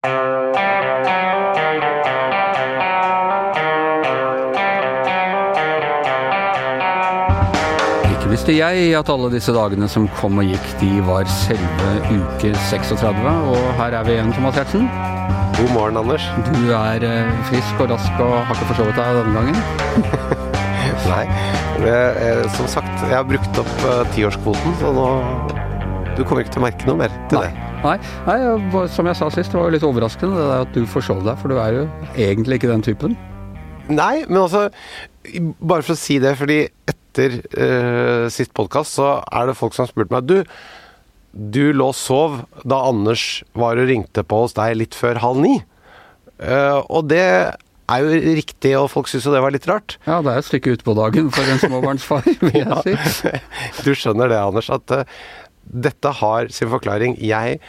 Ikke 0.00 0.12
visste 8.30 8.54
jeg 8.56 8.94
at 8.96 9.10
alle 9.12 9.28
disse 9.34 9.52
dagene 9.52 9.84
som 9.92 10.08
kom 10.16 10.40
og 10.40 10.48
gikk, 10.48 10.68
de 10.80 11.04
var 11.04 11.28
selve 11.28 11.90
uke 12.08 12.54
36. 12.70 13.28
Og 13.28 13.60
her 13.76 13.92
er 13.98 14.08
vi 14.08 14.16
igjen, 14.16 14.32
Thomas 14.32 14.56
Giertsen. 14.56 14.88
God 15.60 15.70
morgen, 15.76 16.00
Anders. 16.00 16.24
Du 16.48 16.72
er 16.72 17.04
eh, 17.04 17.28
frisk 17.52 17.84
og 17.84 17.92
rask 17.92 18.24
og 18.24 18.40
har 18.40 18.56
ikke 18.56 18.72
forsovet 18.72 18.96
deg 18.96 19.04
denne 19.20 19.36
gangen. 19.36 19.58
Nei, 21.12 21.24
jeg, 21.84 22.08
eh, 22.24 22.48
som 22.56 22.64
sagt, 22.72 22.96
jeg 23.04 23.18
har 23.18 23.28
brukt 23.28 23.52
opp 23.60 23.76
eh, 23.84 24.06
tiårskvoten, 24.16 24.80
så 24.80 24.96
nå 24.96 25.08
Du 26.16 26.24
kommer 26.24 26.40
ikke 26.40 26.56
til 26.56 26.64
å 26.64 26.70
merke 26.70 26.88
noe 26.88 27.04
mer 27.04 27.12
til 27.28 27.44
det. 27.44 27.69
Nei, 27.80 27.96
nei, 28.26 28.36
som 28.92 29.06
jeg 29.08 29.16
sa 29.16 29.30
sist, 29.32 29.54
det 29.54 29.56
var 29.56 29.70
jo 29.70 29.72
litt 29.72 29.84
overraskende 29.86 30.36
det 30.36 30.48
der 30.50 30.64
at 30.66 30.74
du 30.76 30.82
forsov 30.84 31.22
deg, 31.24 31.38
for 31.40 31.48
du 31.48 31.56
er 31.56 31.78
jo 31.78 31.84
egentlig 32.12 32.58
ikke 32.60 32.68
den 32.68 32.84
typen. 32.84 33.14
Nei, 33.88 34.26
men 34.28 34.42
altså 34.42 34.66
Bare 35.60 35.84
for 35.84 35.94
å 35.96 35.98
si 35.98 36.18
det, 36.20 36.34
fordi 36.38 36.58
etter 36.88 37.40
uh, 37.56 38.28
sist 38.32 38.52
podkast 38.56 38.96
så 39.00 39.08
er 39.24 39.48
det 39.48 39.56
folk 39.58 39.74
som 39.74 39.84
har 39.84 39.90
spurt 39.90 40.12
meg 40.14 40.28
Du, 40.28 40.36
du 41.32 41.72
lå 41.76 41.90
og 41.90 41.96
sov 41.98 42.38
da 42.68 42.78
Anders 42.88 43.42
var 43.58 43.80
og 43.80 43.90
ringte 43.90 44.24
på 44.24 44.44
hos 44.44 44.54
deg 44.56 44.76
litt 44.78 44.96
før 44.96 45.20
halv 45.24 45.42
ni. 45.42 45.56
Uh, 46.40 46.80
og 46.84 47.08
det 47.10 47.24
er 47.90 48.04
jo 48.04 48.22
riktig, 48.38 48.72
og 48.78 48.88
folk 48.92 49.10
syns 49.10 49.26
jo 49.26 49.34
det 49.34 49.42
var 49.44 49.56
litt 49.56 49.68
rart. 49.68 49.96
Ja, 50.06 50.20
det 50.24 50.32
er 50.32 50.40
et 50.44 50.48
stykke 50.48 50.76
utpå 50.76 50.94
dagen 50.96 51.32
for 51.34 51.48
en 51.48 51.60
småbarnsfar, 51.60 52.28
vil 52.44 52.60
jeg 52.60 52.98
si. 53.18 53.32
Du 53.82 53.92
skjønner 53.96 54.30
det, 54.30 54.40
Anders, 54.40 54.70
at 54.72 54.94
eh, 54.94 55.20
dette 55.70 56.10
har 56.20 56.48
sin 56.54 56.70
forklaring. 56.72 57.16
Jeg 57.22 57.60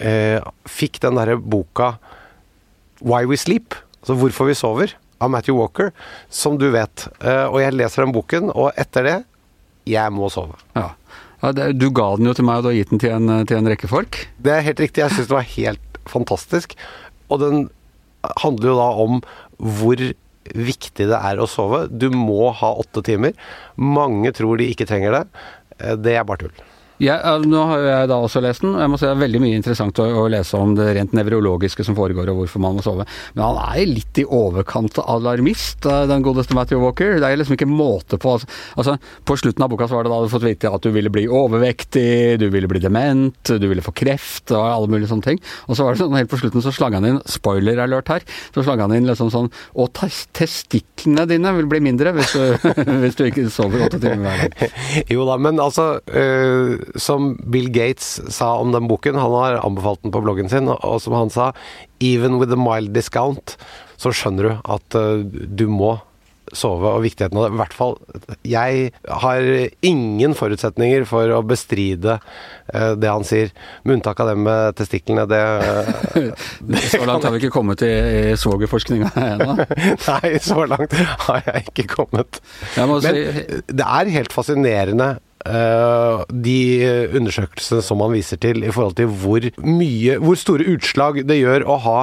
eh, 0.00 0.40
fikk 0.68 1.00
den 1.04 1.18
derre 1.18 1.36
boka 1.38 1.94
Why 3.04 3.24
We 3.28 3.36
Sleep, 3.38 3.76
altså 4.02 4.16
Hvorfor 4.20 4.48
vi 4.50 4.56
sover, 4.58 4.94
av 5.22 5.30
Matthew 5.32 5.56
Walker, 5.56 5.92
som 6.28 6.58
du 6.60 6.66
vet. 6.74 7.06
Eh, 7.24 7.46
og 7.48 7.60
jeg 7.62 7.76
leser 7.76 8.04
den 8.04 8.12
boken, 8.16 8.50
og 8.52 8.72
etter 8.76 9.06
det 9.06 9.16
Jeg 9.88 10.10
må 10.12 10.28
sove. 10.32 10.56
Ja. 10.74 10.90
Ja, 11.42 11.50
det, 11.52 11.66
du 11.78 11.90
ga 11.94 12.08
den 12.16 12.26
jo 12.26 12.32
til 12.34 12.46
meg, 12.48 12.58
og 12.58 12.64
du 12.66 12.70
har 12.72 12.76
gitt 12.78 12.90
den 12.90 13.00
til 13.02 13.12
en, 13.12 13.28
til 13.46 13.58
en 13.60 13.68
rekke 13.70 13.88
folk. 13.90 14.16
Det 14.42 14.50
er 14.54 14.64
helt 14.66 14.80
riktig. 14.82 15.02
Jeg 15.04 15.12
syns 15.14 15.28
det 15.28 15.36
var 15.36 15.50
helt 15.52 15.98
fantastisk. 16.08 16.72
Og 17.28 17.42
den 17.42 17.66
handler 18.42 18.72
jo 18.72 18.76
da 18.80 18.86
om 19.04 19.20
hvor 19.60 20.00
viktig 20.56 21.06
det 21.12 21.18
er 21.20 21.38
å 21.42 21.46
sove. 21.50 21.84
Du 21.92 22.08
må 22.14 22.48
ha 22.56 22.72
åtte 22.80 23.02
timer. 23.06 23.36
Mange 23.76 24.32
tror 24.34 24.58
de 24.58 24.66
ikke 24.72 24.88
trenger 24.88 25.12
det. 25.20 25.22
Eh, 25.78 25.94
Det 26.00 26.16
er 26.16 26.24
bare 26.26 26.46
tull. 26.46 26.64
Jeg, 27.02 27.20
nå 27.44 27.62
har 27.68 27.82
jeg 27.84 28.08
da 28.08 28.16
også 28.24 28.40
lest 28.40 28.62
den, 28.64 28.72
og 28.76 28.80
jeg 28.80 28.88
må 28.92 28.96
si 29.00 29.04
det 29.04 29.12
er 29.12 29.20
veldig 29.20 29.40
mye 29.42 29.56
interessant 29.58 29.98
å, 30.00 30.06
å 30.22 30.26
lese 30.32 30.56
om 30.56 30.72
det 30.78 30.86
rent 30.96 31.12
nevrologiske 31.16 31.84
som 31.84 31.96
foregår, 31.98 32.30
og 32.32 32.38
hvorfor 32.40 32.62
man 32.64 32.78
må 32.78 32.84
sove. 32.84 33.04
Men 33.36 33.44
han 33.44 33.58
er 33.76 33.90
litt 33.90 34.20
i 34.22 34.24
overkant 34.24 34.96
alarmist, 35.02 35.84
eh, 35.84 36.06
den 36.08 36.24
godeste 36.24 36.56
Matthew 36.56 36.80
Walker. 36.80 37.18
Det 37.20 37.28
er 37.28 37.36
liksom 37.40 37.56
ikke 37.58 37.68
måte 37.68 38.16
på. 38.22 38.32
Altså, 38.38 38.48
altså, 38.80 38.96
på 39.28 39.36
slutten 39.42 39.66
av 39.66 39.72
boka 39.74 39.88
så 39.90 39.98
var 39.98 40.06
det 40.08 40.14
da 40.14 40.20
du 40.24 40.32
fått 40.32 40.46
vite 40.46 40.72
at 40.72 40.86
du 40.86 40.90
ville 40.94 41.12
bli 41.12 41.26
overvektig, 41.28 42.38
du 42.40 42.46
ville 42.54 42.70
bli 42.70 42.80
dement, 42.82 43.52
du 43.60 43.68
ville 43.68 43.84
få 43.84 43.92
kreft 43.96 44.54
og 44.56 44.64
alle 44.64 44.90
mulige 44.92 45.10
sånne 45.12 45.28
ting. 45.28 45.42
Og 45.68 45.76
så 45.76 45.84
var 45.86 45.94
det 45.96 46.02
sånn 46.04 46.16
helt 46.16 46.32
på 46.32 46.40
slutten 46.40 46.64
så 46.64 46.72
slang 46.74 46.96
han 46.96 47.06
inn, 47.12 47.20
spoiler 47.28 47.82
alert 47.84 48.08
her, 48.14 48.24
så 48.56 48.64
slang 48.64 48.80
han 48.86 48.94
inn 48.96 49.06
liksom 49.08 49.28
sånn 49.32 49.50
Og 49.76 49.90
tes- 49.96 50.26
testiklene 50.36 51.26
dine 51.28 51.52
vil 51.58 51.68
bli 51.70 51.80
mindre 51.84 52.12
hvis 52.16 52.32
du, 52.32 52.70
hvis 53.04 53.18
du 53.18 53.24
ikke 53.28 53.46
sover 53.52 53.84
åtte 53.86 54.00
timer 54.02 54.24
hver 54.26 54.44
dag. 54.56 54.76
Jo 55.12 55.26
da, 55.28 55.36
men 55.42 55.60
altså 55.62 55.98
øh, 56.08 56.76
Som 56.94 57.34
Bill 57.50 57.70
Gates 57.74 58.20
sa 58.32 58.54
om 58.60 58.72
den 58.74 58.88
boken, 58.90 59.18
han 59.18 59.34
har 59.34 59.60
anbefalt 59.62 60.02
den 60.04 60.14
på 60.14 60.22
bloggen 60.24 60.50
sin, 60.52 60.70
og, 60.72 61.00
som 61.02 61.16
han 61.16 61.32
sa 61.32 61.52
Even 62.00 62.38
with 62.40 62.52
a 62.52 62.60
mild 62.60 62.92
discount, 62.96 63.56
så 63.96 64.12
skjønner 64.12 64.48
du 64.48 64.52
at 64.76 64.98
øh, 64.98 65.24
du 65.26 65.66
må 65.72 65.96
sove, 66.54 66.90
og 66.90 67.02
viktigheten 67.04 67.38
av 67.38 67.46
det. 67.46 67.54
I 67.54 67.60
hvert 67.60 67.76
fall 67.76 67.96
Jeg 68.46 68.90
har 69.22 69.48
ingen 69.86 70.36
forutsetninger 70.38 71.06
for 71.08 71.30
å 71.34 71.42
bestride 71.46 72.18
øh, 72.18 72.92
det 73.00 73.10
han 73.10 73.26
sier, 73.26 73.52
med 73.84 73.98
unntak 73.98 74.20
av 74.22 74.30
det 74.30 74.36
med 74.46 74.78
testiklene. 74.78 75.26
Det 75.30 75.42
det 76.70 76.84
Så 76.92 77.02
langt 77.08 77.26
har 77.26 77.34
vi 77.34 77.42
ikke 77.42 77.54
kommet 77.54 77.82
i, 77.86 77.92
i 78.32 78.38
svogerforskninga 78.38 79.12
ennå. 79.32 79.58
Nei, 80.06 80.34
så 80.42 80.66
langt 80.70 80.96
har 81.26 81.42
jeg 81.50 81.70
ikke 81.70 81.88
kommet. 81.96 82.40
Jeg 82.76 82.90
må 82.90 83.00
Men 83.02 83.16
si 83.16 83.62
det 83.76 83.86
er 83.86 84.14
helt 84.14 84.34
fascinerende 84.34 85.16
eh, 85.16 85.25
de 85.46 86.60
undersøkelsene 87.14 87.84
som 87.84 88.00
man 88.02 88.14
viser 88.16 88.40
til 88.42 88.64
i 88.64 88.72
forhold 88.74 88.96
til 88.98 89.06
hvor 89.06 89.46
mye 89.62 90.16
Hvor 90.22 90.38
store 90.38 90.66
utslag 90.74 91.22
det 91.28 91.38
gjør 91.38 91.66
å 91.70 91.76
ha 91.84 91.98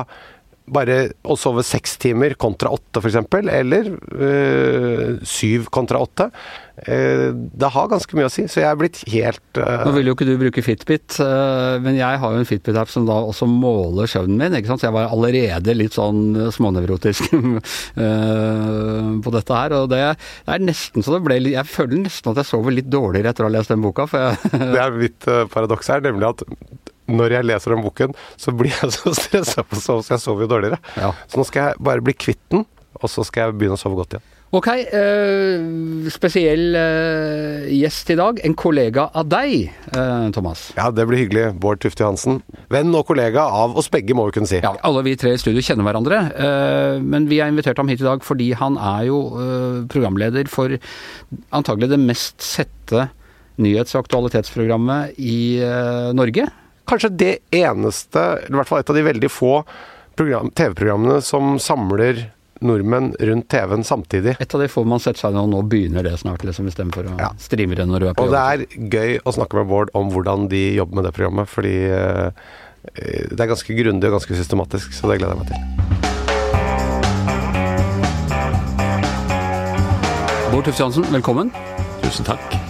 bare 0.64 0.98
å 1.28 1.36
sove 1.40 1.64
seks 1.66 1.98
timer 2.00 2.38
kontra 2.40 2.72
åtte, 2.72 3.02
f.eks., 3.02 3.18
eller 3.52 3.90
øh, 4.16 5.18
syv 5.28 5.68
kontra 5.74 6.00
åtte. 6.04 6.30
Eh, 6.88 7.30
det 7.34 7.70
har 7.76 7.90
ganske 7.92 8.16
mye 8.18 8.30
å 8.30 8.32
si, 8.32 8.46
så 8.50 8.62
jeg 8.62 8.70
er 8.70 8.80
blitt 8.80 9.02
helt 9.12 9.60
øh... 9.60 9.84
Nå 9.84 9.94
vil 9.98 10.10
jo 10.10 10.16
ikke 10.16 10.28
du 10.30 10.34
bruke 10.40 10.64
Fitbit, 10.66 11.20
men 11.84 12.00
jeg 12.00 12.22
har 12.22 12.34
jo 12.34 12.42
en 12.42 12.48
Fitbit-app 12.48 12.92
som 12.94 13.06
da 13.10 13.20
også 13.28 13.48
måler 13.50 14.10
søvnen 14.10 14.40
min. 14.40 14.56
ikke 14.58 14.72
sant? 14.72 14.84
Så 14.84 14.88
jeg 14.88 14.96
var 14.96 15.12
allerede 15.14 15.76
litt 15.76 15.98
sånn 15.98 16.50
smånevrotisk 16.56 17.28
på 19.26 19.36
dette 19.36 19.60
her. 19.60 19.78
Og 19.82 19.92
det 19.92 20.02
er 20.08 20.64
nesten 20.64 21.04
så 21.04 21.18
det 21.18 21.24
ble 21.28 21.42
Jeg 21.44 21.68
føler 21.70 22.06
nesten 22.06 22.32
at 22.32 22.40
jeg 22.42 22.50
sover 22.54 22.76
litt 22.76 22.90
dårligere 22.92 23.34
etter 23.34 23.46
å 23.46 23.52
ha 23.52 23.58
lest 23.58 23.74
den 23.74 23.84
boka. 23.84 24.08
for 24.10 24.32
jeg 24.32 24.64
Det 24.74 24.82
er 24.82 24.98
mitt 24.98 25.30
paradoks 25.54 25.92
her, 25.92 26.04
nemlig 26.08 26.32
at 26.32 26.48
når 27.08 27.38
jeg 27.38 27.50
leser 27.50 27.76
den 27.76 27.84
boken, 27.86 28.14
så 28.40 28.54
blir 28.56 28.76
jeg 28.76 28.94
så 28.98 29.16
stressa 29.18 29.66
på 29.68 29.80
sove, 29.82 30.06
så 30.06 30.16
jeg 30.16 30.26
sover 30.26 30.46
jo 30.46 30.54
dårligere. 30.56 30.80
Ja. 31.00 31.12
Så 31.28 31.42
nå 31.42 31.48
skal 31.50 31.72
jeg 31.72 31.84
bare 31.90 32.06
bli 32.06 32.16
kvitt 32.16 32.44
den, 32.54 32.68
og 33.00 33.12
så 33.12 33.26
skal 33.28 33.50
jeg 33.50 33.60
begynne 33.60 33.80
å 33.80 33.84
sove 33.84 34.00
godt 34.00 34.18
igjen. 34.18 34.30
Ok, 34.54 34.68
øh, 34.94 36.10
spesiell 36.14 36.76
øh, 36.78 37.64
gjest 37.74 38.12
i 38.14 38.18
dag. 38.20 38.38
En 38.46 38.54
kollega 38.54 39.08
av 39.18 39.26
deg, 39.26 39.72
øh, 39.98 40.28
Thomas. 40.36 40.68
Ja, 40.78 40.92
det 40.94 41.08
blir 41.10 41.24
hyggelig. 41.24 41.48
Bård 41.58 41.82
Tufte 41.82 42.04
Johansen. 42.06 42.38
Venn 42.70 42.94
og 42.94 43.08
kollega 43.08 43.48
av 43.50 43.74
oss 43.82 43.90
begge, 43.90 44.14
må 44.14 44.28
vi 44.28 44.36
kunne 44.38 44.52
si. 44.52 44.60
Ja, 44.62 44.76
alle 44.86 45.02
vi 45.08 45.16
tre 45.18 45.34
i 45.34 45.42
studio 45.42 45.64
kjenner 45.66 45.88
hverandre, 45.88 46.22
eh, 46.38 47.02
men 47.02 47.26
vi 47.32 47.42
har 47.42 47.50
invitert 47.50 47.82
ham 47.82 47.90
hit 47.90 48.06
i 48.06 48.06
dag 48.06 48.22
fordi 48.22 48.52
han 48.60 48.78
er 48.78 49.08
jo 49.10 49.24
programleder 49.90 50.46
for 50.52 50.78
antagelig 51.50 51.90
det 51.90 52.04
mest 52.06 52.46
sette 52.46 53.08
nyhets- 53.58 53.98
og 53.98 54.06
aktualitetsprogrammet 54.06 55.18
i 55.18 55.64
Norge. 56.14 56.46
Kanskje 56.94 57.10
det 57.18 57.34
eneste, 57.58 58.22
eller 58.22 58.54
i 58.54 58.60
hvert 58.62 58.70
fall 58.70 58.84
et 58.84 58.90
av 58.92 58.98
de 59.00 59.02
veldig 59.08 59.30
få 59.34 59.54
program- 60.16 60.52
TV-programmene 60.54 61.22
som 61.26 61.56
samler 61.58 62.28
nordmenn 62.64 63.16
rundt 63.20 63.48
TV-en 63.50 63.82
samtidig. 63.84 64.36
Et 64.40 64.54
av 64.56 64.62
de 64.62 64.68
få 64.70 64.84
man 64.88 65.02
setter 65.02 65.24
seg 65.26 65.34
ned, 65.34 65.42
og 65.42 65.50
nå 65.50 65.64
begynner 65.72 66.06
det 66.06 66.14
snart, 66.22 66.46
liksom, 66.46 66.68
istedenfor 66.70 67.10
å 67.10 67.16
Ja. 67.20 67.32
streame 67.42 67.76
det 67.76 67.88
når 67.90 68.00
du 68.00 68.08
er 68.10 68.14
på 68.14 68.24
Og 68.24 68.30
det 68.32 68.40
er 68.40 68.66
gøy 68.78 69.20
å 69.26 69.34
snakke 69.34 69.58
med 69.58 69.68
Bård 69.68 69.90
om 69.96 70.12
hvordan 70.14 70.48
de 70.50 70.76
jobber 70.76 70.96
med 71.02 71.04
det 71.10 71.14
programmet, 71.18 71.50
fordi 71.50 71.74
eh, 71.90 72.32
det 73.34 73.40
er 73.42 73.48
ganske 73.52 73.74
grundig 73.76 74.06
og 74.06 74.20
ganske 74.22 74.38
systematisk, 74.38 74.94
så 74.94 75.10
det 75.10 75.18
gleder 75.20 75.34
jeg 75.34 75.42
meg 75.42 75.48
til. 75.50 75.60
Bård 80.54 80.66
Tufte 80.70 80.84
Hansen, 80.84 81.04
velkommen. 81.10 81.50
Tusen 82.04 82.24
takk. 82.24 82.63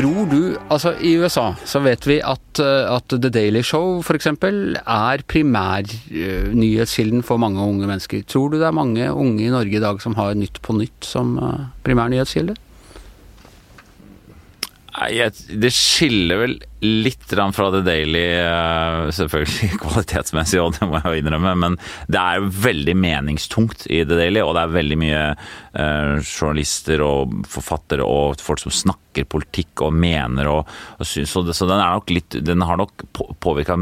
Tror 0.00 0.24
du 0.30 0.56
Altså, 0.72 0.94
i 1.04 1.18
USA 1.20 1.50
så 1.68 1.80
vet 1.84 2.06
vi 2.08 2.14
at, 2.24 2.60
eh, 2.62 2.88
at 2.88 3.12
The 3.12 3.28
Daily 3.28 3.60
Show 3.66 3.98
f.eks. 4.00 4.26
er 4.32 5.24
primærnyhetskilden 5.28 7.22
for 7.26 7.36
mange 7.42 7.60
unge 7.60 7.86
mennesker. 7.86 8.22
Tror 8.24 8.48
du 8.48 8.56
det 8.56 8.66
er 8.70 8.72
mange 8.76 9.12
unge 9.12 9.44
i 9.44 9.50
Norge 9.52 9.76
i 9.76 9.82
dag 9.82 10.00
som 10.00 10.14
har 10.16 10.32
Nytt 10.38 10.62
på 10.64 10.72
Nytt 10.78 11.04
som 11.04 11.36
eh, 11.36 11.66
primærnyhetskilde? 11.84 12.56
Det 15.00 15.70
skiller 15.72 16.40
vel 16.42 16.54
litt 16.84 17.24
fra 17.30 17.68
The 17.72 17.80
Daily, 17.84 18.24
eh, 18.36 19.06
selvfølgelig 19.16 19.78
kvalitetsmessig, 19.84 20.60
og 20.60 20.74
det 20.76 20.88
må 20.88 20.98
jeg 20.98 21.06
jo 21.08 21.22
innrømme, 21.22 21.54
men 21.62 21.78
det 22.10 22.20
er 22.20 22.48
veldig 22.66 22.94
meningstungt 23.00 23.86
i 23.88 24.02
The 24.04 24.18
Daily, 24.18 24.42
og 24.44 24.52
det 24.56 24.64
er 24.64 24.74
veldig 24.74 24.98
mye 25.00 25.22
eh, 25.30 26.20
journalister 26.20 27.04
og 27.04 27.32
forfattere 27.48 28.04
og 28.04 28.44
folk 28.44 28.60
som 28.64 28.74
snakker 28.74 29.28
politikk 29.30 29.86
og 29.86 29.96
mener 29.96 30.50
og, 30.50 30.68
og 31.00 31.08
syns, 31.08 31.32
så, 31.32 31.66
den 31.66 31.80
er 31.80 31.96
nok 31.96 32.12
litt 32.12 32.36
Den 32.46 32.62
har 32.62 32.78
nok 32.78 33.06
på, 33.16 33.26
påvirka 33.42 33.76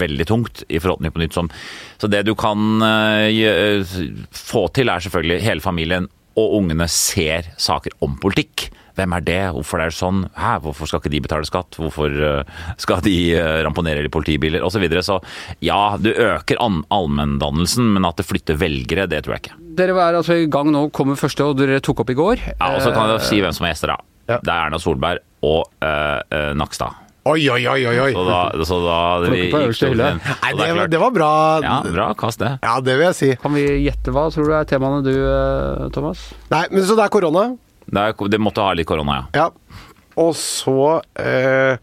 veldig 0.00 0.26
tungt 0.30 0.64
i 0.68 0.78
forhold 0.78 1.02
til 1.02 1.14
på 1.14 1.24
Nytt. 1.24 1.36
Som, 1.36 1.50
så 1.98 2.10
det 2.10 2.22
du 2.28 2.36
kan 2.38 2.82
eh, 2.86 3.98
få 4.30 4.68
til, 4.74 4.90
er 4.90 5.02
selvfølgelig 5.02 5.42
hele 5.44 5.66
familien 5.66 6.10
og 6.38 6.60
ungene 6.60 6.86
ser 6.90 7.50
saker 7.58 7.98
om 8.06 8.14
politikk. 8.22 8.70
Hvem 8.98 9.14
er 9.16 9.24
det? 9.26 9.38
Hvorfor 9.56 9.80
er 9.84 9.90
det 9.92 9.96
sånn? 9.98 10.24
Hæ? 10.36 10.56
Hvorfor 10.64 10.90
skal 10.90 11.00
ikke 11.02 11.12
de 11.14 11.20
betale 11.26 11.48
skatt? 11.48 11.78
Hvorfor 11.80 12.10
eh, 12.10 12.54
skal 12.80 13.02
de 13.04 13.16
eh, 13.38 13.60
ramponere 13.66 14.04
i 14.06 14.12
politibiler? 14.12 14.64
Og 14.66 14.72
så 14.74 14.82
videre. 14.82 15.02
Så 15.06 15.20
ja, 15.64 15.96
du 16.00 16.10
øker 16.12 16.60
allmenndannelsen, 16.60 17.92
men 17.96 18.06
at 18.08 18.20
det 18.20 18.26
flytter 18.28 18.58
velgere, 18.60 19.08
det 19.10 19.24
tror 19.24 19.36
jeg 19.36 19.44
ikke. 19.46 19.58
Dere 19.80 19.96
er 19.96 20.18
altså 20.20 20.36
i 20.42 20.48
gang 20.50 20.70
nå, 20.74 20.88
kommer 20.94 21.18
første, 21.20 21.46
og 21.46 21.58
dere 21.60 21.80
tok 21.84 22.02
opp 22.04 22.10
i 22.12 22.18
går. 22.18 22.42
Ja, 22.56 22.72
Og 22.74 22.82
så 22.84 22.92
kan 22.94 23.14
jeg 23.14 23.26
si 23.28 23.40
hvem 23.42 23.54
som 23.56 23.66
er 23.68 23.74
gjester, 23.74 23.94
da. 23.94 24.00
Ja. 24.30 24.40
Det 24.42 24.50
er 24.52 24.66
Erna 24.68 24.78
Solberg 24.78 25.22
og 25.42 25.62
uh, 25.82 26.20
eh, 26.30 26.50
Nakstad. 26.58 26.98
Oi, 27.30 27.42
oi, 27.52 27.60
oi, 27.68 27.80
oi. 28.00 28.12
Så 28.16 28.22
da, 28.24 28.38
så 28.64 28.76
da 28.80 28.98
vi 29.28 29.40
gikk 29.42 29.54
Nei, 29.54 29.66
det 29.68 29.80
det, 29.84 30.00
er 30.00 30.54
var- 30.56 30.76
klart- 30.78 30.90
det 30.94 31.00
var 31.02 31.10
bra. 31.12 31.32
Ja, 31.62 31.74
bra 31.84 32.06
kast, 32.16 32.40
det. 32.40 32.54
Ja, 32.64 32.78
det 32.80 32.94
vil 32.96 33.06
jeg 33.10 33.16
si. 33.18 33.28
Kan 33.42 33.52
vi 33.54 33.64
gjette 33.84 34.14
hva 34.14 34.28
tror 34.32 34.48
du 34.48 34.54
er 34.56 34.64
temaene 34.70 35.02
du, 35.04 35.12
eh, 35.12 35.88
Thomas? 35.92 36.22
Nei, 36.50 36.64
men 36.72 36.86
Så 36.88 36.96
det 36.96 37.04
er 37.04 37.12
korona? 37.12 37.50
Det, 37.90 38.06
er, 38.06 38.30
det 38.32 38.40
måtte 38.42 38.64
ha 38.64 38.74
litt 38.78 38.88
korona, 38.88 39.20
ja. 39.34 39.44
Ja. 39.44 39.86
Og 40.20 40.32
så 40.36 41.00
eh, 41.18 41.76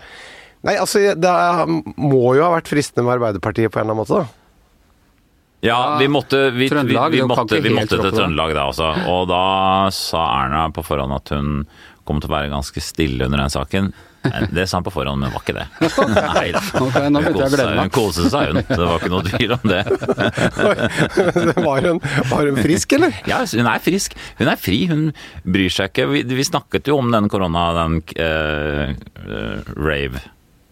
Nei, 0.67 0.73
altså, 0.81 0.99
det 1.15 1.31
er, 1.31 1.69
må 1.69 2.33
jo 2.35 2.43
ha 2.43 2.51
vært 2.57 2.71
fristende 2.71 3.05
med 3.05 3.17
Arbeiderpartiet 3.17 3.71
på 3.71 3.79
en 3.79 3.85
eller 3.85 3.95
annen 3.95 4.03
måte, 4.03 4.23
da. 4.25 4.47
Ja, 5.65 5.97
vi 5.97 6.07
måtte, 6.11 6.49
vi, 6.51 6.65
vi, 6.65 6.69
Trøndelag, 6.69 7.11
vi 7.11 7.23
måtte, 7.25 7.59
vi 7.61 7.71
måtte 7.73 7.97
til. 7.97 8.11
Trøndelag 8.13 8.53
da 8.53 8.65
også. 8.69 8.89
Og 9.09 9.23
da 9.31 9.43
sa 9.95 10.25
Erna 10.43 10.67
på 10.73 10.83
forhånd 10.85 11.15
at 11.15 11.31
hun 11.33 11.63
kom 12.07 12.21
til 12.21 12.29
å 12.29 12.35
være 12.35 12.51
ganske 12.51 12.83
stille 12.83 13.25
under 13.25 13.41
den 13.41 13.53
saken. 13.53 13.89
Det 14.53 14.65
sa 14.69 14.77
han 14.77 14.85
på 14.87 14.93
forhånd, 14.93 15.21
men 15.23 15.33
var 15.33 15.43
ikke 15.45 15.55
det. 15.57 15.65
Nei 16.11 16.45
da. 16.55 16.61
Okay, 16.83 17.09
nå 17.13 17.21
begynte 17.23 17.43
jeg 17.43 17.49
å 17.49 17.55
glede 17.55 17.67
Hun 17.71 17.81
meg. 17.81 17.91
koste 17.95 18.29
seg, 18.33 18.53
hun. 18.53 18.61
Det 18.67 18.79
var 18.81 18.97
ikke 19.01 19.11
noe 19.13 19.25
tvil 19.27 19.55
om 19.57 19.67
det. 19.71 19.81
det 21.47 21.57
var 21.65 21.81
hun, 21.87 21.99
var 22.31 22.45
hun 22.51 22.61
frisk, 22.61 22.95
eller? 22.97 23.19
Ja, 23.29 23.41
hun 23.53 23.69
er 23.73 23.83
frisk. 23.83 24.15
Hun 24.39 24.51
er 24.51 24.59
fri. 24.61 24.79
Hun 24.89 25.09
bryr 25.47 25.73
seg 25.73 25.91
ikke. 25.91 26.07
Vi, 26.13 26.23
vi 26.37 26.45
snakket 26.47 26.89
jo 26.91 26.97
om 27.01 27.11
den 27.13 27.29
korona, 27.31 27.67
den 27.81 28.01
eh, 28.15 28.95
eh, 29.27 29.75
rave. 29.77 30.23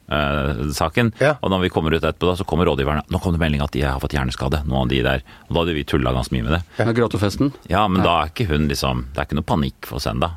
Uh, 0.06 0.68
saken, 0.70 1.08
Ja. 1.18 1.32
og 1.42 1.50
når 1.50 1.64
vi 1.64 1.70
kommer 1.74 1.90
ut 1.96 2.04
etterpå, 2.06 2.28
da, 2.30 2.36
så 2.38 2.46
kommer 2.46 2.68
rådgiverne. 2.70 3.08
Nå 3.10 3.18
kom 3.24 3.34
det 3.34 3.40
melding 3.42 3.64
at 3.66 3.74
de 3.74 3.82
har 3.82 3.98
fått 4.04 4.14
hjerneskade, 4.14 4.60
noen 4.70 4.84
av 4.84 4.92
de 4.92 5.00
der. 5.02 5.24
Og 5.48 5.56
da 5.56 5.64
hadde 5.64 5.74
vi 5.74 5.82
tulla 5.90 6.14
ganske 6.14 6.36
mye 6.36 6.46
med 6.46 6.54
det. 6.54 6.60
Med 6.86 6.94
gråtefesten? 7.00 7.50
Ja, 7.72 7.88
men 7.90 8.06
da 8.06 8.20
er 8.22 8.30
ikke 8.30 8.46
hun 8.52 8.68
liksom 8.70 9.08
Det 9.16 9.24
er 9.24 9.26
ikke 9.26 9.40
noe 9.40 9.48
panikk 9.50 9.90
for 9.90 9.98
oss 9.98 10.06
ennå. 10.12 10.30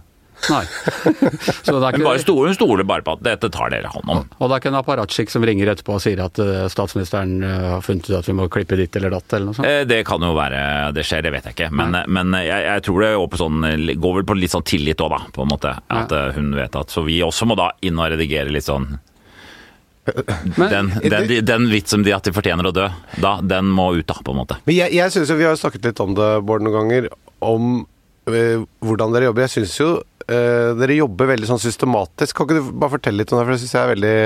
Nei. 0.49 0.63
Så 1.67 1.75
det 1.75 1.89
er 1.89 1.97
Hun, 1.99 2.05
bare 2.07 2.21
stoler, 2.23 2.49
hun 2.53 2.57
stoler 2.57 2.87
bare 2.89 3.03
på 3.05 3.17
at 3.17 3.23
dette 3.27 3.51
tar 3.53 3.73
dere 3.75 3.91
hånd 3.93 4.13
om. 4.15 4.21
og 4.39 4.45
det 4.49 4.55
er 4.55 4.63
ikke 4.63 4.71
en 4.71 4.79
apparatskikk 4.81 5.33
som 5.35 5.45
ringer 5.49 5.73
etterpå 5.73 5.97
og 5.97 6.03
sier 6.05 6.23
at 6.25 6.39
eh, 6.45 6.69
statsministeren 6.73 7.35
eh, 7.43 7.67
har 7.75 7.83
funnet 7.85 8.07
ut 8.09 8.17
at 8.21 8.29
vi 8.31 8.37
må 8.39 8.47
klippe 8.53 8.79
ditt 8.79 8.95
eller 9.01 9.13
datt, 9.17 9.27
eller 9.35 9.51
noe 9.51 9.59
sånt? 9.59 9.67
Eh, 9.69 9.83
Det 9.91 9.99
kan 10.09 10.23
jo 10.25 10.31
være 10.39 10.63
det 10.97 11.05
skjer, 11.09 11.25
det 11.27 11.35
vet 11.35 11.51
jeg 11.51 11.57
ikke. 11.59 11.71
Men, 11.75 11.99
men 12.07 12.39
jeg, 12.39 12.65
jeg 12.69 12.87
tror 12.87 13.03
det 13.05 13.11
går, 13.19 13.29
på 13.35 13.43
sånn, 13.43 13.69
går 14.07 14.17
vel 14.21 14.29
på 14.31 14.39
litt 14.39 14.55
sånn 14.55 14.67
tillit 14.69 15.03
òg, 15.05 15.13
da. 15.17 15.21
På 15.35 15.45
en 15.45 15.53
måte. 15.53 15.75
At 15.91 16.15
Nei. 16.15 16.25
hun 16.39 16.53
vet 16.57 16.79
at 16.81 16.95
Så 16.95 17.03
vi 17.09 17.19
også 17.27 17.49
må 17.51 17.59
da 17.59 17.73
inn 17.85 17.99
og 17.99 18.11
redigere 18.15 18.55
litt 18.55 18.69
sånn 18.69 18.93
Men- 20.57 20.71
den, 20.73 20.93
den, 21.05 21.45
den 21.45 21.67
vits 21.69 21.91
som 21.93 22.03
de 22.07 22.15
at 22.17 22.25
de 22.25 22.33
fortjener 22.33 22.65
å 22.71 22.73
dø, 22.73 22.87
da, 23.21 23.35
den 23.45 23.69
må 23.69 23.91
ut, 23.99 24.07
da, 24.09 24.15
på 24.25 24.33
en 24.33 24.39
måte. 24.41 24.57
Men 24.65 24.79
jeg, 24.79 24.95
jeg 24.97 25.13
synes 25.13 25.29
jo, 25.29 25.37
Vi 25.37 25.45
har 25.45 25.53
jo 25.53 25.61
snakket 25.61 25.85
litt 25.91 26.01
om 26.01 26.15
det, 26.17 26.29
Bård, 26.49 26.65
noen 26.65 26.79
ganger. 26.79 27.09
Om 27.45 27.67
øh, 28.33 28.65
hvordan 28.81 29.13
dere 29.13 29.29
jobber. 29.29 29.45
Jeg 29.45 29.53
syns 29.59 29.75
jo 29.83 29.91
dere 30.29 30.99
jobber 30.99 31.31
veldig 31.33 31.49
sånn 31.49 31.63
systematisk. 31.63 32.37
Kan 32.37 32.49
ikke 32.49 32.59
du 32.59 32.73
bare 32.75 32.97
fortelle 32.99 33.23
litt 33.23 33.33
om 33.33 33.39
det? 33.41 33.47
For 33.47 33.55
det 33.55 33.63
syns 33.63 33.75
jeg 33.75 33.81
er 33.81 33.93
veldig 33.95 34.17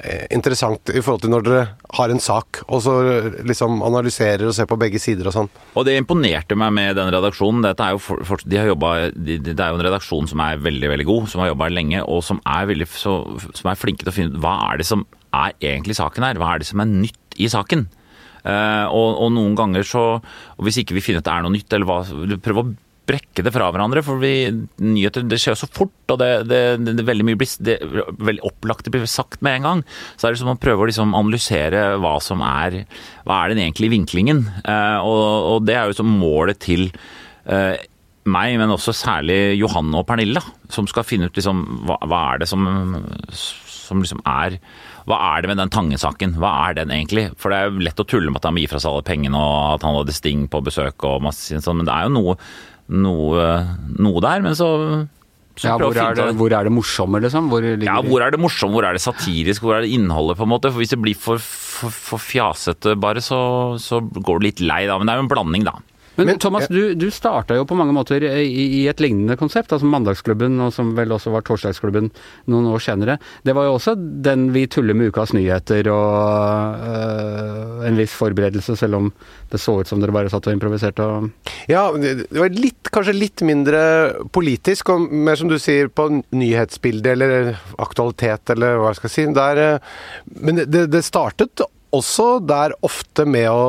eh, 0.00 0.24
interessant 0.34 0.92
i 0.92 1.02
forhold 1.04 1.24
til 1.24 1.32
når 1.34 1.44
dere 1.46 1.64
har 1.98 2.14
en 2.14 2.22
sak, 2.22 2.62
og 2.66 2.80
så 2.84 2.94
eh, 3.02 3.28
liksom 3.48 3.82
analyserer 3.84 4.46
og 4.48 4.56
ser 4.56 4.70
på 4.70 4.78
begge 4.80 5.00
sider 5.02 5.28
og 5.28 5.36
sånn. 5.36 5.50
Og 5.74 5.84
det 5.88 5.98
imponerte 6.00 6.56
meg 6.58 6.72
med 6.78 6.96
den 6.98 7.12
redaksjonen. 7.14 7.66
Dette 7.66 7.84
er 7.84 7.96
jo 7.96 8.02
for, 8.02 8.40
de 8.44 8.60
har 8.60 8.70
jobbet, 8.70 9.18
de, 9.18 9.36
de, 9.36 9.52
det 9.52 9.64
er 9.64 9.74
jo 9.74 9.80
en 9.80 9.86
redaksjon 9.90 10.32
som 10.32 10.44
er 10.46 10.64
veldig 10.64 10.92
veldig 10.94 11.08
god, 11.10 11.28
som 11.32 11.44
har 11.44 11.52
jobba 11.52 11.70
lenge, 11.74 12.02
og 12.04 12.24
som 12.26 12.42
er, 12.44 12.72
veldig, 12.72 12.88
så, 12.94 13.20
som 13.52 13.70
er 13.70 13.80
flinke 13.80 14.04
til 14.04 14.12
å 14.14 14.16
finne 14.16 14.34
ut 14.34 14.42
hva 14.44 14.56
er 14.70 14.80
det 14.80 14.88
som 14.88 15.06
er 15.36 15.54
egentlig 15.60 15.98
saken 15.98 16.24
her. 16.24 16.40
Hva 16.40 16.54
er 16.54 16.62
det 16.62 16.70
som 16.70 16.82
er 16.82 16.88
nytt 16.90 17.38
i 17.38 17.50
saken? 17.52 17.88
Uh, 18.48 18.86
og, 18.94 19.08
og 19.18 19.32
noen 19.34 19.56
ganger 19.58 19.82
så 19.84 20.02
og 20.22 20.60
Hvis 20.62 20.78
ikke 20.80 20.94
vi 20.94 21.02
finner 21.02 21.20
ut 21.20 21.26
det 21.26 21.32
er 21.34 21.42
noe 21.44 21.52
nytt, 21.52 21.74
eller 21.74 21.88
hva, 21.88 21.96
prøve 22.40 22.62
å 22.62 22.70
brekke 23.08 23.44
det 23.44 23.52
fra 23.54 23.70
hverandre. 23.72 24.02
For 24.06 24.20
vi, 24.22 24.32
nyheter 24.84 25.26
det 25.28 25.40
skjer 25.42 25.58
så 25.58 25.68
fort, 25.70 25.96
og 26.12 26.20
det, 26.22 26.30
det, 26.50 26.62
det, 26.86 27.06
veldig 27.08 27.26
mye 27.28 27.40
blir 27.40 27.52
det, 27.64 27.78
veldig 28.30 28.44
opplagt 28.48 28.86
det 28.86 28.94
blir 28.94 29.08
sagt 29.10 29.42
med 29.44 29.58
en 29.58 29.68
gang. 29.68 29.84
Så 30.16 30.28
er 30.28 30.34
det 30.34 30.42
som 30.42 30.52
å 30.52 30.58
prøve 30.60 30.84
å 30.84 30.90
liksom 30.90 31.16
analysere 31.18 31.84
hva 32.02 32.16
som 32.24 32.44
er 32.44 32.82
Hva 33.28 33.42
er 33.42 33.52
den 33.52 33.62
egentlige 33.64 33.96
vinklingen? 33.96 34.44
Eh, 34.62 34.98
og, 35.04 35.22
og 35.52 35.68
det 35.68 35.78
er 35.78 35.88
jo 35.88 35.98
som 35.98 36.18
målet 36.20 36.60
til 36.64 36.88
eh, 37.48 37.78
meg, 38.28 38.58
men 38.60 38.74
også 38.74 38.94
særlig 38.96 39.58
Johanne 39.58 40.00
og 40.00 40.06
Pernille, 40.08 40.42
som 40.72 40.88
skal 40.90 41.06
finne 41.06 41.28
ut 41.28 41.38
liksom 41.38 41.64
hva, 41.88 41.98
hva 42.08 42.22
er 42.32 42.42
det 42.42 42.50
som, 42.50 42.68
som 43.32 44.04
liksom 44.04 44.22
er 44.28 44.60
hva 45.08 45.18
er 45.32 45.40
det 45.40 45.48
med 45.48 45.60
den 45.62 45.72
Tangen-saken? 45.72 46.34
Hva 46.36 46.50
er 46.66 46.74
den 46.76 46.90
egentlig? 46.92 47.30
For 47.40 47.48
det 47.48 47.58
er 47.58 47.70
jo 47.70 47.84
lett 47.86 48.02
å 48.02 48.04
tulle 48.08 48.28
med 48.28 48.42
at 48.42 48.48
han 48.48 48.56
må 48.56 48.60
gi 48.60 48.68
fra 48.68 48.80
seg 48.82 48.92
alle 48.92 49.06
pengene 49.08 49.40
og 49.40 49.78
at 49.78 49.86
han 49.86 49.96
hadde 49.96 50.16
Sting 50.16 50.42
på 50.52 50.60
besøk 50.66 51.06
og 51.08 51.22
masse 51.24 51.60
sånn, 51.64 51.80
men 51.80 51.88
det 51.88 51.94
er 51.94 52.08
jo 52.08 52.12
noe, 52.18 52.34
noe, 52.88 53.46
noe 53.98 54.20
der. 54.24 54.42
Men 54.44 54.56
så, 54.58 54.68
Ja, 55.58 55.74
hvor 55.76 55.90
er, 55.90 56.14
det, 56.14 56.24
det. 56.30 56.36
hvor 56.38 56.52
er 56.54 56.68
det 56.68 56.72
morsomme, 56.72 57.18
liksom? 57.24 57.48
Hvor 57.50 57.64
Ja, 57.82 57.96
hvor 58.06 58.22
er 58.22 58.30
det 58.30 58.38
morsomt, 58.40 58.72
hvor 58.76 58.86
er 58.86 58.94
det 58.94 59.02
satirisk, 59.02 59.64
hvor 59.66 59.74
er 59.74 59.82
det 59.82 59.90
innholdet, 59.96 60.36
på 60.38 60.46
en 60.46 60.52
måte? 60.52 60.70
For 60.70 60.78
hvis 60.78 60.94
det 60.94 61.00
blir 61.02 61.18
for, 61.18 61.42
for, 61.42 61.90
for 61.90 62.22
fjasete 62.22 62.94
bare, 63.00 63.18
så, 63.24 63.40
så 63.82 63.98
går 64.00 64.38
du 64.38 64.46
litt 64.46 64.60
lei, 64.62 64.84
da. 64.86 64.98
Men 64.98 65.10
det 65.10 65.16
er 65.16 65.18
jo 65.22 65.26
en 65.26 65.32
blanding, 65.34 65.66
da. 65.66 65.74
Men, 66.18 66.26
Men- 66.32 66.38
Thomas, 66.42 66.66
du, 66.68 66.94
du 66.98 67.06
starta 67.14 67.54
jo 67.54 67.62
på 67.68 67.76
mange 67.78 67.94
måter 67.94 68.24
i, 68.26 68.46
i 68.82 68.86
et 68.90 68.98
lignende 69.00 69.36
konsept, 69.38 69.70
altså 69.72 69.86
Mandagsklubben, 69.86 70.56
og 70.64 70.72
som 70.74 70.90
vel 70.98 71.12
også 71.14 71.30
var 71.30 71.44
Torsdagsklubben 71.46 72.10
noen 72.50 72.66
år 72.72 72.82
senere. 72.82 73.18
Det 73.46 73.54
var 73.54 73.68
jo 73.68 73.76
også 73.76 73.94
den 73.96 74.48
vi 74.54 74.64
tuller 74.66 74.98
med 74.98 75.12
ukas 75.12 75.30
nyheter 75.36 75.86
og 75.92 76.82
øh, 76.88 77.86
en 77.86 77.98
viss 78.00 78.16
forberedelse, 78.18 78.74
selv 78.80 78.98
om 78.98 79.12
det 79.52 79.60
så 79.62 79.76
ut 79.78 79.88
som 79.88 80.02
dere 80.02 80.14
bare 80.16 80.32
satt 80.32 80.48
og 80.50 80.56
improviserte 80.58 81.06
og 81.06 81.28
Ja, 81.70 81.86
det 81.94 82.26
var 82.34 82.50
litt, 82.54 82.90
kanskje 82.92 83.14
litt 83.16 83.44
mindre 83.46 83.80
politisk, 84.34 84.90
og 84.94 85.06
mer 85.12 85.38
som 85.38 85.50
du 85.52 85.58
sier, 85.62 85.86
på 85.88 86.08
nyhetsbildet 86.34 87.14
eller 87.14 87.52
aktualitet, 87.78 88.50
eller 88.56 88.80
hva 88.82 88.90
jeg 88.92 89.00
skal 89.04 89.14
si. 89.14 89.26
Der, 89.38 89.62
eh, 89.68 89.94
men 90.42 90.64
det, 90.66 90.88
det 90.90 91.04
startet 91.06 91.62
også 91.94 92.34
der 92.44 92.74
ofte 92.84 93.24
med 93.28 93.46
å 93.52 93.62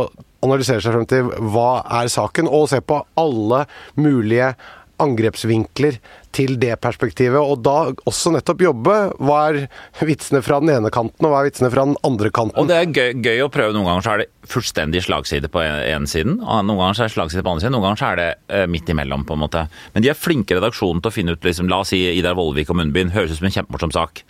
analysere 0.45 0.83
seg 0.83 0.95
frem 0.95 1.07
til 1.09 1.31
hva 1.53 1.71
er 2.01 2.11
saken, 2.11 2.47
og 2.47 2.69
se 2.71 2.81
på 2.81 3.01
alle 3.19 3.65
mulige 3.99 4.53
angrepsvinkler 4.99 5.97
til 6.35 6.57
det 6.61 6.75
perspektivet, 6.83 7.39
og 7.39 7.61
da 7.63 7.91
også 8.09 8.33
nettopp 8.35 8.63
jobbe. 8.65 8.95
Hva 9.23 9.37
er 9.49 9.59
vitsene 10.05 10.41
fra 10.45 10.59
den 10.61 10.73
ene 10.73 10.91
kanten, 10.93 11.25
og 11.25 11.33
hva 11.33 11.41
er 11.41 11.49
vitsene 11.49 11.71
fra 11.73 11.85
den 11.87 11.95
andre 12.05 12.31
kanten? 12.35 12.59
Og 12.59 12.67
det 12.69 12.77
er 12.77 12.91
gøy, 12.91 13.21
gøy 13.23 13.45
å 13.45 13.51
prøve. 13.53 13.73
Noen 13.75 13.87
ganger 13.87 14.05
så 14.05 14.13
er 14.13 14.23
det 14.23 14.27
fullstendig 14.49 15.03
slagside 15.05 15.51
på 15.51 15.63
en 15.63 16.09
siden, 16.09 16.39
og 16.43 16.67
noen 16.67 16.81
ganger 16.83 16.99
så 16.99 17.05
er 17.05 17.11
det 17.11 17.15
slagside 17.15 17.45
på 17.45 17.53
andre 17.53 17.65
siden, 17.65 17.77
noen 17.77 17.87
ganger 17.87 18.01
så 18.01 18.09
er 18.09 18.19
det 18.21 18.27
eh, 18.57 18.67
midt 18.75 18.91
imellom, 18.91 19.25
på 19.29 19.37
en 19.37 19.43
måte. 19.45 19.65
Men 19.95 20.05
de 20.05 20.11
er 20.11 20.19
flinke 20.19 20.55
i 20.55 20.59
redaksjonen 20.59 21.01
til 21.03 21.11
å 21.11 21.15
finne 21.15 21.37
ut, 21.37 21.47
liksom, 21.47 21.71
la 21.71 21.81
oss 21.85 21.93
si 21.95 22.03
Idar 22.11 22.37
Vollvik 22.39 22.73
og 22.73 22.81
munnbind, 22.81 23.15
høres 23.15 23.33
ut 23.33 23.41
som 23.41 23.49
en 23.49 23.55
kjempemorsom 23.55 23.95
sak. 23.95 24.23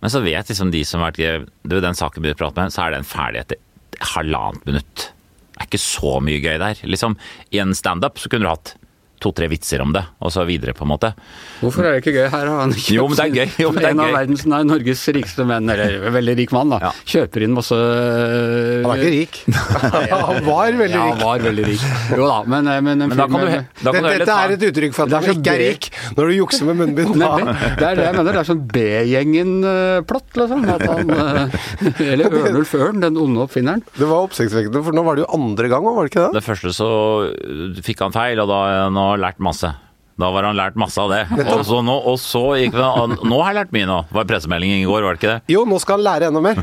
Men 0.00 0.14
så 0.14 0.22
vet 0.22 0.50
liksom 0.50 0.72
de 0.72 0.84
som 0.86 1.02
har 1.02 1.16
vært 1.18 1.48
den 1.68 2.00
saken 2.00 2.24
vi 2.24 2.36
prater 2.38 2.64
med, 2.64 2.74
så 2.74 2.86
er 2.86 2.94
den 2.94 3.06
ferdig 3.06 3.44
etter 3.44 4.04
halvannet 4.14 4.68
minutt. 4.68 5.08
Er 5.58 5.66
ikke 5.66 5.80
så 5.82 6.18
mye 6.22 6.40
gøy 6.42 6.58
der. 6.62 6.82
Liksom, 6.86 7.16
I 7.52 7.62
en 7.64 7.74
standup 7.74 8.20
så 8.22 8.30
kunne 8.30 8.46
du 8.46 8.52
hatt 8.52 8.76
to-tre 9.20 9.48
vitser 9.50 9.82
om 9.84 9.92
det, 9.94 10.02
og 10.22 10.30
så 10.34 10.44
videre, 10.48 10.74
på 10.78 10.84
en 10.86 10.90
måte. 10.92 11.12
Hvorfor 11.60 11.84
er 11.88 11.96
det 11.96 12.02
ikke 12.04 12.14
gøy? 12.16 12.26
Her 12.32 12.46
har 12.46 12.60
han 12.62 12.72
kjøpt 12.74 12.94
Jo, 12.94 13.06
men 13.08 13.16
det 13.18 13.24
er 13.24 13.34
gøy. 13.38 13.54
Jo, 13.64 13.70
men 13.74 13.78
det 13.82 13.88
er 13.88 13.94
en 13.96 14.02
av 14.04 14.08
gøy. 14.10 14.16
verdens, 14.18 14.44
nei, 14.50 14.60
Norges 14.68 15.02
rikeste 15.16 15.46
menn, 15.48 15.68
eller 15.74 15.98
veldig 16.14 16.36
rik 16.42 16.52
mann, 16.56 16.72
da. 16.74 16.78
Ja. 16.88 16.92
Kjøper 17.14 17.44
inn 17.46 17.54
masse 17.56 17.78
Han 17.78 18.88
var 18.88 19.02
ikke 19.02 19.14
rik. 19.14 19.40
Han 20.28 20.42
var 20.46 20.72
veldig 20.78 20.94
Ja, 20.94 21.04
rik. 21.08 21.18
han 21.18 21.22
var 21.24 21.44
veldig 21.48 21.64
rik. 21.68 21.84
Jo 22.18 22.28
da, 22.28 22.38
men, 22.48 22.68
eh, 22.72 22.80
men 22.84 22.98
Men 23.06 23.16
da 23.18 23.26
kan 23.28 23.40
du, 23.44 23.52
da 23.82 23.92
kan 23.92 24.02
du 24.02 24.08
heller 24.08 24.18
Dette 24.22 24.28
ta 24.30 24.38
er 24.46 24.54
et 24.56 24.66
uttrykk 24.68 24.94
for 24.96 25.04
at 25.04 25.10
Det 25.12 25.18
er 25.18 25.20
man 25.20 25.28
så 25.28 25.38
ikke 25.38 25.54
er 25.54 25.62
rik 25.64 25.88
når 26.18 26.30
du 26.30 26.34
jukser 26.38 26.68
med 26.68 26.78
munnbind. 26.82 27.14
Nemlig. 27.18 27.56
Det 27.78 27.86
er 27.88 27.98
det 27.98 28.04
jeg 28.08 28.16
mener. 28.18 28.32
Det 28.32 28.40
er 28.42 28.48
sånn 28.48 28.62
B-gjengen-plott, 28.72 30.30
liksom. 30.40 30.64
At 30.74 30.84
han, 30.88 31.12
eh, 31.18 32.02
eller 32.12 32.38
Ørnulf 32.42 32.74
Ørn, 32.78 33.00
den 33.04 33.18
onde 33.20 33.44
oppfinneren. 33.44 33.82
Det 33.98 34.08
var 34.08 34.26
oppsiktsvekkende, 34.28 34.82
for 34.86 34.96
nå 34.96 35.04
var 35.06 35.18
det 35.18 35.24
jo 35.26 35.30
andre 35.38 35.70
gang, 35.72 35.86
var 35.86 36.04
det 36.06 36.12
ikke 36.12 36.26
det? 36.26 36.32
Det 36.38 36.44
første 36.46 36.72
så 36.76 36.88
fikk 37.84 38.04
han 38.06 38.14
feil, 38.14 38.40
og 38.42 38.50
da 38.50 38.60
nå 38.92 39.07
har 39.12 39.22
lært 39.22 39.42
masse. 39.42 39.72
Da 40.18 40.30
var 40.34 40.48
han 40.48 40.56
lært 40.58 40.74
masse 40.80 40.98
av 40.98 41.12
det. 41.12 41.20
Og 41.54 41.60
så, 41.66 41.78
nå, 41.86 41.94
og 42.10 42.16
så 42.18 42.42
gikk 42.58 42.74
det 42.74 42.86
Nå 43.28 43.36
har 43.38 43.52
jeg 43.52 43.56
lært 43.60 43.74
mye 43.76 43.86
nå. 43.86 43.98
Det 44.08 44.16
var 44.18 44.26
pressemelding 44.26 44.72
i 44.80 44.86
går, 44.88 45.04
var 45.06 45.14
det 45.14 45.20
ikke 45.20 45.30
det? 45.30 45.52
Jo, 45.54 45.62
nå 45.68 45.78
skal 45.82 46.00
han 46.00 46.06
lære 46.08 46.30
enda 46.32 46.42
mer. 46.42 46.58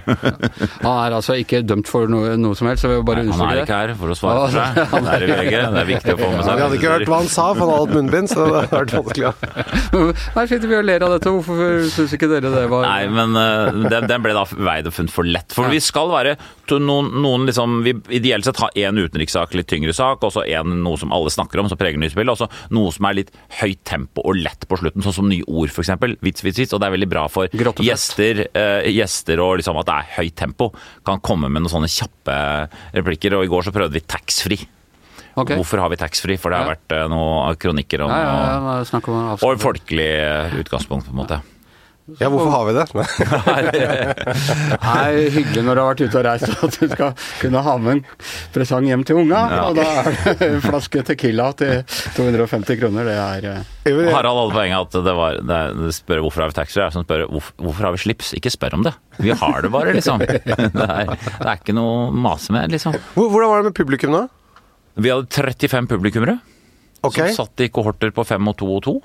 Han 0.84 0.98
er 1.06 1.16
altså 1.16 1.38
ikke 1.40 1.62
dømt 1.64 1.88
for 1.88 2.12
noe, 2.12 2.34
noe 2.42 2.58
som 2.60 2.68
helst, 2.68 2.84
så 2.84 2.92
vi 2.92 2.98
vil 2.98 3.06
bare 3.08 3.24
Han 3.30 3.44
er 3.48 3.62
ikke 3.64 3.80
her 3.80 3.94
for 4.00 4.12
å 4.12 4.18
svare 4.20 4.42
for 4.44 4.58
seg. 4.58 4.82
Han 4.96 5.08
er 5.14 5.24
i 5.24 5.30
VG. 5.32 5.56
Det 5.56 5.82
er 5.82 5.90
viktig 5.90 6.16
å 6.16 6.20
få 6.20 6.32
med 6.34 6.44
seg. 6.44 6.60
Vi 6.60 6.66
hadde 6.66 6.80
ikke 6.82 6.92
hørt 6.92 7.12
hva 7.14 7.22
han 7.22 7.32
sa, 7.32 7.46
for 7.56 7.64
han 7.64 7.72
hadde 7.72 7.86
hatt 7.86 7.96
munnbind, 7.96 8.32
så 8.32 8.38
det 8.42 8.46
hadde 8.56 8.82
vært 8.82 8.94
vanskelig. 8.96 10.26
Her 10.36 10.52
sitter 10.52 10.72
vi 10.72 10.78
og 10.78 10.86
ler 10.90 11.06
av 11.08 11.16
dette, 11.16 11.34
hvorfor 11.38 11.88
syns 11.96 12.16
ikke 12.18 12.30
dere 12.32 12.52
det 12.52 12.66
var 12.72 12.86
Nei, 12.86 13.08
men 13.12 13.40
uh, 13.40 13.88
den, 13.88 14.10
den 14.12 14.26
ble 14.26 14.36
da 14.36 14.44
veid 14.52 14.90
og 14.90 14.96
funnet 14.96 15.16
for 15.16 15.28
lett. 15.28 15.56
For 15.56 15.72
vi 15.72 15.80
skal 15.84 16.12
være 16.12 16.36
noen, 16.76 17.12
noen 17.22 17.46
liksom 17.48 17.80
Vi 17.86 17.94
ideelt 18.18 18.48
sett 18.48 18.60
har 18.60 18.74
én 18.76 18.98
utenrikssak, 19.00 19.54
litt 19.58 19.70
tyngre 19.72 19.94
sak, 19.96 20.24
og 20.26 20.34
så 20.36 20.44
én 20.44 20.76
noe 20.84 21.00
som 21.00 21.14
alle 21.16 21.32
snakker 21.34 21.62
om, 21.62 21.70
som 21.72 21.80
preger 21.80 22.02
nyhetsbildet, 22.02 22.36
og 22.36 22.46
så 22.46 22.76
noe 22.76 22.94
som 22.96 23.08
er 23.10 23.20
litt 23.22 23.34
høyt 23.62 23.82
tempo 23.88 24.24
og 24.26 24.36
lett 24.40 24.68
på 24.68 24.78
slutten, 24.80 25.04
sånn 25.06 25.16
som 25.20 25.30
nye 25.30 25.46
ord, 25.48 25.70
f.eks. 25.70 25.92
Vits, 26.22 26.44
vits, 26.46 26.60
vits. 26.60 26.74
Og 26.76 26.82
det 26.82 26.90
er 26.90 26.96
veldig 26.98 27.10
bra 27.12 27.26
for 27.32 27.50
gjester, 27.50 28.46
uh, 28.56 28.82
gjester 28.90 29.42
og 29.44 29.58
liksom 29.62 29.80
at 29.82 29.90
det 29.90 29.98
er 29.98 30.14
høyt 30.20 30.36
tempo. 30.36 30.72
Kan 31.08 31.24
komme 31.26 31.50
med 31.50 31.64
noen 31.66 31.74
sånne 31.78 31.92
kjappe 31.92 32.38
replikker. 32.96 33.38
Og 33.40 33.46
i 33.46 33.52
går 33.52 33.68
så 33.68 33.76
prøvde 33.76 33.98
vi 34.00 34.06
taxfree. 34.06 34.70
Okay. 35.36 35.58
Hvorfor 35.60 35.82
har 35.84 35.92
vi 35.92 35.98
taxfree? 36.00 36.40
For 36.40 36.50
det 36.50 36.60
har 36.62 36.66
Ja. 36.70 36.76
vært 36.76 36.94
eh, 36.96 37.08
noen 37.12 37.58
kronikker 37.60 38.06
om 38.06 38.10
Ja, 38.10 38.22
ja, 38.24 38.84
om 39.04 39.38
og 39.44 39.60
folkelig 39.60 40.08
eh, 40.16 40.56
utgangspunkt, 40.64 41.10
på 41.10 41.12
en 41.12 41.20
måte. 41.20 41.42
Ja, 42.20 42.28
hvorfor 42.30 42.52
har 42.54 42.66
vi 42.68 42.74
det? 42.78 42.84
Er 44.78 45.16
hyggelig 45.34 45.64
når 45.66 45.74
du 45.74 45.82
har 45.82 45.88
vært 45.90 46.04
ute 46.06 46.20
og 46.20 46.26
reist 46.28 46.52
at 46.54 46.76
du 46.78 46.86
skal 46.92 47.16
kunne 47.42 47.64
ha 47.66 47.74
med 47.82 47.96
en 47.96 48.02
presang 48.54 48.86
hjem 48.86 49.06
til 49.10 49.24
unga, 49.24 49.40
Ja. 49.50 49.64
og 49.72 49.80
da 49.80 49.86
er 50.04 50.12
det 50.28 50.50
en 50.52 50.62
flaske 50.62 51.02
Tequila 51.08 51.48
til 51.58 51.82
250 52.14 52.78
kroner. 52.84 53.10
Det 53.10 53.18
er 53.18 53.50
eh, 53.56 54.14
Harald 54.14 54.38
hadde 54.44 54.54
poenget 54.54 54.86
at 54.86 55.08
det 55.10 55.16
var 55.18 55.42
det 55.42 55.58
er, 55.58 55.74
det 55.82 55.96
spør 55.98 56.22
hvorfor 56.28 56.46
har 56.46 56.54
vi 56.54 56.58
taxfree, 56.60 56.92
som 56.94 57.08
spør 57.08 57.26
hvorfor, 57.26 57.58
hvorfor 57.66 57.90
har 57.90 57.98
vi 57.98 58.04
slips. 58.06 58.34
Ikke 58.38 58.54
spør 58.54 58.78
om 58.78 58.86
det. 58.86 58.94
Vi 59.18 59.34
har 59.34 59.62
det 59.66 59.74
bare, 59.74 59.98
liksom. 59.98 60.22
Det 60.26 60.40
er, 60.46 61.10
det 61.10 61.46
er 61.50 61.58
ikke 61.58 61.74
noe 61.74 61.92
å 62.06 62.10
mase 62.14 62.54
med, 62.54 62.70
liksom. 62.76 62.94
Hvordan 63.18 63.50
var 63.50 63.64
det 63.64 63.72
med 63.72 63.78
publikum 63.82 64.14
da? 64.14 64.28
Vi 65.02 65.10
hadde 65.10 65.26
35 65.34 65.90
publikummere 65.90 66.38
okay. 67.02 67.34
som 67.34 67.46
satt 67.46 67.66
i 67.66 67.70
kohorter 67.74 68.14
på 68.16 68.24
fem 68.28 68.46
og 68.54 68.58
to 68.62 68.70
og 68.78 68.84
to. 68.86 68.96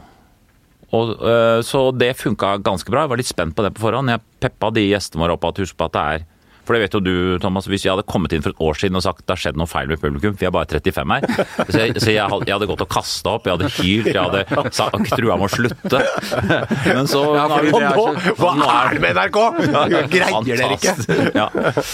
Og, 0.97 1.13
øh, 1.23 1.61
så 1.63 1.91
det 1.95 2.17
funka 2.19 2.57
ganske 2.67 2.91
bra. 2.91 3.05
Jeg 3.05 3.13
var 3.13 3.21
litt 3.21 3.31
spent 3.31 3.55
på 3.55 3.63
det 3.63 3.75
på 3.77 3.85
forhånd. 3.85 4.11
Jeg 4.11 4.25
peppa 4.43 4.73
de 4.75 4.89
gjestene 4.89 5.23
våre 5.23 5.37
opp 5.37 5.47
at 5.47 5.63
husk 5.63 5.79
på 5.79 5.87
at 5.87 5.97
det 5.97 6.05
er 6.15 6.25
For 6.71 6.77
det 6.79 6.85
vet 6.85 6.93
jo 6.95 7.01
du, 7.03 7.15
Thomas, 7.43 7.67
hvis 7.67 7.83
jeg 7.83 7.91
hadde 7.91 8.05
kommet 8.07 8.31
inn 8.37 8.45
for 8.45 8.55
et 8.55 8.61
år 8.63 8.77
siden 8.79 8.95
og 8.95 9.03
sagt 9.03 9.25
det 9.27 9.35
har 9.35 9.41
skjedd 9.43 9.57
noe 9.59 9.67
feil 9.67 9.89
med 9.91 9.99
publikum, 9.99 10.37
vi 10.39 10.47
er 10.47 10.53
bare 10.55 10.69
35 10.71 11.15
her, 11.17 11.25
så 11.67 11.81
jeg, 11.81 11.97
så 11.99 12.13
jeg, 12.15 12.23
hadde- 12.31 12.47
jeg 12.47 12.55
hadde 12.55 12.69
gått 12.71 12.85
og 12.85 12.91
kasta 12.95 13.33
opp, 13.35 13.49
jeg 13.51 13.57
hadde 13.57 13.71
hylt, 13.81 14.11
jeg 14.15 14.23
hadde 14.23 14.71
sagt 14.79 15.11
trua 15.17 15.35
med 15.41 15.49
å 15.49 15.51
slutte. 15.51 16.03
Men 16.95 17.11
så 17.11 17.25
Ja, 17.35 17.49
nå, 17.51 17.59
det 17.65 17.83
er 17.83 17.99
så- 17.99 18.37
hva 18.39 18.53
nå 18.61 18.69
er 18.71 18.95
det 18.95 19.03
med 19.03 19.19
NRK?! 19.19 19.39
Greier 20.15 20.61
dere 20.63 20.79
ikke? 20.79 20.95
Ja. 21.35 21.49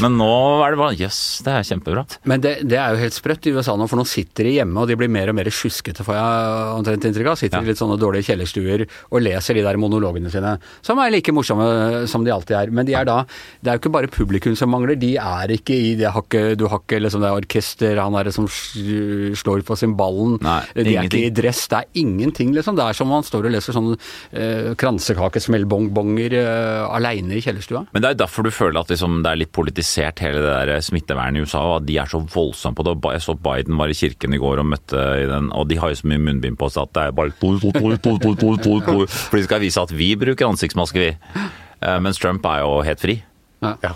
Men 0.05 0.19
nå 0.21 0.29
er 0.67 0.77
det 0.77 0.81
bare 0.83 0.97
Jøss, 1.01 1.21
det 1.47 1.55
er 1.57 1.67
kjempebra. 1.71 2.05
Men 2.29 2.45
det, 2.45 2.53
det 2.69 2.79
er 2.81 2.93
jo 2.97 3.01
helt 3.07 3.17
sprøtt 3.17 3.49
i 3.49 3.55
USA 3.57 3.77
nå, 3.81 3.89
for 3.89 4.01
nå 4.01 4.05
sitter 4.09 4.45
de 4.51 4.57
hjemme 4.59 4.85
og 4.85 4.91
de 4.93 4.99
blir 5.01 5.11
mer 5.13 5.33
og 5.33 5.39
mer 5.41 5.49
sjuskete, 5.53 6.05
får 6.07 6.19
jeg 6.19 6.77
omtrent 6.77 7.09
inntrykk 7.09 7.33
av. 7.33 7.41
Sitter 7.41 7.65
i 7.65 7.71
litt 7.73 7.81
sånne 7.81 7.97
dårlige 8.01 8.29
kjellerstuer 8.31 8.85
og 9.09 9.25
leser 9.25 9.57
de 9.59 9.65
der 9.67 9.81
monologene 9.81 10.31
sine, 10.33 10.57
som 10.85 11.01
er 11.03 11.13
like 11.15 11.33
morsomme 11.35 12.05
som 12.11 12.25
de 12.27 12.35
alltid 12.35 12.57
er. 12.61 12.73
Men 12.77 12.87
de 12.89 12.97
er 12.99 13.07
da 13.09 13.23
Det 13.63 13.71
er 13.73 13.77
jo 13.79 13.83
ikke 13.85 13.95
bare 13.95 14.11
publikum 14.13 14.57
som 14.59 14.66
mangler, 14.71 14.99
de 15.01 15.13
er 15.21 15.53
ikke 15.57 15.77
i 15.77 15.93
det 15.99 16.11
hakket 16.15 16.57
Du 16.61 16.67
har 16.71 16.81
ikke 16.83 17.01
liksom 17.03 17.23
det 17.25 17.33
orkester, 17.35 17.99
han 18.03 18.17
er 18.19 18.29
det 18.29 18.35
som 18.37 18.47
slår 18.49 19.65
på 19.67 19.77
cymballen. 19.79 20.39
De 20.77 20.95
er 20.97 21.09
ikke 21.09 21.25
i 21.29 21.33
dress, 21.35 21.65
det 21.73 21.83
er 21.83 22.03
ingenting, 22.03 22.53
liksom. 22.57 22.79
Det 22.79 22.87
er 22.87 22.97
som 22.99 23.11
om 23.11 23.17
man 23.17 23.27
står 23.27 23.49
og 23.49 23.55
leser 23.55 23.77
sånne 23.77 23.97
eh, 24.33 24.73
kransekakesmellbongbonger 24.79 26.37
eh, 26.41 26.83
aleine 26.97 27.39
i 27.39 27.43
kjellerstua. 27.45 27.87
Men 27.95 28.05
det 28.05 28.13
er 28.13 28.21
derfor 28.25 28.47
du 28.47 28.53
føler 28.55 28.81
at 28.81 28.93
liksom, 28.93 29.21
det 29.25 29.33
er 29.33 29.43
litt 29.45 29.55
politisert 29.57 30.23
hele 30.25 30.43
det 30.45 30.57
der 30.71 30.85
smittevernet 30.85 31.41
i 31.41 31.47
USA, 31.47 31.63
og 31.63 31.77
at 31.81 31.89
de 31.89 31.99
er 32.03 32.11
så 32.11 32.21
voldsomme 32.23 32.79
på 32.79 32.87
det. 32.89 32.97
Jeg 33.17 33.27
så 33.27 33.37
Biden 33.47 33.79
var 33.79 33.93
i 33.93 33.97
kirken 33.99 34.35
i 34.37 34.41
går 34.43 34.63
og 34.63 34.71
møtte 34.73 35.03
i 35.23 35.29
den, 35.31 35.51
og 35.57 35.69
de 35.71 35.79
har 35.81 35.93
jo 35.93 36.01
så 36.01 36.11
mye 36.11 36.23
munnbind 36.23 36.59
på 36.61 36.71
seg 36.73 36.89
at 36.89 36.97
det 36.97 37.07
er 37.07 37.17
bare 37.17 37.35
For 37.37 39.39
de 39.39 39.47
skal 39.47 39.63
vise 39.63 39.83
at 39.83 39.93
vi 39.95 40.11
bruker 40.19 40.49
ansiktsmaske, 40.49 41.03
vi. 41.03 41.11
Eh, 41.83 41.99
Mens 42.03 42.21
Trump 42.21 42.47
er 42.49 42.63
jo 42.65 42.81
helt 42.87 43.03
fri. 43.03 43.19
Ja. 43.63 43.95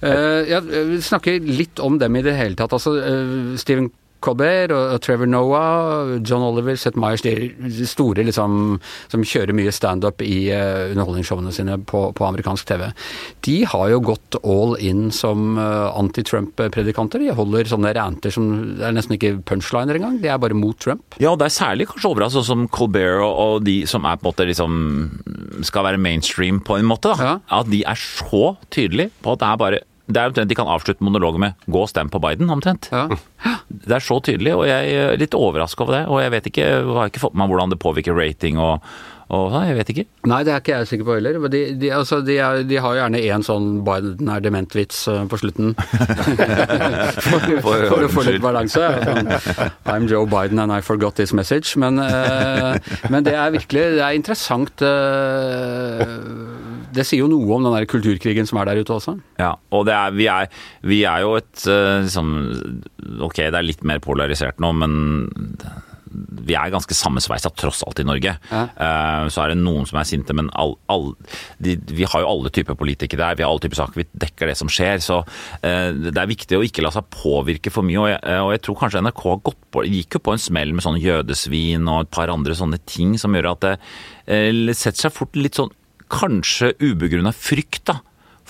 Eh, 0.00 0.50
ja, 0.50 0.60
vi 0.60 1.00
snakker 1.02 1.40
litt 1.44 1.80
om 1.80 1.98
dem 2.00 2.16
i 2.16 2.24
det 2.24 2.36
hele 2.38 2.56
tatt. 2.56 2.72
Altså, 2.76 2.96
eh, 3.00 3.56
Stephen 3.60 3.90
Colbert 4.20 4.72
og, 4.74 4.98
Trevor 5.04 5.28
Noah, 5.30 6.18
John 6.26 6.44
Oliver, 6.44 6.76
Seth 6.76 6.98
Meyers, 7.00 7.24
de 7.24 7.86
store 7.88 8.24
liksom, 8.26 8.76
som 9.10 9.24
kjører 9.24 9.56
mye 9.56 9.72
standup 9.72 10.20
i 10.24 10.50
uh, 10.52 10.90
underholdningsshowene 10.92 11.52
sine 11.56 11.78
på, 11.88 12.02
på 12.16 12.26
amerikansk 12.26 12.68
TV. 12.68 12.86
De 13.46 13.56
har 13.72 13.86
jo 13.94 14.02
gått 14.10 14.38
all 14.42 14.76
in 14.84 15.08
som 15.14 15.56
uh, 15.58 15.88
anti-Trump-predikanter. 15.96 17.24
De 17.24 17.32
holder 17.36 17.70
sånne 17.70 17.94
ranter 17.96 18.34
som 18.34 18.50
er 18.80 18.94
nesten 18.96 19.16
ikke 19.16 19.38
punchliner 19.48 19.96
engang, 19.96 20.20
de 20.20 20.30
er 20.32 20.40
bare 20.42 20.58
mot 20.58 20.76
Trump. 20.80 21.16
Ja, 21.22 21.32
det 21.38 21.48
er 21.48 21.56
særlig 21.56 21.88
kanskje 21.90 22.12
overraskende, 22.12 22.44
sånn 22.44 22.66
som 22.66 22.70
Colbert 22.76 23.24
og, 23.24 23.32
og 23.40 23.64
de 23.64 23.80
som 23.90 24.04
er 24.04 24.20
på 24.20 24.28
en 24.28 24.30
måte 24.30 24.48
liksom 24.50 25.64
skal 25.66 25.88
være 25.88 26.00
mainstream 26.00 26.60
på 26.64 26.76
en 26.76 26.88
måte, 26.88 27.14
da. 27.16 27.24
Ja. 27.24 27.60
At 27.60 27.72
de 27.72 27.82
er 27.88 27.98
så 27.98 28.54
tydelige 28.72 29.14
på 29.24 29.32
at 29.34 29.40
det 29.40 29.48
er 29.48 29.60
bare 29.60 29.80
det 30.10 30.20
er 30.20 30.30
omtrent 30.30 30.50
De 30.50 30.58
kan 30.58 30.70
avslutte 30.70 31.04
monologen 31.06 31.40
med 31.40 31.54
'gå 31.66 31.84
og 31.84 31.88
stem 31.88 32.10
på 32.10 32.20
Biden', 32.22 32.50
omtrent. 32.50 32.90
Ja. 32.92 33.08
Det 33.70 33.94
er 33.96 34.02
så 34.04 34.18
tydelig, 34.20 34.54
og 34.56 34.66
jeg 34.66 34.92
er 34.92 35.16
litt 35.16 35.34
overraska 35.34 35.84
over 35.84 35.94
det. 36.00 36.04
Og 36.08 36.20
jeg 36.22 36.30
vet 36.34 36.50
ikke, 36.50 36.66
jeg 36.66 36.84
har 36.84 37.08
ikke 37.08 37.22
fått 37.22 37.34
med 37.34 37.44
meg 37.44 37.54
hvordan 37.54 37.70
det 37.70 37.78
påvirker 37.80 38.16
rating 38.16 38.58
og, 38.58 38.82
og 39.30 39.52
sånn, 39.52 39.68
jeg 39.68 39.76
vet 39.78 39.90
ikke. 39.92 40.04
Nei, 40.26 40.40
det 40.42 40.52
er 40.52 40.58
ikke 40.58 40.74
jeg 40.74 40.88
sikker 40.90 41.06
på 41.06 41.14
heller. 41.14 41.38
Men 41.38 41.52
de, 41.52 41.60
de, 41.78 41.90
altså, 41.94 42.18
de, 42.26 42.36
er, 42.42 42.64
de 42.66 42.80
har 42.82 42.96
gjerne 42.98 43.20
én 43.22 43.44
sånn 43.46 43.68
Biden 43.86 44.28
er 44.28 44.42
dement-vits 44.42 45.04
eh, 45.08 45.22
på 45.30 45.38
slutten. 45.38 45.76
for, 47.30 47.46
for, 47.62 47.86
for 47.86 48.06
å 48.06 48.10
få 48.10 48.26
litt 48.26 48.42
balanse. 48.42 48.82
Sånn, 49.06 49.30
I'm 49.86 50.10
Joe 50.10 50.26
Biden 50.26 50.58
and 50.58 50.74
I 50.74 50.80
forgot 50.82 51.14
this 51.14 51.32
message. 51.32 51.76
Men, 51.78 52.02
eh, 52.02 52.74
men 53.08 53.22
det 53.24 53.36
er 53.38 53.54
virkelig 53.54 53.86
det 54.00 54.04
er 54.04 54.18
interessant. 54.18 54.82
Det 56.94 57.06
sier 57.08 57.24
jo 57.24 57.30
noe 57.30 57.56
om 57.56 57.66
den 57.66 57.76
der 57.76 57.88
kulturkrigen 57.90 58.48
som 58.48 58.60
er 58.60 58.70
der 58.70 58.80
ute 58.82 58.96
også. 58.96 59.16
Ja, 59.40 59.54
og 59.74 59.86
det 59.88 59.96
er, 59.96 60.16
vi, 60.16 60.26
er, 60.30 60.50
vi 60.86 61.02
er 61.08 61.24
jo 61.24 61.36
et 61.40 61.66
eh, 61.70 62.00
liksom 62.06 62.32
Ok, 63.26 63.40
det 63.42 63.56
er 63.56 63.66
litt 63.66 63.84
mer 63.86 64.02
polarisert 64.04 64.60
nå, 64.62 64.72
men 64.80 64.98
vi 66.10 66.56
er 66.58 66.72
ganske 66.72 66.94
sammensveisa 66.96 67.52
tross 67.54 67.84
alt 67.86 68.00
i 68.02 68.06
Norge. 68.06 68.32
Ja. 68.50 68.62
Eh, 68.66 69.26
så 69.30 69.44
er 69.44 69.52
det 69.52 69.60
noen 69.60 69.86
som 69.86 70.00
er 70.00 70.08
sinte, 70.08 70.34
men 70.36 70.50
all, 70.58 70.74
all, 70.90 71.12
de, 71.62 71.76
vi 71.94 72.08
har 72.08 72.24
jo 72.24 72.30
alle 72.32 72.52
typer 72.54 72.78
politikere 72.78 73.28
her. 73.28 73.38
Vi 73.38 73.46
har 73.46 73.52
alle 73.52 73.62
typer 73.62 73.78
saker, 73.78 74.00
vi 74.02 74.24
dekker 74.24 74.50
det 74.50 74.56
som 74.58 74.70
skjer. 74.72 75.02
Så 75.04 75.20
eh, 75.66 75.90
det 76.10 76.16
er 76.16 76.30
viktig 76.30 76.58
å 76.58 76.64
ikke 76.66 76.84
la 76.84 76.92
seg 76.94 77.06
påvirke 77.14 77.72
for 77.74 77.86
mye. 77.86 78.00
Og 78.02 78.10
jeg, 78.10 78.20
og 78.42 78.52
jeg 78.56 78.64
tror 78.66 78.80
kanskje 78.82 79.04
NRK 79.06 79.24
på, 79.46 79.84
gikk 79.86 80.18
jo 80.18 80.24
på 80.26 80.34
en 80.34 80.44
smell 80.48 80.74
med 80.74 80.86
sånn 80.86 81.00
jødesvin 81.00 81.90
og 81.90 82.06
et 82.06 82.14
par 82.18 82.32
andre 82.32 82.58
sånne 82.58 82.80
ting 82.90 83.14
som 83.20 83.36
gjør 83.36 83.52
at 83.54 83.68
det 83.70 83.76
setter 84.78 85.06
seg 85.06 85.14
fort 85.14 85.38
litt 85.38 85.58
sånn 85.58 85.70
kanskje 86.10 86.74
ubegrunna 86.82 87.32
frykt 87.36 87.86
da, 87.90 88.00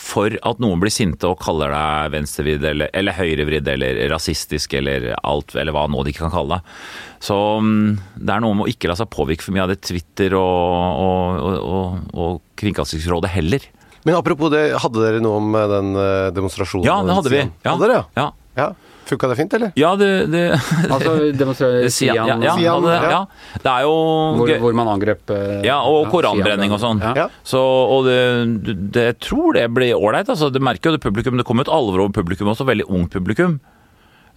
for 0.01 0.33
at 0.33 0.61
noen 0.63 0.81
blir 0.81 0.93
sinte 0.93 1.29
og 1.29 1.41
kaller 1.43 1.73
deg 1.75 2.15
venstrevridd 2.15 2.65
eller, 2.71 2.91
eller 2.97 3.17
høyrevridd 3.19 3.69
eller 3.69 4.01
rasistisk 4.13 4.75
eller 4.79 5.11
alt, 5.19 5.53
eller 5.61 5.77
hva 5.77 5.85
nå 5.91 6.05
de 6.05 6.15
ikke 6.15 6.25
kan 6.25 6.35
kalle 6.35 6.59
deg. 6.59 6.79
Så 7.21 7.37
mm, 7.61 7.91
det 8.17 8.35
er 8.35 8.45
noe 8.45 8.57
med 8.57 8.67
å 8.67 8.71
ikke 8.73 8.91
la 8.91 8.97
seg 8.97 9.11
påvirke 9.13 9.45
for 9.45 9.57
mye 9.57 9.67
av 9.67 9.75
det 9.75 9.83
Twitter 9.85 10.37
og, 10.39 11.05
og, 11.05 11.61
og, 11.61 12.17
og, 12.17 12.41
Kringkastingsrådet 12.61 13.33
heller. 13.33 13.69
Men 14.05 14.17
apropos 14.17 14.53
det, 14.53 14.71
hadde 14.81 15.01
dere 15.05 15.21
noe 15.21 15.41
om 15.41 15.53
den 15.53 15.93
eh, 16.01 16.31
demonstrasjonen? 16.37 16.89
Ja, 16.89 17.01
det 17.05 17.17
hadde 17.19 17.33
vi. 17.33 17.45
Ja. 17.45 17.75
Hadde 17.75 17.85
dere, 17.85 18.01
ja? 18.01 18.05
Ja, 18.17 18.65
ja. 18.65 18.90
Funka 19.11 19.31
det 19.33 19.37
fint, 19.41 19.57
eller? 19.59 19.73
ja 19.79 19.91
det, 19.99 20.11
det 20.31 20.43
Altså 20.95 21.15
demonstrere 21.35 21.91
Sian, 21.97 22.15
ja, 22.17 22.37
ja, 22.39 22.55
Sian, 22.57 22.87
det, 22.87 22.95
ja. 22.95 23.11
ja. 23.17 23.59
Det 23.65 23.73
er 23.73 23.89
jo 23.89 23.97
hvor, 24.39 24.55
hvor 24.67 24.79
man 24.79 24.93
angrep 24.95 25.35
eh, 25.35 25.59
Ja, 25.67 25.81
og 25.83 26.05
ja, 26.05 26.13
koranbrenning 26.15 26.75
og 26.77 26.81
sånn. 26.83 27.03
Så, 27.47 27.61
og 27.61 28.07
det, 28.07 28.21
det, 28.95 29.09
jeg 29.11 29.19
tror 29.27 29.59
det 29.59 29.67
blir 29.75 29.99
ålreit. 29.99 30.31
Altså, 30.31 30.53
det 30.55 30.63
merker 30.63 30.91
jo 30.91 30.97
det 30.99 31.05
publikum. 31.05 31.37
Det 31.41 31.47
kommer 31.49 31.67
et 31.67 31.75
alvor 31.75 32.07
over 32.07 32.15
publikum 32.15 32.53
også, 32.55 32.69
veldig 32.69 32.87
ungt 32.89 33.13
publikum. 33.15 33.59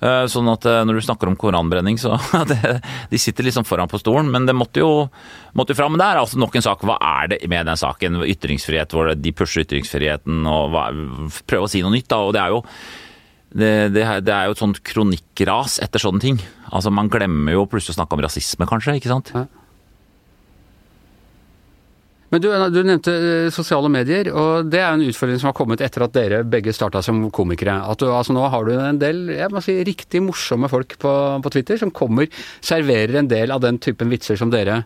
Eh, 0.04 0.26
Sånn 0.32 0.50
at 0.52 0.66
eh, 0.68 0.82
når 0.88 1.00
du 1.00 1.04
snakker 1.06 1.30
om 1.30 1.38
koranbrenning, 1.40 2.00
så 2.02 2.18
det, 2.50 2.78
De 3.12 3.20
sitter 3.22 3.48
liksom 3.48 3.68
foran 3.68 3.92
på 3.92 4.02
stolen, 4.02 4.32
men 4.34 4.48
det 4.50 4.56
måtte 4.58 4.84
jo, 4.84 5.08
måtte 5.56 5.76
jo 5.76 5.80
fram. 5.80 5.96
Men 5.96 6.04
det 6.04 6.10
er 6.10 6.22
altså 6.24 6.42
nok 6.42 6.58
en 6.60 6.66
sak. 6.66 6.84
Hva 6.88 6.98
er 7.00 7.34
det 7.36 7.42
med 7.52 7.70
den 7.70 7.80
saken? 7.80 8.20
Ytringsfrihet, 8.28 8.96
hvor 8.96 9.14
de 9.16 9.36
pusher 9.36 9.64
ytringsfriheten 9.68 10.44
og 10.50 10.74
hva, 10.74 10.90
prøver 11.48 11.70
å 11.70 11.72
si 11.72 11.84
noe 11.86 11.94
nytt. 11.96 12.10
da, 12.12 12.20
og 12.26 12.36
det 12.36 12.44
er 12.44 12.56
jo 12.56 12.64
det, 13.54 13.72
det, 13.94 14.04
er- 14.04 14.22
det 14.26 14.34
er 14.34 14.48
jo 14.50 14.56
et 14.56 14.62
sånt 14.64 14.80
kronikkras 14.88 15.80
etter 15.86 16.02
sånne 16.02 16.22
ting. 16.24 16.40
Altså 16.74 16.90
Man 16.94 17.10
glemmer 17.14 17.54
jo 17.54 17.68
plutselig 17.70 17.94
å 17.96 18.00
snakke 18.02 18.18
om 18.18 18.24
rasisme, 18.26 18.66
kanskje. 18.70 18.96
ikke 18.98 19.12
sant? 19.14 19.30
Ja. 19.36 19.46
Men 22.34 22.42
du, 22.42 22.48
du 22.74 22.80
nevnte 22.82 23.14
eh, 23.14 23.50
sosiale 23.54 23.92
medier, 23.94 24.32
og 24.34 24.72
det 24.74 24.80
er 24.82 24.96
en 24.96 25.04
utfordring 25.06 25.38
som 25.38 25.52
har 25.52 25.58
kommet 25.60 25.84
etter 25.86 26.02
at 26.08 26.16
dere 26.16 26.40
begge 26.50 26.74
starta 26.74 27.04
som 27.06 27.20
komikere. 27.36 27.76
At 27.86 28.02
du, 28.02 28.08
altså 28.10 28.34
Nå 28.34 28.48
har 28.50 28.66
du 28.66 28.72
en 28.74 28.98
del 29.02 29.28
jeg 29.36 29.52
må 29.54 29.62
si, 29.62 29.76
riktig 29.86 30.24
morsomme 30.26 30.66
folk 30.72 30.96
på, 31.04 31.12
på 31.46 31.52
Twitter 31.54 31.78
som 31.78 31.94
kommer, 31.94 32.26
serverer 32.66 33.20
en 33.22 33.30
del 33.30 33.54
av 33.54 33.62
den 33.62 33.78
typen 33.78 34.10
vitser 34.10 34.40
som 34.42 34.50
dere 34.50 34.80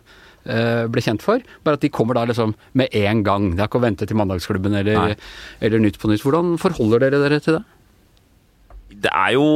eh, 0.44 0.84
ble 0.92 1.00
kjent 1.06 1.24
for. 1.24 1.40
Bare 1.64 1.80
at 1.80 1.86
de 1.86 1.92
kommer 1.94 2.20
da 2.20 2.26
liksom 2.28 2.52
med 2.76 2.92
en 3.00 3.24
gang. 3.24 3.48
Det 3.56 3.64
er 3.64 3.72
ikke 3.72 3.80
å 3.80 3.86
vente 3.86 4.10
til 4.12 4.20
Mandagsklubben 4.20 4.76
eller, 4.82 5.16
eller 5.64 5.84
Nytt 5.86 5.96
på 6.04 6.12
Nytt. 6.12 6.26
Hvordan 6.28 6.58
forholder 6.60 7.06
dere 7.06 7.24
dere 7.24 7.40
til 7.48 7.56
det? 7.56 7.64
Det 8.98 9.10
er 9.14 9.36
jo 9.36 9.46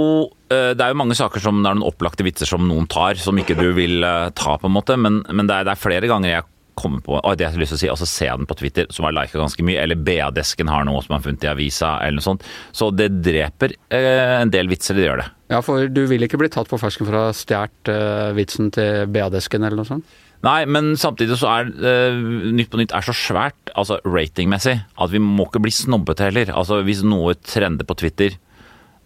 eh, 0.53 0.73
det 0.77 0.85
er 0.85 0.93
jo 0.93 1.01
mange 1.01 1.17
saker 1.19 1.43
som 1.43 1.63
det 1.63 1.71
er 1.71 1.79
noen 1.79 1.91
opplagte 1.91 2.27
vitser 2.27 2.49
som 2.49 2.65
noen 2.69 2.89
tar, 2.91 3.19
som 3.21 3.39
ikke 3.39 3.59
du 3.59 3.69
vil 3.77 4.05
eh, 4.07 4.31
ta, 4.39 4.57
på 4.61 4.71
en 4.71 4.77
måte. 4.77 4.99
Men, 5.01 5.23
men 5.31 5.51
det, 5.51 5.59
er, 5.59 5.69
det 5.69 5.75
er 5.75 5.83
flere 5.83 6.11
ganger 6.11 6.37
jeg 6.37 6.49
kommer 6.79 7.03
på 7.05 7.19
å, 7.19 7.35
det 7.37 7.47
har 7.47 7.55
jeg 7.55 7.63
lyst 7.63 7.75
til 7.75 7.79
å 7.79 7.83
si, 7.83 7.91
altså 7.93 8.09
se 8.09 8.29
den 8.31 8.49
på 8.49 8.57
Twitter, 8.59 8.89
som 8.95 9.07
har 9.07 9.15
lika 9.17 9.41
ganske 9.41 9.65
mye. 9.67 9.81
Eller 9.83 10.01
BA-desken 10.01 10.71
har 10.73 10.87
noe 10.89 11.03
som 11.05 11.17
har 11.17 11.25
funnet 11.25 11.45
i 11.45 11.51
avisa, 11.51 11.95
eller 12.01 12.21
noe 12.21 12.27
sånt. 12.27 12.47
Så 12.75 12.91
det 12.95 13.11
dreper 13.23 13.77
eh, 13.93 14.41
en 14.41 14.53
del 14.53 14.71
vitser, 14.73 14.99
det 14.99 15.07
gjør 15.07 15.23
det. 15.23 15.29
Ja, 15.53 15.61
for 15.65 15.89
du 15.93 16.05
vil 16.09 16.25
ikke 16.25 16.41
bli 16.41 16.51
tatt 16.53 16.71
på 16.71 16.81
fersken 16.81 17.09
for 17.09 17.19
å 17.19 17.25
ha 17.29 17.33
stjålet 17.37 17.93
eh, 17.93 18.29
vitsen 18.39 18.73
til 18.75 19.09
BA-desken 19.13 19.67
eller 19.67 19.83
noe 19.83 19.91
sånt? 19.91 20.21
Nei, 20.43 20.65
men 20.67 20.97
samtidig 20.99 21.37
så 21.39 21.51
er 21.53 21.69
eh, 21.87 22.17
Nytt 22.57 22.73
på 22.73 22.81
Nytt 22.81 22.95
er 22.99 23.05
så 23.07 23.15
svært, 23.15 23.71
altså 23.79 24.01
ratingmessig, 24.03 24.75
at 24.83 25.13
vi 25.13 25.21
må 25.23 25.47
ikke 25.47 25.63
bli 25.63 25.75
snobbete 25.75 26.27
heller. 26.27 26.51
Altså 26.57 26.81
Hvis 26.87 27.05
noe 27.07 27.37
trender 27.39 27.87
på 27.87 27.99
Twitter, 28.01 28.35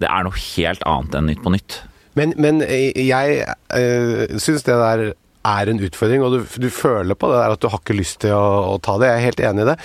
det 0.02 0.08
er 0.10 0.26
noe 0.26 0.42
helt 0.54 0.82
annet 0.88 1.16
enn 1.18 1.30
Nytt 1.30 1.44
på 1.44 1.52
Nytt. 1.54 1.78
Men, 2.16 2.32
men 2.40 2.62
eh, 2.64 2.96
jeg 3.06 3.44
øh, 3.76 4.36
syns 4.40 4.64
det 4.66 4.76
der 4.80 5.04
er 5.46 5.70
en 5.70 5.82
utfordring, 5.84 6.24
og 6.24 6.34
du, 6.34 6.40
du 6.62 6.68
føler 6.72 7.18
på 7.18 7.28
det 7.30 7.38
der 7.38 7.54
at 7.54 7.62
du 7.62 7.68
har 7.70 7.82
ikke 7.82 7.98
lyst 7.98 8.20
til 8.24 8.34
å, 8.34 8.72
å 8.72 8.80
ta 8.82 8.96
det. 9.00 9.12
Jeg 9.12 9.20
er 9.20 9.26
helt 9.28 9.44
enig 9.50 9.64
i 9.64 9.68
det. 9.70 9.76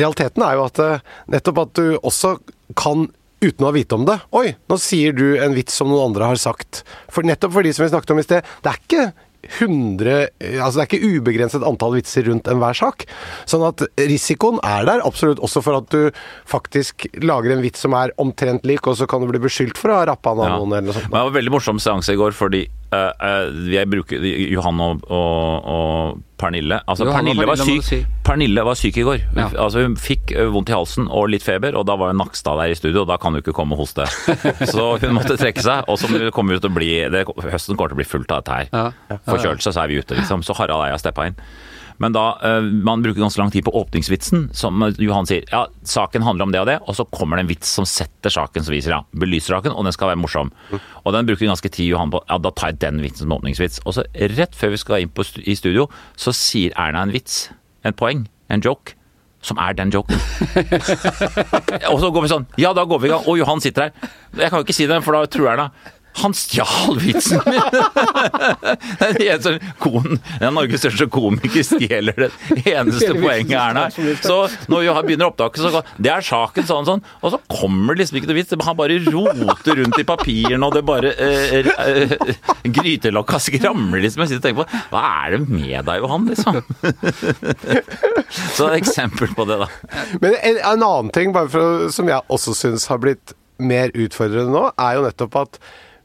Realiteten 0.00 0.46
er 0.46 0.56
jo 0.56 0.64
at 0.68 0.80
eh, 0.84 1.04
nettopp 1.34 1.60
at 1.66 1.76
du 1.80 1.84
også 2.00 2.38
kan 2.78 3.08
uten 3.44 3.66
å 3.68 3.74
vite 3.74 3.98
om 3.98 4.06
det. 4.08 4.16
Oi, 4.36 4.54
nå 4.70 4.78
sier 4.80 5.12
du 5.16 5.26
en 5.42 5.56
vits 5.56 5.74
som 5.76 5.90
noen 5.90 6.08
andre 6.12 6.30
har 6.32 6.40
sagt. 6.40 6.82
For 7.12 7.26
nettopp 7.26 7.52
for 7.58 7.66
de 7.66 7.74
som 7.76 7.84
vi 7.84 7.92
snakket 7.92 8.14
om 8.14 8.22
i 8.22 8.26
sted, 8.26 8.54
det 8.64 8.72
er 8.72 8.80
ikke 8.80 9.06
100 9.60 10.28
Altså 10.60 10.78
det 10.78 10.84
er 10.84 10.88
ikke 10.90 11.18
ubegrenset 11.18 11.64
antall 11.66 11.96
vitser 11.98 12.26
rundt 12.28 12.48
enhver 12.50 12.76
sak. 12.78 13.04
Sånn 13.48 13.64
at 13.66 13.84
risikoen 13.98 14.60
er 14.64 14.84
der, 14.88 15.02
absolutt 15.06 15.42
også 15.44 15.62
for 15.64 15.78
at 15.80 15.88
du 15.94 16.10
faktisk 16.50 17.06
lager 17.24 17.54
en 17.56 17.62
vits 17.64 17.82
som 17.84 17.94
er 17.98 18.12
omtrent 18.22 18.64
lik, 18.68 18.86
og 18.90 18.96
så 19.00 19.08
kan 19.10 19.20
du 19.24 19.30
bli 19.30 19.42
beskyldt 19.44 19.78
for 19.80 19.92
å 19.94 20.00
ha 20.02 20.06
rappa 20.12 20.34
ned 20.34 20.48
Ja. 20.48 20.56
noen 20.58 20.72
eller 20.72 20.88
noe 20.90 20.96
sånt. 20.96 21.10
Men 21.10 21.18
det 21.18 21.24
var 21.24 21.32
en 21.32 21.38
veldig 21.40 21.54
morsom 21.56 21.80
seanse 21.82 22.12
i 22.14 22.16
går, 22.20 22.32
fordi 22.36 22.66
jeg 23.72 23.88
bruker 23.90 24.24
Johan 24.24 24.80
og, 24.84 25.04
og, 25.10 25.68
og 25.74 26.22
Pernille 26.40 26.80
Altså, 26.90 27.06
Johan 27.06 27.28
og 27.28 27.30
Pernille 27.30 27.46
var 27.48 27.60
syk 27.60 27.86
si. 27.86 27.98
Pernille 28.26 28.64
var 28.66 28.78
syk 28.78 28.98
i 29.00 29.04
går. 29.06 29.20
Ja. 29.36 29.46
Altså, 29.64 29.84
hun 29.84 29.96
fikk 30.00 30.32
eh, 30.34 30.48
vondt 30.52 30.72
i 30.72 30.74
halsen 30.74 31.06
og 31.08 31.28
litt 31.32 31.44
feber, 31.46 31.76
og 31.78 31.86
da 31.88 31.96
var 32.00 32.14
Nakstad 32.16 32.58
der 32.60 32.72
i 32.72 32.78
studio, 32.78 33.04
og 33.04 33.10
da 33.12 33.18
kan 33.20 33.36
du 33.36 33.40
ikke 33.42 33.54
komme 33.56 33.76
og 33.76 33.84
hoste. 33.84 34.06
Så 34.74 34.88
hun 35.02 35.14
måtte 35.16 35.38
trekke 35.40 35.62
seg, 35.64 35.86
og 35.88 36.00
så 36.00 36.10
kommer 36.34 36.56
det 36.56 36.64
til 36.64 36.72
å 36.72 36.76
bli 36.76 36.90
det, 37.12 37.24
Høsten 37.44 37.78
kommer 37.78 37.94
til 37.94 37.98
å 37.98 38.02
bli 38.02 38.08
fullt 38.08 38.34
av 38.34 38.42
dette 38.42 38.58
her. 38.58 38.72
Ja. 38.74 39.20
Forkjølelse, 39.28 39.72
så 39.74 39.84
er 39.84 39.92
vi 39.92 40.00
ute, 40.02 40.18
liksom. 40.18 40.42
Så 40.46 40.56
Harald 40.58 40.88
Eia 40.88 40.98
steppa 41.00 41.28
inn. 41.30 41.38
Men 42.02 42.12
da, 42.12 42.22
eh, 42.42 42.60
man 42.84 43.02
bruker 43.04 43.20
ganske 43.22 43.38
lang 43.38 43.50
tid 43.54 43.64
på 43.64 43.72
åpningsvitsen, 43.78 44.48
som 44.56 44.80
Johan 44.98 45.26
sier. 45.30 45.44
Ja, 45.52 45.66
saken 45.86 46.22
handler 46.26 46.48
om 46.48 46.52
det 46.52 46.60
og 46.60 46.66
det, 46.66 46.78
og 46.88 46.96
så 46.98 47.04
kommer 47.14 47.36
det 47.38 47.44
en 47.44 47.52
vits 47.52 47.68
som 47.70 47.86
setter 47.86 48.30
saken, 48.34 48.64
som 48.66 48.74
viser, 48.74 48.90
ja, 48.96 49.02
belyser 49.14 49.54
saken, 49.54 49.72
og 49.76 49.84
den 49.86 49.94
skal 49.94 50.10
være 50.10 50.18
morsom. 50.22 50.50
Og 51.04 51.12
den 51.14 51.26
bruker 51.28 51.46
ganske 51.46 51.70
tid 51.70 51.86
Johan 51.92 52.10
på, 52.10 52.24
ja, 52.28 52.38
da 52.42 52.50
tar 52.50 52.72
jeg 52.72 52.80
den 52.82 52.98
vitsen 53.04 53.26
som 53.28 53.36
åpningsvits. 53.38 53.80
Og 53.86 53.94
så 53.94 54.04
rett 54.34 54.58
før 54.58 54.74
vi 54.74 54.82
skal 54.82 55.00
inn 55.06 55.14
på, 55.14 55.22
stu- 55.22 55.44
i 55.46 55.54
studio, 55.54 55.86
så 56.16 56.34
sier 56.34 56.74
Erna 56.74 57.02
en 57.06 57.14
vits, 57.14 57.48
en 57.84 57.92
poeng, 57.94 58.26
en 58.50 58.60
joke. 58.64 58.96
Som 59.44 59.58
er 59.60 59.74
den 59.76 59.90
joken. 59.92 60.16
og 61.92 61.98
så 62.00 62.08
går 62.14 62.22
vi 62.24 62.30
sånn 62.32 62.46
Ja, 62.56 62.70
da 62.72 62.86
går 62.88 63.02
vi 63.02 63.10
i 63.10 63.12
gang. 63.12 63.26
Og 63.28 63.36
Johan 63.36 63.60
sitter 63.60 63.90
her. 63.90 64.12
Jeg 64.40 64.48
kan 64.48 64.56
jo 64.62 64.64
ikke 64.64 64.76
si 64.76 64.86
det, 64.88 64.96
for 65.04 65.12
da 65.18 65.26
tror 65.28 65.50
Erna 65.52 65.66
han 66.20 66.34
stjal 66.36 66.98
vitsen 67.02 67.40
min! 67.46 67.60
Det 69.18 69.26
er 69.26 69.40
konen, 69.40 69.42
sånn 69.44 69.58
kon, 69.82 70.18
ja, 70.40 70.50
Norges 70.54 70.84
største 70.84 71.08
komiker 71.12 71.64
stjeler 71.66 72.26
det 72.26 72.30
eneste 72.70 73.10
poenget 73.16 73.56
Erna 73.58 73.86
har. 73.88 74.20
Så 74.22 74.36
når 74.70 74.84
vi 74.84 74.94
begynner 75.08 75.30
opptaket, 75.32 75.62
så 75.64 75.72
går 75.74 75.90
Det 75.98 76.12
er 76.12 76.24
saken, 76.24 76.66
sånn 76.68 76.88
sånn. 76.88 77.02
Og 77.20 77.34
så 77.34 77.40
kommer 77.50 77.94
det 77.94 78.04
liksom 78.04 78.20
ikke 78.20 78.30
noe 78.30 78.38
vits. 78.38 78.54
Han 78.68 78.78
bare 78.78 78.98
roter 79.08 79.80
rundt 79.80 80.00
i 80.00 80.06
papirene, 80.08 80.62
og 80.68 80.76
det 80.76 80.84
bare 80.86 81.14
eh, 81.18 81.70
eh, 81.74 82.16
Grytelokka 82.64 83.40
skramler 83.42 84.04
liksom. 84.04 84.24
Jeg 84.24 84.34
sitter 84.34 84.42
og 84.42 84.48
tenker 84.48 84.60
på 84.64 84.82
Hva 84.94 85.04
er 85.24 85.36
det 85.36 85.42
med 85.48 85.88
deg, 85.88 86.04
Johan, 86.04 86.28
liksom? 86.30 86.60
Så 88.54 88.66
det 88.66 88.68
er 88.68 88.74
et 88.74 88.80
eksempel 88.82 89.34
på 89.36 89.46
det, 89.48 89.60
da. 89.64 89.70
Men 90.22 90.36
en, 90.38 90.60
en 90.60 90.84
annen 90.84 91.10
ting 91.14 91.34
for, 91.34 91.88
som 91.94 92.10
jeg 92.10 92.22
også 92.32 92.54
syns 92.56 92.86
har 92.90 93.02
blitt 93.02 93.34
mer 93.62 93.92
utfordrende 93.94 94.50
nå, 94.54 94.68
er 94.80 94.96
jo 94.98 95.04
nettopp 95.06 95.36
at 95.44 95.58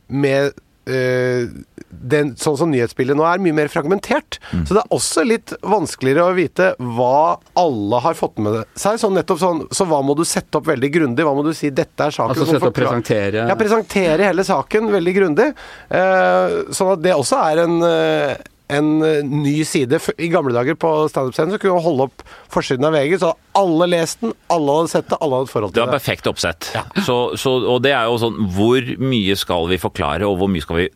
med 0.10 0.52
eh, 0.90 1.50
den, 1.90 2.34
sånn 2.40 2.58
som 2.60 2.70
nyhetsbildet 2.72 3.18
nå 3.18 3.26
er, 3.28 3.42
mye 3.44 3.56
mer 3.56 3.70
fragmentert. 3.72 4.38
Så 4.52 4.76
det 4.76 4.82
er 4.82 4.96
også 4.96 5.24
litt 5.26 5.54
vanskeligere 5.66 6.28
å 6.30 6.36
vite 6.38 6.72
hva 6.78 7.40
alle 7.60 8.02
har 8.06 8.18
fått 8.18 8.38
med 8.44 8.62
seg. 8.80 9.00
Sånn 9.02 9.18
nettopp 9.18 9.42
sånn, 9.42 9.64
så 9.74 9.88
hva 9.90 10.02
må 10.06 10.16
du 10.18 10.24
sette 10.28 10.60
opp 10.60 10.70
veldig 10.70 10.92
grundig? 10.94 11.26
Hva 11.26 11.34
må 11.38 11.46
du 11.46 11.54
si 11.58 11.72
'dette 11.74 12.10
er 12.10 12.16
saken'? 12.16 12.36
Altså 12.36 12.50
sette 12.50 12.70
opp, 12.70 12.78
presentere 12.78 13.48
Ja, 13.50 13.58
presentere 13.60 14.30
hele 14.30 14.46
saken 14.46 14.92
veldig 14.94 15.16
grundig. 15.18 15.50
Uh, 15.90 16.70
sånn 16.76 16.94
at 16.96 17.04
det 17.06 17.18
også 17.18 17.42
er 17.50 17.66
en, 17.66 17.82
eh, 17.86 18.38
en 18.70 18.90
eh, 19.06 19.20
ny 19.26 19.56
side. 19.66 19.98
I 20.22 20.28
gamle 20.32 20.54
dager 20.54 20.78
på 20.80 20.92
standup-scenen 21.10 21.56
så 21.56 21.60
kunne 21.62 21.78
man 21.80 21.86
holde 21.88 22.06
opp 22.10 22.24
forsiden 22.54 22.86
av 22.90 22.94
VG, 22.98 23.16
så 23.22 23.32
hadde 23.32 23.64
alle 23.64 23.88
lest 23.96 24.22
den, 24.24 24.34
alle 24.54 24.76
hadde 24.78 24.92
sett 24.94 25.10
det, 25.10 25.18
alle 25.26 25.40
hadde 25.40 25.50
et 25.50 25.54
forhold 25.56 25.74
Det 25.74 25.80
til 25.80 25.84
det 25.84 25.90
det. 25.92 25.98
perfekt 26.00 26.30
oppsett. 26.32 26.70
Så, 27.08 27.18
så, 27.42 27.56
og 27.74 27.82
det 27.84 27.92
er 27.98 28.06
jo 28.08 28.20
sånn 28.22 28.38
Hvor 28.56 28.92
mye 29.02 29.36
skal 29.42 29.68
vi 29.72 29.80
forklare, 29.82 30.28
og 30.30 30.38
hvor 30.40 30.52
mye 30.54 30.64
skal 30.64 30.84
vi 30.84 30.88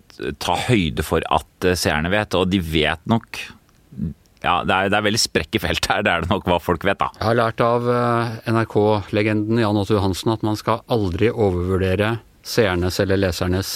ta 0.44 0.56
høyde 0.70 1.04
for 1.08 1.26
at 1.34 1.68
eh, 1.68 1.76
seerne 1.80 2.12
vet? 2.14 2.38
Og 2.40 2.48
de 2.54 2.62
vet 2.64 3.02
nok 3.10 3.42
Ja, 4.44 4.58
det 4.68 4.76
er, 4.76 4.90
det 4.92 4.98
er 5.00 5.06
veldig 5.10 5.22
sprekk 5.24 5.56
i 5.56 5.64
feltet 5.64 5.88
her, 5.92 6.02
det 6.04 6.12
er 6.14 6.26
det 6.26 6.30
nok 6.34 6.48
hva 6.52 6.58
folk 6.60 6.84
vet, 6.84 7.00
da. 7.00 7.08
Jeg 7.20 7.30
har 7.30 7.38
lært 7.40 7.62
av 7.64 7.86
eh, 7.88 8.34
NRK-legenden 8.52 9.62
Jan 9.64 9.78
Otto 9.80 9.96
Johansen 9.96 10.34
at 10.34 10.44
man 10.44 10.58
skal 10.60 10.82
aldri 10.92 11.30
overvurdere 11.32 12.18
seernes 12.44 12.98
eller 13.00 13.22
lesernes 13.22 13.70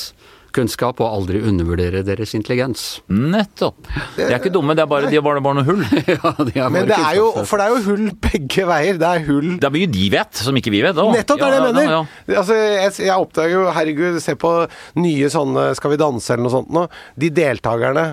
kunnskap, 0.55 1.01
og 1.03 1.09
aldri 1.09 1.41
undervurdere 1.45 2.03
deres 2.07 2.33
intelligens. 2.37 2.85
Nettopp. 3.09 3.89
De 4.17 4.27
er 4.27 4.37
ikke 4.39 4.51
dumme, 4.53 4.75
det 4.77 4.85
er 4.85 4.91
bare, 4.91 5.09
de 5.11 5.19
er 5.19 5.25
bare, 5.25 5.41
bare 5.43 5.59
noen 5.59 5.67
hull. 5.67 5.83
ja, 6.13 6.33
de 6.39 6.53
er 6.55 6.73
Men 6.73 6.89
det 6.89 6.99
er 6.99 7.17
jo, 7.19 7.29
for 7.47 7.61
det 7.61 7.67
er 7.67 7.75
jo 7.75 7.81
hull 7.87 8.11
begge 8.27 8.67
veier. 8.69 9.01
Det 9.01 9.09
er 9.09 9.25
hull 9.27 9.49
Det 9.57 9.69
er 9.69 9.75
mye 9.77 9.89
de 9.97 10.05
vet, 10.13 10.43
som 10.47 10.59
ikke 10.59 10.73
vi 10.73 10.83
vet. 10.85 10.97
Også. 10.97 11.17
Nettopp, 11.17 11.41
det 11.41 11.49
er 11.49 11.55
det 11.55 11.59
ja, 11.59 11.65
jeg 11.65 11.77
mener! 11.79 11.91
ja, 11.91 12.03
ja. 12.33 12.37
Altså, 12.43 12.59
jeg, 12.61 12.93
jeg 13.07 13.27
oppdager 13.27 13.55
jo, 13.57 13.65
herregud, 13.77 14.21
se 14.23 14.37
på 14.39 14.53
nye 15.01 15.33
sånne 15.33 15.69
Skal 15.77 15.93
vi 15.93 15.99
danse 16.01 16.33
eller 16.33 16.47
noe 16.47 16.53
sånt 16.53 16.73
nå. 16.73 16.87
De 17.19 17.31
deltakerne 17.33 18.07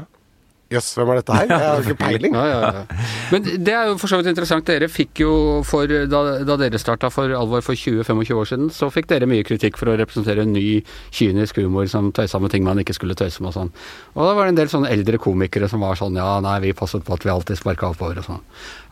Jøss, 0.73 0.95
hvem 0.97 1.11
er 1.13 1.21
dette 1.21 1.37
her? 1.37 1.49
Jeg 1.53 1.69
har 1.69 1.83
ikke 1.85 1.99
peiling. 2.01 2.35
Ja, 2.35 2.45
ja, 2.49 2.71
ja. 2.81 3.03
Men 3.33 3.45
det 3.67 3.75
er 3.75 3.91
jo 3.91 3.99
for 4.01 4.11
så 4.11 4.19
vidt 4.21 4.31
interessant. 4.33 4.65
Dere 4.69 4.89
fikk 4.89 5.21
jo 5.21 5.33
for, 5.67 5.91
da, 6.09 6.23
da 6.47 6.57
dere 6.61 6.81
starta 6.81 7.11
for 7.13 7.31
alvor 7.37 7.61
for 7.65 7.77
20-25 7.77 8.41
år 8.41 8.49
siden, 8.49 8.71
så 8.75 8.89
fikk 8.93 9.11
dere 9.13 9.29
mye 9.29 9.45
kritikk 9.47 9.77
for 9.81 9.93
å 9.93 9.97
representere 10.01 10.45
en 10.47 10.55
ny 10.57 10.81
kynisk 11.15 11.61
humor 11.61 11.89
som 11.91 12.09
tøysa 12.17 12.41
med 12.43 12.55
ting 12.55 12.65
man 12.67 12.81
ikke 12.81 12.97
skulle 12.97 13.17
tøyse 13.19 13.45
med 13.45 13.53
og 13.53 13.57
sånn. 13.59 13.73
Og 14.17 14.23
da 14.25 14.33
var 14.39 14.49
det 14.49 14.55
en 14.55 14.61
del 14.63 14.73
sånne 14.73 14.93
eldre 14.95 15.21
komikere 15.23 15.69
som 15.71 15.85
var 15.85 15.99
sånn 16.01 16.17
ja, 16.19 16.31
nei, 16.45 16.57
vi 16.65 16.73
passet 16.77 17.05
på 17.05 17.17
at 17.19 17.27
vi 17.27 17.33
alltid 17.35 17.61
sparka 17.61 17.93
oppover 17.93 18.23
og 18.23 18.29
sånn. 18.31 18.43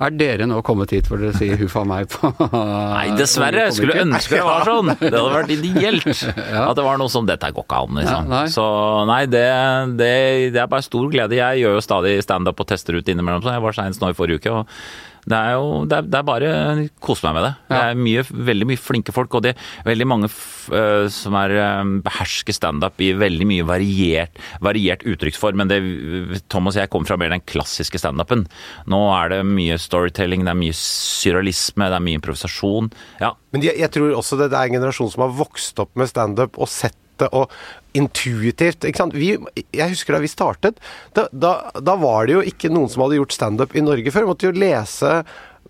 Er 0.02 0.14
dere 0.18 0.48
nå 0.50 0.60
kommet 0.66 0.92
hit 0.92 1.08
hvor 1.08 1.22
dere 1.22 1.32
sier 1.38 1.56
huff 1.60 1.78
a 1.80 1.86
meg 1.88 2.10
på 2.12 2.32
Nei, 2.52 3.06
dessverre. 3.18 3.66
Jeg 3.70 3.78
skulle 3.78 3.98
ønske 4.04 4.36
det 4.36 4.44
var 4.46 4.68
sånn. 4.68 4.92
Det 5.00 5.12
hadde 5.14 5.34
vært 5.38 5.54
ideelt. 5.56 6.06
At 6.68 6.76
det 6.78 6.84
var 6.84 7.00
noe 7.00 7.10
som 7.12 7.26
'dette 7.26 7.48
går 7.54 7.64
ikke 7.64 7.80
an', 7.86 7.98
liksom. 8.00 8.28
Ja, 8.28 8.30
nei. 8.32 8.44
Så 8.52 8.64
nei, 9.08 9.22
det, 9.30 9.44
det, 9.98 10.12
det 10.54 10.60
er 10.62 10.70
bare 10.70 10.84
stor 10.84 11.08
glede. 11.12 11.38
Jeg 11.38 11.61
gjør 11.62 11.78
jo 11.78 11.86
stadig 11.86 12.18
standup 12.24 12.60
og 12.60 12.68
tester 12.68 12.98
ut 12.98 13.08
innimellom. 13.08 13.42
Så 13.44 13.54
jeg 13.54 13.64
var 13.64 13.78
seinest 13.78 14.02
nå 14.02 14.12
i 14.12 14.18
forrige 14.18 14.42
uke. 14.42 14.60
og 14.62 15.10
det 15.22 15.38
er 15.38 15.52
jo 15.54 15.66
det 15.86 15.98
er, 16.00 16.06
det 16.10 16.18
er 16.18 16.26
bare 16.26 16.48
kose 17.02 17.22
meg 17.28 17.36
med 17.36 17.44
det. 17.46 17.50
Det 17.70 17.78
er 17.78 17.98
mye, 17.98 18.24
veldig 18.50 18.66
mye 18.72 18.80
flinke 18.80 19.14
folk, 19.14 19.36
og 19.38 19.44
det 19.44 19.52
er 19.54 19.86
veldig 19.86 20.06
mange 20.10 20.30
øh, 20.74 21.06
som 21.14 21.36
er 21.38 21.54
um, 21.78 21.92
behersker 22.02 22.56
standup 22.56 22.98
i 23.02 23.12
veldig 23.18 23.46
mye 23.46 23.66
variert, 23.68 24.40
variert 24.64 25.04
uttrykksform. 25.06 25.62
Men 25.62 25.70
det, 25.70 25.78
Thomas 26.50 26.78
og 26.78 26.82
jeg 26.82 26.92
kommer 26.92 27.12
fra 27.12 27.20
mer 27.22 27.34
den 27.34 27.44
klassiske 27.46 28.02
standupen. 28.02 28.48
Nå 28.90 29.02
er 29.14 29.36
det 29.36 29.42
mye 29.46 29.78
storytelling, 29.78 30.42
det 30.46 30.54
er 30.56 30.62
mye 30.64 30.78
surrealisme, 30.78 31.86
det 31.86 32.00
er 32.00 32.06
mye 32.08 32.18
improvisasjon. 32.18 32.90
Ja, 33.22 33.36
Men 33.54 33.62
jeg, 33.68 33.78
jeg 33.78 33.94
tror 33.94 34.18
også 34.18 34.40
det 34.40 34.50
er 34.50 34.58
en 34.64 34.78
generasjon 34.80 35.14
som 35.14 35.28
har 35.28 35.38
vokst 35.38 35.78
opp 35.82 35.94
med 36.00 36.10
standup 36.10 36.58
og 36.58 36.70
sett 36.72 36.98
det 37.22 37.30
og 37.36 37.52
intuitivt. 37.98 38.86
ikke 38.88 39.02
sant? 39.02 39.16
Vi, 39.16 39.34
jeg 39.74 39.94
husker 39.94 40.16
da 40.16 40.22
vi 40.22 40.32
startet, 40.32 40.82
da, 41.16 41.28
da, 41.32 41.54
da 41.76 41.96
var 42.00 42.28
det 42.28 42.38
jo 42.38 42.44
ikke 42.52 42.72
noen 42.72 42.90
som 42.92 43.04
hadde 43.04 43.20
gjort 43.20 43.36
standup 43.36 43.76
i 43.76 43.84
Norge 43.84 44.12
før. 44.12 44.26
Vi 44.26 44.32
måtte 44.32 44.48
jo 44.48 44.56
lese 44.56 45.22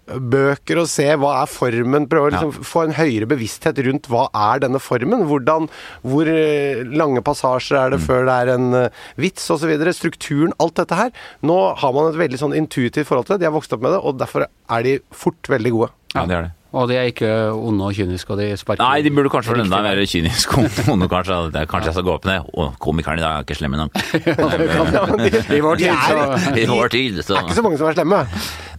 bøker 0.02 0.80
og 0.82 0.88
se 0.90 1.04
hva 1.20 1.32
er 1.42 1.50
formen, 1.50 2.08
prøve 2.10 2.30
å 2.30 2.32
liksom 2.34 2.64
få 2.66 2.86
en 2.86 2.94
høyere 2.96 3.28
bevissthet 3.30 3.78
rundt 3.86 4.08
hva 4.10 4.26
er 4.34 4.62
denne 4.64 4.80
formen. 4.82 5.26
Hvordan, 5.28 5.68
hvor 6.02 6.30
eh, 6.30 6.82
lange 6.90 7.22
passasjer 7.24 7.78
er 7.78 7.94
det 7.94 8.00
før 8.04 8.26
det 8.28 8.38
er 8.42 8.52
en 8.56 8.78
eh, 8.78 9.04
vits 9.20 9.46
osv. 9.54 9.70
Strukturen, 9.94 10.56
alt 10.62 10.80
dette 10.80 10.98
her. 10.98 11.12
Nå 11.46 11.58
har 11.78 11.94
man 11.94 12.10
et 12.10 12.18
veldig 12.20 12.40
sånn 12.40 12.56
intuitivt 12.58 13.08
forhold 13.08 13.28
til 13.28 13.36
det. 13.36 13.44
De 13.44 13.50
har 13.50 13.54
vokst 13.54 13.76
opp 13.76 13.84
med 13.84 13.94
det, 13.94 14.02
og 14.02 14.18
derfor 14.20 14.48
er 14.48 14.88
de 14.88 14.98
fort 15.14 15.52
veldig 15.52 15.76
gode. 15.78 15.94
ja 16.16 16.26
det 16.26 16.38
er 16.38 16.48
det. 16.48 16.56
Og 16.72 16.88
de 16.88 16.96
er 16.96 17.10
ikke 17.10 17.28
onde 17.52 17.84
og 17.84 17.92
kyniske, 17.92 18.32
og 18.32 18.38
de 18.40 18.46
sparker 18.56 18.80
Nei, 18.80 19.02
de 19.04 19.10
burde 19.12 19.28
kanskje 19.32 19.52
vært 19.52 19.66
enda 19.66 19.80
mer 19.84 19.98
kyniske. 20.08 20.62
Noen 20.88 21.10
kanskje, 21.12 21.36
det- 21.52 21.66
kanskje 21.68 21.90
jeg 21.90 21.96
skal 21.98 22.06
gå 22.06 22.14
opp 22.14 22.24
det. 22.24 22.38
Å, 22.40 22.68
komikeren 22.80 23.20
i 23.20 23.24
dag 23.24 23.36
er 23.36 23.44
ikke 23.44 23.58
slemme 23.58 23.76
engang. 23.76 23.92
I 25.58 25.60
vår 25.60 25.76
tid, 25.82 25.92
så 26.06 26.56
I 26.56 26.64
vår 26.70 26.94
tid, 26.94 27.20
så 27.20 27.34
Det 27.34 27.42
er 27.42 27.44
ikke 27.44 27.58
så 27.60 27.66
mange 27.66 27.80
som 27.82 27.90
er 27.90 27.98
slemme. 27.98 28.22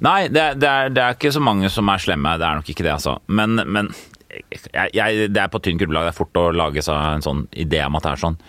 Nei, 0.10 0.18
det 0.34 0.42
er, 0.42 0.58
det, 0.58 0.72
er, 0.72 0.90
det 0.98 1.06
er 1.06 1.20
ikke 1.20 1.34
så 1.38 1.44
mange 1.46 1.70
som 1.70 1.94
er 1.94 2.02
slemme. 2.02 2.34
Det 2.42 2.50
er 2.50 2.62
nok 2.64 2.74
ikke 2.74 2.86
det, 2.88 2.94
altså. 2.98 3.20
Men, 3.30 3.62
men 3.70 3.92
jeg, 4.34 4.90
jeg, 4.98 5.28
det 5.30 5.44
er 5.46 5.52
på 5.54 5.62
tynn 5.62 5.78
grunnlag. 5.78 6.08
Det 6.10 6.16
er 6.16 6.22
fort 6.24 6.40
å 6.42 6.48
lage 6.56 6.82
seg 6.86 6.98
en 7.20 7.26
sånn 7.26 7.46
idé 7.54 7.84
om 7.86 8.00
at 8.00 8.08
det 8.08 8.16
er 8.16 8.24
sånn. 8.26 8.40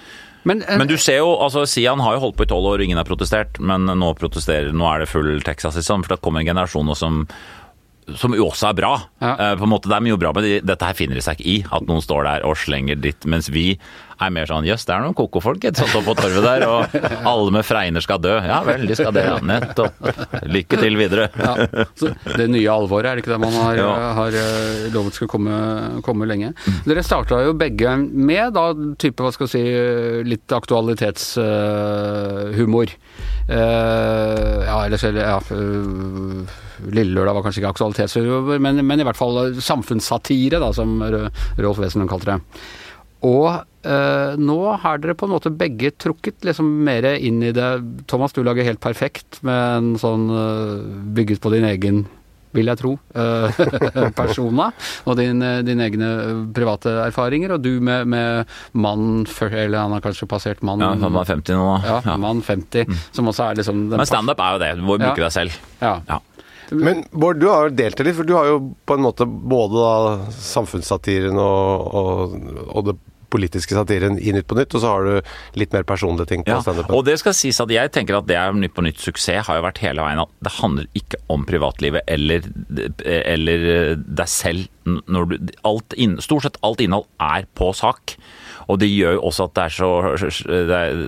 Men, 0.44 0.60
uh, 0.64 0.76
Men 0.80 0.88
du 0.88 0.96
ser 1.00 1.22
jo, 1.22 1.34
altså 1.40 1.64
Sian 1.68 2.02
har 2.04 2.16
jo 2.16 2.24
holdt 2.26 2.36
på 2.36 2.44
i 2.44 2.48
tolv 2.50 2.68
år, 2.74 2.82
ingen 2.84 3.00
har 3.00 3.08
protestert. 3.08 3.60
Men 3.60 3.84
nå 3.88 4.10
protesterer, 4.16 4.72
nå 4.76 4.88
er 4.90 5.04
det 5.04 5.10
full 5.12 5.30
Texas, 5.44 5.76
liksom. 5.80 6.04
For 6.04 6.16
det 6.16 6.24
kommer 6.24 6.40
en 6.44 6.48
generasjon 6.50 6.88
nå 6.88 6.96
som 6.96 7.26
som 8.20 8.34
jo 8.36 8.48
også 8.50 8.70
er 8.70 8.78
bra. 8.78 8.92
Ja. 9.22 9.32
Uh, 9.38 9.52
på 9.60 9.64
en 9.66 9.72
måte 9.72 9.90
Det 9.90 9.96
er 9.96 10.04
mye 10.04 10.18
bra, 10.20 10.30
men 10.36 10.44
dette 10.66 10.88
her 10.88 10.98
finner 10.98 11.16
de 11.18 11.24
seg 11.24 11.40
ikke 11.40 11.50
i. 11.50 11.56
At 11.74 11.82
noen 11.88 12.02
står 12.04 12.20
der 12.28 12.38
og 12.48 12.58
slenger 12.60 12.96
dritt, 13.00 13.22
mens 13.30 13.46
vi 13.52 13.66
er 14.22 14.30
mer 14.30 14.46
sånn 14.48 14.64
jøss, 14.66 14.84
det 14.86 14.94
er 14.94 15.00
noen 15.02 15.14
koko-folk 15.16 15.64
satt 15.74 15.94
opp 15.98 16.04
på 16.06 16.14
torvet 16.18 16.44
der, 16.44 16.62
og 16.70 16.82
alle 17.30 17.50
med 17.56 17.64
fregner 17.66 18.02
skal 18.04 18.18
dø. 18.22 18.34
Ja 18.46 18.58
vel, 18.66 18.82
de 18.88 18.94
skal 18.98 19.12
det, 19.16 19.22
ja. 19.26 19.36
Nettopp. 19.44 19.94
Lykke 20.46 20.76
til 20.80 20.94
videre. 20.98 21.24
Ja, 21.34 21.54
så 21.98 22.06
det 22.36 22.46
nye 22.52 22.70
alvoret, 22.70 23.08
er 23.10 23.14
det 23.16 23.22
ikke 23.24 23.34
det 23.34 23.42
man 23.42 23.54
har, 23.58 23.76
har 24.20 24.32
eh, 24.38 24.90
lovet 24.94 25.14
skal 25.18 25.28
komme, 25.30 25.54
komme 26.06 26.24
lenge? 26.30 26.48
Dere 26.86 27.02
starta 27.06 27.34
jo 27.44 27.52
begge 27.58 27.90
med 27.98 28.46
da 28.56 28.64
type, 29.00 29.22
hva 29.24 29.30
skal 29.34 29.46
vi 29.48 29.52
si, 29.56 29.64
litt 30.30 30.48
aktualitetshumor. 30.54 32.88
Ja, 33.48 34.76
ellers 34.84 35.04
eller 35.04 35.26
ja, 35.26 35.40
eh, 35.52 36.54
Lille 36.88 37.12
Lørdag 37.12 37.36
var 37.36 37.44
kanskje 37.44 37.60
ikke 37.62 37.74
aktualitetsrevyer, 37.74 38.62
men, 38.62 38.80
men 38.86 39.02
i 39.02 39.06
hvert 39.06 39.18
fall 39.18 39.52
samfunnssatire, 39.60 40.62
da, 40.62 40.72
som 40.76 40.96
Rolf 41.04 41.82
Wesenlund 41.82 42.12
kalte 42.12 42.32
det. 42.32 42.64
Og 43.24 43.48
eh, 43.88 44.34
nå 44.36 44.58
har 44.82 45.00
dere 45.00 45.16
på 45.16 45.28
en 45.28 45.32
måte 45.32 45.52
begge 45.54 45.94
trukket 45.96 46.44
liksom 46.44 46.68
mer 46.84 47.06
inn 47.14 47.40
i 47.44 47.54
det. 47.56 47.70
Thomas, 48.10 48.34
du 48.36 48.42
lager 48.44 48.66
helt 48.66 48.82
perfekt 48.84 49.40
med 49.46 49.78
en 49.78 49.94
sånn 50.00 50.28
eh, 50.28 50.74
bygget 51.16 51.40
på 51.44 51.54
din 51.54 51.64
egen, 51.68 52.04
vil 52.54 52.70
jeg 52.70 52.78
tro, 52.80 52.92
eh, 53.14 54.10
persona. 54.20 54.68
Og 55.10 55.16
din, 55.18 55.42
eh, 55.42 55.60
dine 55.66 55.88
egne 55.88 56.10
private 56.54 56.92
erfaringer. 57.08 57.56
Og 57.56 57.62
du 57.64 57.72
med, 57.84 58.06
med 58.08 58.46
mann 58.78 59.24
eller 59.50 59.78
han 59.82 59.92
har 59.96 60.00
kanskje 60.04 60.28
passert 60.30 60.62
mann 60.62 60.80
Ja, 60.80 60.92
han 60.94 61.12
var 61.12 61.24
50 61.26 61.54
nå, 61.58 61.64
da. 61.82 61.88
ja, 61.88 62.00
Ja. 62.12 62.16
mann 62.16 62.42
50, 62.42 62.86
som 63.12 63.26
også 63.30 63.50
er 63.50 63.58
liksom 63.62 63.88
den 63.90 63.98
Men 63.98 64.06
standup 64.06 64.38
er 64.40 64.52
jo 64.54 64.62
det. 64.62 64.70
Du 64.78 64.82
må 64.86 64.96
bruke 64.98 65.18
Ja. 65.18 65.28
deg 65.28 65.32
selv. 65.32 65.58
Ja. 65.82 65.96
Ja. 66.08 66.20
Men 66.72 67.04
Bård, 67.12 67.38
du 67.42 67.48
har 67.50 67.68
jo 67.68 67.74
delt 67.76 67.96
det 67.98 68.06
litt, 68.06 68.16
for 68.16 68.24
du 68.24 68.32
har 68.34 68.46
jo 68.48 68.74
på 68.88 68.94
en 68.96 69.02
måte 69.04 69.26
både 69.28 69.74
da 69.76 70.30
samfunnssatiren 70.32 71.36
og, 71.36 71.90
og, 71.94 72.38
og 72.72 72.86
det 72.88 72.94
politiske 73.34 73.74
satiren 73.76 74.16
i 74.22 74.32
Nytt 74.36 74.46
på 74.50 74.56
Nytt, 74.58 74.74
og 74.78 74.82
så 74.84 74.92
har 74.94 75.08
du 75.08 75.32
litt 75.60 75.74
mer 75.74 75.84
personlige 75.88 76.30
ting 76.30 76.44
på 76.46 76.54
Ja, 76.54 76.60
standupen. 76.64 76.94
og 76.94 77.04
det 77.08 77.18
skal 77.20 77.34
sies 77.36 77.58
at 77.60 77.72
jeg 77.74 77.90
tenker 77.94 78.20
at 78.20 78.28
det 78.30 78.38
er 78.40 78.54
Nytt 78.56 78.74
på 78.76 78.84
Nytt 78.86 79.02
suksess 79.02 79.48
har 79.50 79.58
jo 79.58 79.66
vært 79.66 79.82
hele 79.82 80.06
veien 80.06 80.22
at 80.22 80.32
det 80.46 80.54
handler 80.60 80.86
ikke 81.02 81.18
om 81.34 81.44
privatlivet 81.48 82.06
eller, 82.08 82.46
eller 83.08 83.66
deg 83.98 84.30
selv. 84.30 84.70
Når 84.86 85.28
du, 85.30 85.36
alt 85.64 85.94
inn, 85.96 86.18
stort 86.22 86.44
sett 86.46 86.58
alt 86.64 86.82
innhold 86.84 87.06
er 87.24 87.46
på 87.56 87.70
sak. 87.76 88.16
Og 88.68 88.78
det 88.80 88.90
gjør 88.92 89.16
jo 89.18 89.22
også 89.30 89.46
at 89.48 89.54
det 89.56 89.64
er 89.64 89.74
så 89.76 89.90
Det 90.44 90.78
er, 90.78 91.04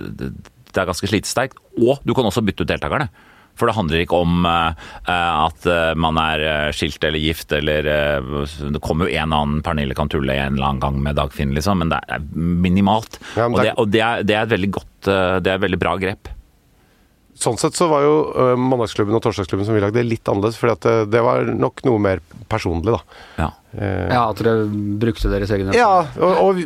det 0.73 0.81
er 0.81 0.89
ganske 0.89 1.09
slitesterkt. 1.09 1.57
Og 1.77 2.01
du 2.05 2.13
kan 2.17 2.25
også 2.27 2.41
bytte 2.45 2.65
ut 2.65 2.69
deltakerne. 2.69 3.07
For 3.57 3.69
det 3.69 3.75
handler 3.77 4.03
ikke 4.03 4.19
om 4.21 4.45
eh, 4.45 4.87
at 5.11 5.67
eh, 5.69 5.93
man 5.99 6.19
er 6.21 6.43
eh, 6.45 6.71
skilt 6.75 7.03
eller 7.03 7.21
gift 7.21 7.51
eller 7.57 7.87
eh, 7.89 8.31
Det 8.73 8.81
kommer 8.85 9.07
jo 9.09 9.17
en 9.17 9.33
annen 9.33 9.61
Pernille 9.65 9.97
kan 9.97 10.09
tulle 10.11 10.35
en 10.37 10.55
eller 10.57 10.69
annen 10.71 10.83
gang 10.83 11.01
med 11.03 11.17
Dagfinn, 11.17 11.55
liksom, 11.57 11.81
men 11.81 11.93
det 11.93 12.01
er 12.07 12.23
minimalt. 12.37 13.19
Ja, 13.35 13.47
men 13.49 13.57
og 13.57 13.63
det 13.63 13.67
det, 13.67 13.75
og 13.81 13.93
det, 13.93 14.01
er, 14.05 14.25
det 14.27 14.35
er 14.37 14.45
et 14.47 14.53
veldig 14.55 14.73
godt 14.79 15.11
eh, 15.11 15.37
Det 15.41 15.51
er 15.51 15.59
et 15.59 15.65
veldig 15.67 15.81
bra 15.81 15.95
grep. 16.01 16.29
Sånn 17.37 17.59
sett 17.61 17.77
så 17.77 17.85
var 17.91 18.01
jo 18.01 18.15
uh, 18.33 18.55
Mandagsklubben 18.57 19.13
og 19.17 19.21
Torsdagsklubben 19.21 19.67
som 19.67 19.77
vi 19.77 19.83
lagde, 19.83 20.01
litt 20.05 20.25
annerledes, 20.27 20.57
for 20.57 20.73
det, 20.73 20.95
det 21.13 21.21
var 21.21 21.45
nok 21.53 21.83
noe 21.85 22.01
mer 22.01 22.21
personlig, 22.49 22.95
da. 22.95 23.21
Ja. 23.37 23.49
Eh, 23.77 24.09
ja, 24.09 24.23
at 24.31 24.39
dere 24.41 24.63
brukte 24.97 25.29
deres 25.29 25.51
egne 25.53 25.75
ja, 25.75 25.99
og, 26.23 26.37
og 26.39 26.61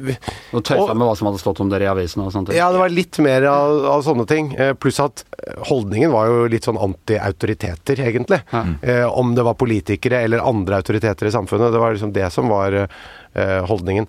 Og 0.55 0.61
tøysa 0.63 0.93
med 0.93 1.03
hva 1.03 1.15
som 1.17 1.27
hadde 1.27 1.41
stått 1.41 1.59
om 1.63 1.71
dere 1.71 1.87
i 1.87 1.89
avisen 1.91 2.21
og 2.23 2.29
sånt. 2.31 2.53
Ja, 2.55 2.69
det 2.71 2.79
var 2.79 2.93
litt 2.93 3.17
mer 3.23 3.43
av, 3.49 3.87
av 3.97 4.03
sånne 4.05 4.23
ting. 4.29 4.53
Eh, 4.55 4.71
pluss 4.79 5.01
at 5.03 5.25
holdningen 5.67 6.13
var 6.13 6.29
jo 6.29 6.45
litt 6.51 6.67
sånn 6.69 6.79
anti-autoriteter, 6.79 8.03
egentlig. 8.05 8.39
Ja. 8.53 8.63
Eh, 8.79 9.07
om 9.09 9.33
det 9.35 9.43
var 9.47 9.59
politikere 9.59 10.21
eller 10.23 10.45
andre 10.45 10.79
autoriteter 10.79 11.27
i 11.27 11.33
samfunnet. 11.35 11.73
Det 11.73 11.81
var 11.81 11.97
liksom 11.97 12.13
det 12.15 12.29
som 12.31 12.51
var 12.51 12.77
eh, 12.83 13.59
holdningen. 13.67 14.07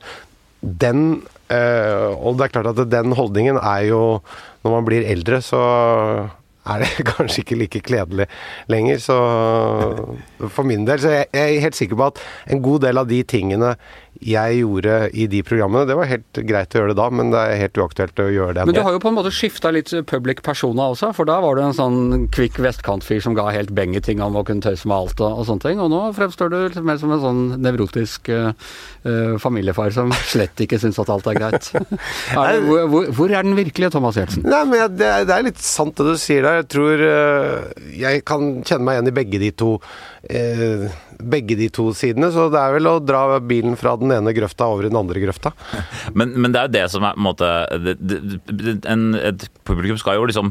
Den 0.62 1.02
eh, 1.50 2.06
Og 2.22 2.36
det 2.38 2.46
er 2.46 2.52
klart 2.52 2.70
at 2.70 2.84
den 2.86 3.16
holdningen 3.18 3.56
er 3.58 3.88
jo 3.88 4.02
Når 4.62 4.70
man 4.76 4.84
blir 4.86 5.02
eldre, 5.10 5.40
så 5.42 5.58
er 6.66 6.84
det 6.84 7.04
kanskje 7.12 7.42
ikke 7.42 7.58
like 7.58 7.82
kledelig 7.86 8.28
lenger. 8.72 9.00
Så 9.02 9.16
for 10.48 10.66
min 10.68 10.86
del 10.88 11.02
så 11.02 11.14
jeg, 11.16 11.30
jeg 11.34 11.62
helt 11.64 11.78
sikker 11.78 11.98
på 11.98 12.10
at 12.12 12.22
en 12.54 12.62
god 12.62 12.86
del 12.86 13.02
av 13.02 13.10
de 13.10 13.22
tingene 13.22 13.74
jeg 14.22 14.58
gjorde 14.60 14.96
i 15.18 15.24
de 15.30 15.40
programmene, 15.46 15.86
det 15.88 15.96
var 15.98 16.10
helt 16.10 16.40
greit 16.46 16.74
å 16.74 16.82
gjøre 16.82 16.92
det 16.92 16.98
da, 17.00 17.06
men 17.10 17.32
det 17.32 17.40
er 17.40 17.60
helt 17.64 17.78
uaktuelt 17.80 18.20
å 18.22 18.28
gjøre 18.30 18.54
det 18.58 18.66
Men 18.68 18.76
du 18.76 18.82
har 18.84 18.94
jo 18.94 19.00
på 19.02 19.10
en 19.10 19.16
måte 19.16 19.32
skifta 19.34 19.72
litt 19.74 19.90
public 20.10 20.42
persona 20.46 20.90
også, 20.92 21.10
for 21.16 21.28
da 21.28 21.40
var 21.42 21.58
du 21.58 21.62
en 21.64 21.76
sånn 21.76 22.28
kvikk 22.34 22.60
vestkantfyr 22.62 23.22
som 23.24 23.36
ga 23.38 23.48
helt 23.54 23.72
beng 23.74 23.96
i 23.98 24.02
ting 24.04 24.22
om 24.22 24.36
å 24.38 24.44
kunne 24.46 24.62
tøyse 24.64 24.86
med 24.86 24.96
alt 24.96 25.22
og, 25.24 25.40
og 25.40 25.48
sånne 25.48 25.66
ting, 25.66 25.82
og 25.82 25.90
nå 25.92 26.02
fremstår 26.16 26.52
du 26.52 26.58
litt 26.60 26.78
mer 26.86 27.00
som 27.02 27.14
en 27.14 27.24
sånn 27.24 27.42
nevrotisk 27.64 28.30
eh, 28.32 28.52
eh, 29.08 29.34
familiefar 29.42 29.94
som 29.96 30.14
slett 30.32 30.64
ikke 30.66 30.80
syns 30.82 31.00
at 31.02 31.10
alt 31.12 31.28
er 31.32 31.40
greit. 31.40 31.72
er 31.78 32.52
det, 32.52 32.62
hvor, 32.68 33.10
hvor, 33.10 33.32
er 33.32 33.48
den 33.48 33.58
virkelige 33.58 33.94
Thomas 33.96 34.20
Gjertsen? 34.20 34.46
Nei, 34.46 34.62
men 34.68 34.84
jeg, 34.84 34.96
det, 35.00 35.08
er, 35.08 35.28
det 35.28 35.38
er 35.38 35.48
litt 35.50 35.62
sant 35.64 35.96
det 35.98 36.14
du 36.14 36.20
sier 36.20 36.46
der. 36.46 36.60
Jeg 36.62 36.70
tror 36.72 37.02
uh, 37.02 37.86
jeg 37.96 38.22
kan 38.28 38.50
kjenne 38.62 38.86
meg 38.86 38.98
igjen 38.98 39.10
i 39.10 39.16
begge 39.16 39.42
de 39.42 39.50
to 39.56 39.72
eh, 40.30 40.86
begge 41.22 41.56
de 41.58 41.68
to 41.72 41.88
sidene, 41.96 42.30
så 42.34 42.48
det 42.52 42.60
er 42.60 42.76
vel 42.76 42.88
å 42.90 42.96
dra 43.02 43.38
bilen 43.40 43.76
fra 43.80 43.94
den 44.00 44.14
ene 44.14 44.34
grøfta 44.36 44.68
over 44.72 44.86
i 44.86 44.92
den 44.92 45.00
andre 45.00 45.22
grøfta. 45.22 45.54
Men, 46.18 46.34
men 46.36 46.52
det 46.52 46.60
er 46.60 46.68
jo 46.68 46.74
det 46.74 46.86
som 46.92 47.04
er 47.06 47.14
på 47.16 47.22
en 47.22 47.26
måte 47.26 47.48
en, 48.90 49.04
Et 49.16 49.44
publikum 49.66 49.98
skal 50.00 50.18
jo 50.18 50.26
liksom 50.28 50.50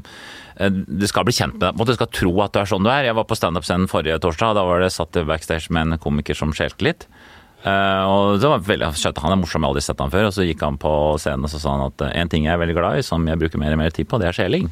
eh, 0.57 0.71
det 0.71 1.10
skal 1.12 1.25
bli 1.27 1.36
kjent 1.36 1.57
med 1.57 1.65
deg. 1.67 1.84
Det 1.91 1.97
skal 1.97 2.10
tro 2.13 2.31
at 2.45 2.55
du 2.55 2.62
er 2.62 2.69
sånn 2.69 2.86
du 2.86 2.89
er. 2.91 3.10
Jeg 3.10 3.17
var 3.17 3.27
på 3.29 3.38
standup-scenen 3.38 3.89
forrige 3.91 4.19
torsdag. 4.23 4.55
Da 4.57 4.65
var 4.67 4.81
det 4.81 4.91
satt 4.95 5.19
backstage 5.27 5.73
med 5.73 5.88
en 5.88 6.01
komiker 6.01 6.38
som 6.38 6.53
skjelte 6.55 6.88
litt. 6.88 7.07
Eh, 7.62 8.03
og 8.10 8.41
det 8.41 8.49
var 8.49 8.63
veldig 8.65 8.89
skjønte, 8.97 9.21
Han 9.21 9.36
er 9.36 9.41
morsom, 9.43 9.62
jeg 9.62 9.67
har 9.67 9.75
aldri 9.75 9.86
sett 9.86 10.01
han 10.01 10.13
før. 10.13 10.29
Og 10.29 10.36
så 10.36 10.47
gikk 10.47 10.65
han 10.65 10.81
på 10.81 10.93
scenen 11.21 11.45
og 11.45 11.53
så 11.53 11.62
sa 11.62 11.75
han 11.75 11.88
at 11.91 12.05
eh, 12.07 12.15
en 12.21 12.31
ting 12.31 12.47
jeg 12.47 12.55
er 12.55 12.62
veldig 12.62 12.77
glad 12.77 13.01
i, 13.01 13.05
som 13.05 13.27
jeg 13.27 13.41
bruker 13.41 13.62
mer 13.62 13.75
og 13.75 13.81
mer 13.84 13.95
tid 13.95 14.10
på, 14.10 14.21
det 14.21 14.31
er 14.31 14.38
skjeling. 14.38 14.69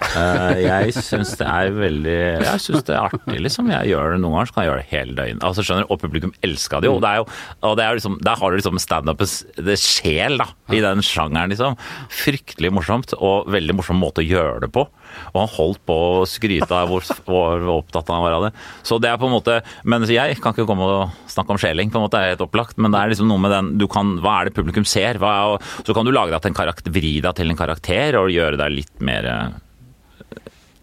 Eh, 0.00 0.60
jeg 0.64 0.94
syns 0.96 1.34
det 1.36 1.46
er 1.46 1.74
veldig 1.76 2.16
Jeg 2.40 2.62
syns 2.64 2.84
det 2.88 2.94
er 2.96 3.02
artig, 3.04 3.36
liksom. 3.44 3.68
Jeg 3.72 3.92
gjør 3.92 4.14
det 4.14 4.20
noen 4.22 4.38
ganger, 4.38 4.48
så 4.48 4.56
kan 4.56 4.64
jeg 4.64 4.70
gjøre 4.70 4.82
det 4.82 4.90
hele 4.94 5.16
døgnet. 5.18 5.44
Altså, 5.46 5.64
skjønner 5.66 5.84
du, 5.84 5.92
Og 5.92 6.00
publikum 6.00 6.32
elska 6.46 6.80
det 6.80 6.88
jo. 6.88 6.96
Og, 6.96 7.02
det 7.04 7.10
er 7.10 7.20
jo, 7.20 7.26
og 7.68 7.76
det 7.78 7.84
er 7.84 7.98
liksom, 7.98 8.16
der 8.24 8.40
har 8.40 8.50
du 8.50 8.58
liksom 8.58 8.80
standupens 8.80 9.36
sjel, 9.80 10.38
da, 10.40 10.48
i 10.72 10.80
den 10.84 11.04
sjangeren, 11.04 11.52
liksom. 11.52 11.76
Fryktelig 12.20 12.72
morsomt, 12.74 13.14
og 13.18 13.50
veldig 13.52 13.76
morsom 13.78 14.00
måte 14.00 14.24
å 14.24 14.26
gjøre 14.26 14.64
det 14.64 14.72
på. 14.74 14.86
Og 15.32 15.38
han 15.40 15.52
holdt 15.56 15.82
på 15.88 15.96
å 16.20 16.26
skryte 16.28 16.70
av 16.74 16.90
hvor, 16.90 17.06
hvor 17.26 17.70
opptatt 17.76 18.10
han 18.12 18.24
var 18.24 18.36
av 18.38 18.48
det. 18.48 18.52
Så 18.86 19.00
det 19.02 19.10
er 19.10 19.18
på 19.20 19.26
en 19.26 19.34
måte 19.34 19.56
Men 19.82 20.04
jeg 20.06 20.36
kan 20.40 20.54
ikke 20.54 20.68
komme 20.68 20.86
og 20.86 21.16
snakke 21.30 21.54
om 21.54 21.60
skjeling, 21.60 21.90
på 21.90 21.98
en 21.98 22.06
måte, 22.06 22.18
det 22.18 22.30
er 22.30 22.36
helt 22.36 22.46
opplagt. 22.46 22.78
Men 22.80 22.94
det 22.94 23.00
er 23.00 23.12
liksom 23.12 23.28
noe 23.30 23.42
med 23.42 23.54
den 23.54 23.72
du 23.80 23.88
kan, 23.90 24.16
Hva 24.22 24.40
er 24.40 24.48
det 24.48 24.56
publikum 24.56 24.86
ser? 24.88 25.20
Er, 25.20 25.58
så 25.84 25.96
kan 25.96 26.06
du 26.06 26.14
lage 26.14 26.32
deg 26.32 26.44
til 26.44 26.54
en 26.54 26.60
karakter, 26.60 26.94
vri 26.94 27.16
deg 27.24 27.36
til 27.36 27.50
en 27.52 27.58
karakter 27.58 28.20
og 28.20 28.32
gjøre 28.32 28.60
deg 28.60 28.78
litt 28.80 29.02
mer 29.04 29.28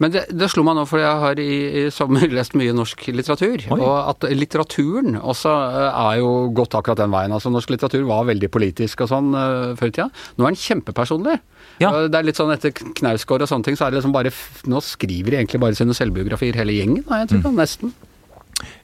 Men 0.04 0.14
det, 0.14 0.24
det 0.30 0.50
slo 0.54 0.62
meg 0.66 0.78
nå, 0.78 0.84
for 0.90 1.02
jeg 1.02 1.22
har 1.24 1.40
i, 1.42 1.52
i 1.82 1.84
sommer 1.94 2.28
lest 2.38 2.56
mye 2.58 2.76
norsk 2.76 3.08
litteratur. 3.16 3.66
Oi. 3.74 3.80
Og 3.80 3.94
at 4.14 4.28
litteraturen 4.34 5.18
også 5.18 5.54
eh, 5.54 6.02
er 6.04 6.20
jo 6.22 6.32
gått 6.58 6.78
akkurat 6.78 7.02
den 7.02 7.14
veien. 7.14 7.34
Altså 7.34 7.52
Norsk 7.54 7.74
litteratur 7.74 8.06
var 8.10 8.28
veldig 8.30 8.52
politisk 8.54 9.06
og 9.06 9.12
sånn 9.12 9.32
uh, 9.34 9.74
før 9.80 9.92
i 9.92 9.96
tida. 9.96 10.10
Nå 10.38 10.46
er 10.46 10.54
den 10.54 10.62
kjempepersonlig. 10.62 11.40
Ja. 11.82 11.94
Det 12.08 12.18
er 12.18 12.26
litt 12.26 12.40
sånn 12.40 12.54
etter 12.54 12.74
Knausgård 12.74 13.46
og 13.46 13.50
sånne 13.50 13.68
ting, 13.68 13.78
så 13.78 13.86
er 13.86 13.94
det 13.94 14.00
liksom 14.00 14.14
bare 14.16 14.32
Nå 14.70 14.80
skriver 14.82 15.34
de 15.34 15.42
egentlig 15.42 15.62
bare 15.62 15.78
sine 15.78 15.94
selvbiografier 15.98 16.58
hele 16.58 16.74
gjengen, 16.78 17.04
har 17.10 17.22
jeg 17.22 17.28
inntrykk 17.28 17.50
av. 17.50 17.58
Nesten. 17.58 17.94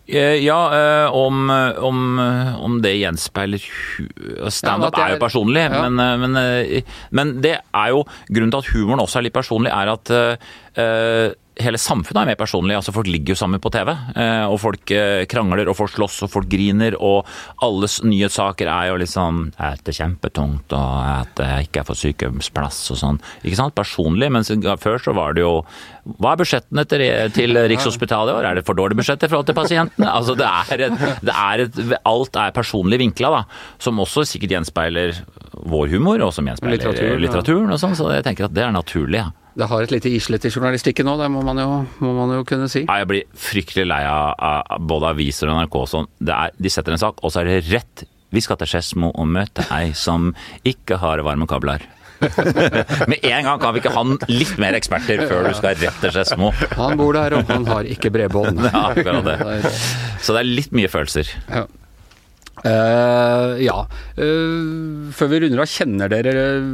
Eh, 0.08 0.44
Ja, 0.44 0.58
eh, 0.76 1.14
om, 1.16 1.50
om, 1.80 2.00
om 2.60 2.82
det 2.84 2.96
gjenspeiler 3.00 3.64
Standup 4.52 4.98
Ja, 4.98 5.06
er 5.06 5.14
jo 5.14 5.20
er- 5.20 5.24
personlig, 5.24 5.64
ja. 5.70 5.86
men, 5.88 6.00
eh, 6.00 6.18
men, 6.18 6.84
men 7.12 7.32
det 7.42 7.56
er 7.74 7.94
jo 7.94 8.04
Grunnen 8.30 8.52
til 8.52 8.60
at 8.66 8.74
humoren 8.76 9.00
også 9.06 9.22
er 9.22 9.30
litt 9.30 9.38
personlig, 9.38 9.72
er 9.72 9.94
at 9.94 10.12
eh, 10.12 11.32
hele 11.62 11.78
samfunnet 11.78 12.18
er 12.24 12.30
mer 12.32 12.38
personlig. 12.40 12.74
altså 12.76 12.90
Folk 12.96 13.06
ligger 13.06 13.36
jo 13.36 13.38
sammen 13.38 13.62
på 13.62 13.70
TV, 13.70 13.92
og 14.50 14.56
folk 14.58 14.90
krangler, 15.30 15.70
og 15.70 15.76
folk 15.78 15.92
slåss, 15.94 16.24
og 16.26 16.32
folk 16.34 16.48
griner. 16.50 16.96
Og 16.98 17.28
alles 17.62 18.00
nyhetssaker 18.02 18.66
er 18.74 18.88
jo 18.90 18.96
litt 18.98 19.12
sånn 19.12 19.52
At 19.62 19.84
det 19.86 19.94
er 19.94 20.00
kjempetungt, 20.00 20.74
og 20.74 20.96
at 21.06 21.44
jeg 21.46 21.68
ikke 21.68 21.84
for 21.86 21.94
sykehjemsplass 22.02 22.80
og 22.96 22.98
sånn. 23.04 23.20
Ikke 23.46 23.60
sant? 23.60 23.76
Personlig. 23.78 24.32
Mens 24.34 24.50
før 24.82 24.98
så 25.06 25.14
var 25.14 25.38
det 25.38 25.46
jo 25.46 25.60
Hva 26.18 26.34
er 26.34 26.42
budsjettene 26.42 26.88
til, 26.90 27.06
til 27.38 27.54
Rikshospitalet 27.70 28.34
i 28.34 28.38
år? 28.40 28.50
Er 28.50 28.58
det 28.58 28.66
for 28.66 28.74
dårlige 28.74 28.98
budsjetter 29.04 29.30
i 29.30 29.36
forhold 29.36 29.46
til 29.52 29.60
pasientene? 29.62 29.93
Altså 30.02 30.34
det 30.40 30.48
er 30.48 30.88
et, 30.88 31.06
det 31.22 31.34
er 31.36 31.66
et 31.68 31.80
Alt 32.10 32.40
er 32.40 32.56
personlig 32.56 33.00
vinkla, 33.02 33.30
da. 33.30 33.44
Som 33.84 34.02
også 34.04 34.26
sikkert 34.28 34.56
gjenspeiler 34.58 35.20
vår 35.54 35.94
humor, 35.94 36.22
og 36.26 36.34
som 36.36 36.48
gjenspeiler 36.50 36.80
Litteraturen, 36.80 37.16
ja. 37.16 37.22
litteraturen 37.28 37.74
og 37.76 37.82
sånn. 37.82 37.96
Så 37.98 38.10
jeg 38.16 38.26
tenker 38.26 38.50
at 38.50 38.56
det 38.56 38.66
er 38.66 38.74
naturlig. 38.74 39.22
Ja. 39.22 39.32
Det 39.54 39.68
har 39.70 39.86
et 39.86 39.92
lite 39.94 40.10
islett 40.10 40.48
i 40.48 40.50
journalistikken 40.50 41.06
nå, 41.06 41.14
det 41.20 41.28
må 41.30 41.44
man 41.46 41.60
jo, 41.62 41.68
må 42.02 42.14
man 42.18 42.32
jo 42.40 42.46
kunne 42.50 42.66
si. 42.72 42.88
Ja, 42.88 43.04
jeg 43.04 43.10
blir 43.12 43.28
fryktelig 43.38 43.86
lei 43.86 44.02
av, 44.10 44.80
både 44.82 45.12
aviser 45.14 45.52
og 45.52 45.60
NRK 45.62 45.78
og 45.78 45.92
sånn. 45.92 46.10
Det 46.18 46.40
de 46.58 46.72
setter 46.74 46.96
en 46.96 47.02
sak, 47.04 47.22
og 47.22 47.34
så 47.34 47.44
er 47.44 47.52
det 47.52 47.60
rett. 47.70 48.06
Vi 48.34 48.42
skal 48.42 48.58
til 48.58 48.72
Skedsmo 48.72 49.12
og 49.14 49.30
møte 49.30 49.66
ei 49.76 49.92
som 49.94 50.32
ikke 50.66 50.98
har 51.04 51.22
varme 51.26 51.46
kabler. 51.50 51.86
Med 53.12 53.20
en 53.24 53.48
gang 53.48 53.62
kan 53.62 53.76
vi 53.76 53.82
ikke 53.84 53.94
ha 53.96 54.04
litt 54.32 54.56
mer 54.62 54.78
eksperter 54.78 55.26
før 55.30 55.50
du 55.50 55.54
skal 55.58 55.78
rett 55.82 56.02
til 56.04 56.14
Skedsmo. 56.16 56.52
Han 56.78 56.98
bor 57.00 57.16
der, 57.18 57.38
og 57.40 57.50
han 57.52 57.68
har 57.70 57.90
ikke 57.90 58.12
bredbånd. 58.14 58.62
Ja, 58.74 58.90
akkurat 58.94 59.26
det. 59.28 59.72
Så 60.24 60.34
det 60.36 60.44
er 60.44 60.50
litt 60.50 60.74
mye 60.76 60.90
følelser. 60.92 61.30
Ja. 61.52 61.66
Eh, 62.62 63.64
ja. 63.66 63.80
Uh, 64.14 65.10
før 65.16 65.32
vi 65.32 65.40
runder 65.42 65.64
av, 65.64 65.70
kjenner 65.70 66.12
dere 66.12 66.34
eh, 66.52 66.68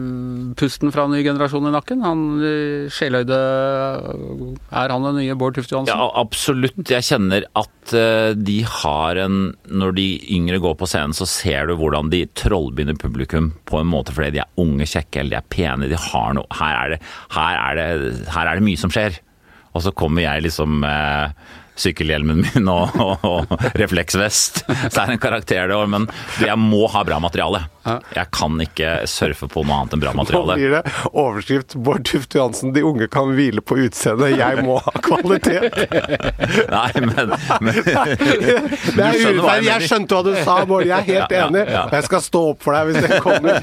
pusten 0.60 0.92
fra 0.92 1.06
ny 1.08 1.22
generasjon 1.24 1.70
i 1.70 1.72
nakken? 1.72 2.04
Han 2.04 2.24
uh, 2.44 2.90
sjeløyde 2.92 3.38
Er 3.40 4.92
han 4.92 5.08
den 5.08 5.22
nye 5.22 5.38
Bård 5.40 5.56
Tufte 5.56 5.78
Johansen? 5.78 5.96
Ja, 5.96 6.10
absolutt. 6.20 6.84
Jeg 6.84 7.08
kjenner 7.08 7.48
at 7.58 7.96
uh, 7.96 8.36
de 8.36 8.60
har 8.68 9.22
en 9.24 9.40
Når 9.72 9.96
de 9.98 10.08
yngre 10.36 10.60
går 10.62 10.76
på 10.82 10.90
scenen, 10.90 11.16
så 11.16 11.28
ser 11.30 11.72
du 11.72 11.78
hvordan 11.80 12.12
de 12.12 12.26
trollbinder 12.38 13.00
publikum 13.00 13.54
på 13.70 13.80
en 13.80 13.90
måte 13.90 14.14
fordi 14.16 14.36
de 14.36 14.44
er 14.44 14.62
unge, 14.62 14.88
kjekke 14.90 15.24
eller 15.24 15.38
de 15.38 15.40
er 15.40 15.50
pene. 15.56 15.90
De 15.90 16.04
har 16.10 16.36
noe 16.36 16.60
Her 16.60 16.76
er 16.76 16.94
det, 16.96 17.02
her 17.38 17.56
er 17.64 17.80
det, 17.80 17.90
her 18.36 18.52
er 18.52 18.60
det 18.60 18.68
mye 18.68 18.82
som 18.82 18.92
skjer. 18.94 19.22
Og 19.78 19.86
så 19.86 19.94
kommer 19.96 20.26
jeg 20.26 20.44
liksom 20.44 20.80
med 20.84 21.40
sykkelhjelmen 21.80 22.44
min 22.46 22.70
og, 22.72 22.96
og, 23.00 23.26
og 23.26 23.68
refleksvest. 23.80 24.64
Så 24.68 25.02
er 25.02 25.10
det 25.14 25.18
en 25.18 25.22
karakter 25.24 25.70
det 25.72 25.78
òg. 25.78 25.88
men 25.96 26.08
jeg 26.44 26.58
må 26.60 26.86
ha 26.92 27.04
bra 27.08 27.20
materiale. 27.24 27.66
Jeg 28.14 28.28
kan 28.36 28.60
ikke 28.62 28.90
surfe 29.10 29.48
på 29.50 29.64
noe 29.66 29.80
annet 29.80 29.96
enn 29.96 30.02
bra 30.04 30.12
materiale. 30.14 30.54
Nå 30.54 30.60
blir 30.60 30.74
det 30.76 31.08
overskrift 31.10 31.74
Bård 31.82 32.04
Tufte 32.06 32.38
Johansen, 32.38 32.74
de 32.76 32.84
unge 32.86 33.08
kan 33.10 33.32
hvile 33.34 33.64
på 33.66 33.80
utseendet, 33.82 34.36
jeg 34.38 34.66
må 34.68 34.76
ha 34.86 34.94
kvalitet. 35.02 35.74
Nei, 36.76 36.92
men, 37.08 37.34
men 37.64 37.80
Det 37.80 37.96
er 37.96 39.18
skjønner 39.18 39.50
jeg. 39.56 39.66
Jeg 39.72 39.90
skjønte 39.90 40.20
hva 40.20 40.22
du 40.28 40.32
sa, 40.44 40.60
Bård. 40.70 40.86
Jeg 40.86 40.98
er 41.00 41.08
helt 41.08 41.34
Ja, 41.34 41.40
ja, 41.40 41.48
enig. 41.50 41.64
ja. 41.72 41.86
Jeg 41.96 42.06
skal 42.12 42.22
stå 42.28 42.44
opp 42.52 42.62
for 42.68 42.78
deg 42.78 42.92
hvis 42.92 43.08
det 43.08 43.24
kommer. 43.26 43.58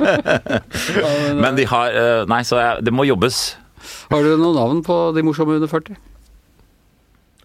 Men 1.45 1.57
de 1.61 1.65
har 1.71 1.95
eh, 1.95 2.25
Nei, 2.31 2.41
så 2.49 2.59
jeg, 2.61 2.85
det 2.89 2.95
må 2.97 3.07
jobbes. 3.07 3.39
Har 4.11 4.25
du 4.27 4.33
noen 4.41 4.57
navn 4.59 4.83
på 4.87 4.97
de 5.15 5.23
morsomme 5.27 5.61
under 5.61 5.71
40? 5.71 5.95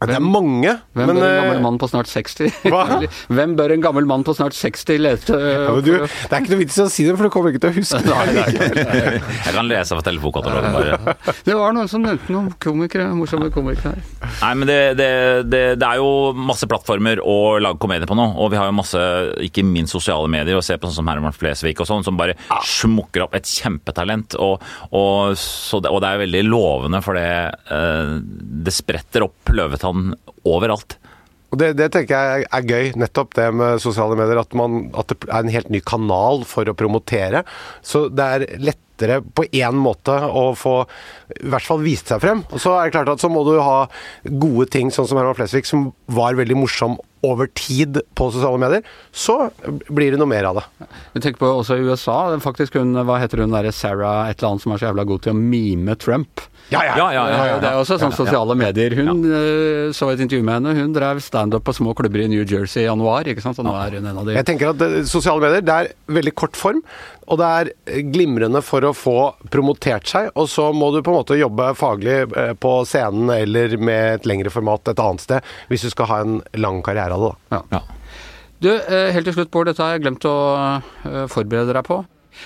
Det 0.02 0.16
er 0.18 0.24
mange, 0.24 0.72
Hvem 0.98 1.12
men 1.12 1.18
bør 1.20 1.28
en 1.28 1.30
eh, 1.30 1.40
gammel 1.44 1.60
mann 1.62 1.76
på 1.78 1.88
snart 1.92 2.10
60? 2.10 2.56
Hva? 2.74 2.86
Hvem 3.38 3.52
bør 3.60 3.74
en 3.76 3.84
gammel 3.84 4.08
mann 4.10 4.24
på 4.26 4.34
snart 4.34 4.56
60 4.58 4.98
lese? 4.98 5.36
ja, 5.38 5.76
du, 5.78 5.92
Det 6.02 6.32
er 6.34 6.42
ikke 6.42 6.54
noe 6.56 6.62
vits 6.64 6.80
i 6.80 6.82
å 6.82 6.88
si 6.90 7.06
det, 7.06 7.14
for 7.20 7.30
du 7.30 7.34
kommer 7.34 7.54
ikke 7.54 7.62
til 7.68 7.70
å 7.70 7.76
huske 7.76 8.00
det. 8.08 8.16
Nei, 8.16 8.34
nei, 8.34 8.72
nei. 8.82 9.14
Jeg 9.46 9.54
kan 9.54 9.70
lese 9.70 9.98
fra 9.98 10.06
telefonkatalogen 10.08 10.74
bare. 10.74 11.16
Det 11.48 11.58
var 11.58 11.76
noen 11.76 11.92
som 11.92 12.02
nevnte 12.02 12.34
noen 12.34 12.50
komikere, 12.62 13.12
morsomme 13.18 13.52
komikere 13.54 13.94
her. 13.94 14.32
Nei, 14.42 14.52
men 14.58 14.70
det, 14.70 14.80
det, 14.98 15.10
det, 15.52 15.62
det 15.82 15.88
er 15.88 16.02
jo 16.02 16.32
masse 16.38 16.66
plattformer 16.70 17.22
å 17.22 17.38
lage 17.62 17.82
komedie 17.82 18.10
på 18.10 18.18
nå. 18.18 18.26
Og 18.42 18.52
vi 18.54 18.60
har 18.60 18.70
jo 18.72 18.76
masse, 18.78 19.02
ikke 19.46 19.66
minst 19.68 19.94
sosiale 19.94 20.30
medier, 20.32 20.58
å 20.58 20.66
se 20.66 20.78
på 20.82 20.90
sånn 20.90 21.02
som 21.02 21.12
Herman 21.12 21.36
Flesvig 21.36 21.78
og 21.78 21.90
sånn, 21.90 22.06
som 22.08 22.18
bare 22.18 22.38
smukker 22.66 23.28
opp 23.28 23.38
et 23.38 23.50
kjempetalent. 23.50 24.38
Og, 24.42 24.66
og, 24.98 25.38
så 25.38 25.82
det, 25.84 25.94
og 25.94 26.02
det 26.02 26.10
er 26.10 26.24
veldig 26.26 26.44
lovende, 26.50 27.04
for 27.06 27.18
det, 27.18 27.30
eh, 27.74 28.18
det 28.66 28.74
spretter 28.76 29.28
opp 29.30 29.54
løvetann 29.92 30.16
overalt. 30.46 30.98
Og 31.52 31.60
det, 31.60 31.74
det 31.76 31.90
tenker 31.92 32.16
jeg 32.16 32.46
er 32.48 32.64
gøy, 32.64 32.94
nettopp 32.96 33.34
det 33.36 33.50
med 33.54 33.82
sosiale 33.84 34.16
medier. 34.16 34.40
At, 34.40 34.54
man, 34.56 34.90
at 34.96 35.12
det 35.12 35.28
er 35.28 35.42
en 35.42 35.52
helt 35.52 35.70
ny 35.70 35.82
kanal 35.84 36.46
for 36.48 36.64
å 36.64 36.76
promotere. 36.78 37.44
Så 37.84 38.08
det 38.08 38.24
er 38.24 38.46
lettere 38.62 39.20
på 39.22 39.44
én 39.52 39.76
måte 39.76 40.16
å 40.16 40.54
få 40.56 40.86
i 41.42 41.52
hvert 41.52 41.68
fall 41.68 41.84
vist 41.84 42.08
seg 42.08 42.22
frem. 42.24 42.46
Og 42.52 42.64
så 42.64 42.78
er 42.78 42.88
det 42.88 42.96
klart 42.96 43.12
at 43.12 43.24
så 43.24 43.28
må 43.32 43.44
du 43.44 43.58
ha 43.60 43.84
gode 44.24 44.70
ting, 44.72 44.94
sånn 44.96 45.10
som 45.10 45.20
Herman 45.20 45.36
Flesvig, 45.36 45.68
som 45.68 45.90
var 46.08 46.40
veldig 46.40 46.56
morsom 46.62 46.96
over 47.28 47.50
tid 47.58 48.00
på 48.18 48.30
sosiale 48.34 48.60
medier. 48.62 48.86
Så 49.12 49.36
blir 49.90 50.14
det 50.14 50.20
noe 50.22 50.30
mer 50.30 50.48
av 50.50 50.62
det. 50.62 50.66
Vi 51.14 51.24
tenker 51.24 51.42
på 51.44 51.52
også 51.60 51.78
i 51.78 51.86
USA, 51.86 52.18
faktisk 52.42 52.80
hun, 52.80 52.96
hva 53.08 53.20
heter 53.22 53.44
hun 53.44 53.54
derre 53.54 53.74
Sarah 53.76 54.30
et 54.30 54.40
eller 54.40 54.54
annet 54.54 54.66
som 54.66 54.74
er 54.74 54.82
så 54.82 54.90
jævla 54.90 55.06
god 55.10 55.26
til 55.26 55.36
å 55.36 55.42
mime 55.42 55.98
Trump? 56.02 56.48
Ja, 56.72 56.86
ja, 56.86 56.96
Ja, 56.98 57.08
ja, 57.12 57.24
ja, 57.28 57.46
ja. 57.50 57.56
Det 57.60 57.68
er 57.68 57.80
også 57.82 57.98
sånn 58.00 58.14
sosiale 58.16 58.56
medier. 58.56 58.94
Hun 58.96 59.26
eh, 59.28 59.92
så 59.96 60.08
et 60.14 60.22
intervju 60.24 60.44
med 60.48 60.62
henne. 60.62 60.76
Hun 60.78 60.94
drev 60.96 61.20
standup 61.24 61.66
på 61.68 61.76
små 61.76 61.94
klubber 61.98 62.24
i 62.24 62.30
New 62.32 62.46
Jersey 62.48 62.86
i 62.86 62.88
januar, 62.88 63.28
ikke 63.28 63.44
sant. 63.44 63.60
Og 63.60 63.68
nå 63.68 63.74
er 63.76 63.98
hun 64.00 64.08
en 64.08 64.22
av 64.22 64.30
de 64.30 64.38
Jeg 64.38 64.48
tenker 64.48 64.72
at 64.72 64.86
eh, 64.86 65.02
Sosiale 65.10 65.44
medier 65.44 65.66
det 65.68 65.76
er 65.76 65.92
veldig 66.16 66.34
kort 66.40 66.56
form, 66.56 66.80
og 67.28 67.40
det 67.42 67.50
er 67.58 67.72
eh, 67.92 68.00
glimrende 68.14 68.62
for 68.64 68.88
å 68.88 68.94
få 68.96 69.18
promotert 69.52 70.08
seg. 70.08 70.32
Og 70.40 70.48
så 70.52 70.70
må 70.76 70.94
du 70.96 71.02
på 71.04 71.12
en 71.12 71.20
måte 71.20 71.40
jobbe 71.40 71.74
faglig 71.80 72.18
eh, 72.30 72.54
på 72.56 72.74
scenen 72.88 73.34
eller 73.36 73.76
med 73.82 74.22
et 74.22 74.32
lengre 74.32 74.54
format 74.54 74.94
et 74.94 75.04
annet 75.04 75.26
sted, 75.28 75.52
hvis 75.68 75.84
du 75.88 75.92
skal 75.92 76.12
ha 76.14 76.22
en 76.24 76.40
lang 76.56 76.80
karriere 76.86 77.11
av 77.16 77.26
det. 77.26 77.34
da. 77.52 77.62
Ja. 77.76 77.82
Du, 78.62 78.70
eh, 78.78 79.12
helt 79.16 79.26
til 79.26 79.34
slutt, 79.34 79.50
Bård, 79.54 79.66
dette 79.72 79.82
har 79.82 79.96
jeg 79.96 80.04
glemt 80.04 80.26
å 80.30 80.34
eh, 81.06 81.24
forberede 81.32 81.74
deg 81.74 81.86
på. 81.88 82.04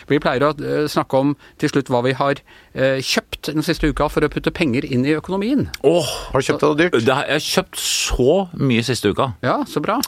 Vi 0.10 0.18
pleier 0.24 0.42
å 0.48 0.54
eh, 0.58 0.86
snakke 0.90 1.20
om 1.22 1.34
til 1.62 1.70
slutt 1.70 1.92
hva 1.94 2.00
vi 2.06 2.14
har 2.18 2.40
kjøpt 2.74 3.52
den 3.54 3.64
siste 3.64 3.88
uka 3.92 4.08
for 4.12 4.26
å 4.26 4.30
putte 4.32 4.52
penger 4.56 4.88
inn 4.88 5.04
i 5.06 5.14
økonomien. 5.16 5.68
Åh, 5.86 6.08
Har 6.32 6.42
du 6.42 6.48
kjøpt 6.48 6.64
deg 6.64 6.72
noe 6.72 6.80
dyrt? 6.80 6.98
det 7.06 7.14
har, 7.16 7.28
jeg 7.30 7.38
har 7.38 7.46
kjøpt 7.46 7.84
så 7.84 8.30
mye 8.60 8.84
siste 8.88 9.12
uka. 9.14 9.30
Ja, 9.46 9.60
så 9.70 9.84
bra. 9.86 10.00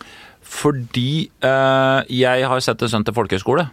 Fordi 0.48 1.30
eh, 1.44 2.00
jeg 2.10 2.48
har 2.50 2.64
sett 2.64 2.82
en 2.88 2.92
sønn 2.96 3.06
til 3.08 3.16
folkehøyskole. 3.16 3.68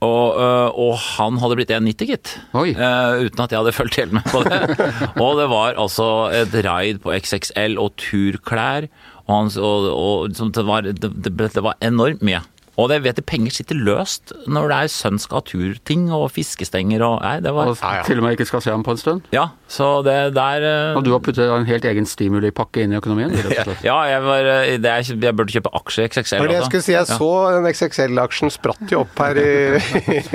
Og, 0.00 0.38
eh, 0.40 0.78
og 0.80 0.94
han 0.96 1.38
hadde 1.42 1.56
blitt 1.58 1.72
1,90, 1.76 2.08
gitt. 2.08 2.32
Oi. 2.56 2.70
Eh, 2.72 3.26
uten 3.26 3.42
at 3.44 3.52
jeg 3.52 3.60
hadde 3.60 3.74
fulgt 3.76 3.98
helt 4.00 4.14
med 4.16 4.24
på 4.32 4.40
det. 4.46 4.60
og 5.24 5.40
det 5.40 5.48
var 5.52 5.76
altså 5.80 6.06
et 6.32 6.56
raid 6.64 7.02
på 7.04 7.12
XXL 7.18 7.76
og 7.80 7.92
turklær. 8.00 8.88
Og, 9.26 9.34
han, 9.34 9.52
og, 9.60 9.90
og 9.92 10.32
det, 10.32 10.64
var, 10.66 10.88
det, 10.88 11.12
det, 11.12 11.34
det 11.36 11.64
var 11.66 11.76
enormt 11.84 12.24
mye. 12.26 12.40
Og 12.80 12.88
det 12.92 13.00
vet 13.04 13.18
jeg, 13.20 13.26
penger 13.28 13.54
sitter 13.54 13.78
løst 13.78 14.32
når 14.50 14.70
det 14.72 14.78
er 14.78 14.92
sønn 14.94 15.20
skal 15.20 15.40
ha 15.40 15.44
turting 15.46 16.06
og 16.16 16.28
fiskestenger 16.32 17.04
og 17.04 17.18
Nei, 17.20 17.34
det 17.44 17.52
var 17.52 17.68
Og 17.72 17.80
til 18.06 18.20
og 18.20 18.24
med 18.24 18.38
ikke 18.38 18.46
skal 18.48 18.62
se 18.64 18.72
ham 18.72 18.84
på 18.86 18.94
en 18.94 19.00
stund. 19.00 19.26
Ja, 19.34 19.50
så 19.70 19.88
det 20.06 20.16
der 20.36 20.64
eh, 20.64 20.96
Og 20.96 21.04
du 21.04 21.12
har 21.12 21.20
puttet 21.24 21.50
en 21.52 21.68
helt 21.68 21.84
egen 21.90 22.08
stimulipakke 22.08 22.86
inn 22.86 22.94
i 22.94 22.98
økonomien? 23.00 23.34
rett 23.34 23.50
og 23.50 23.70
slett. 23.70 23.84
Ja, 23.90 23.98
jeg, 24.08 24.22
var, 24.24 24.50
eh, 24.54 24.76
det 24.80 24.92
er, 24.92 25.04
jeg 25.26 25.36
burde 25.36 25.54
kjøpe 25.54 25.72
aksjer 25.80 26.06
i 26.06 26.10
XXL. 26.10 26.40
Det 26.46 26.56
jeg 26.56 26.62
altså. 26.62 26.70
skulle 26.70 26.86
si. 26.86 26.94
Jeg 26.96 27.18
så 27.20 27.30
den 27.56 27.68
XXL-aksjen 27.70 28.54
spratt 28.54 28.94
jo 28.94 29.02
opp 29.04 29.20
her 29.20 29.40
i 29.40 29.50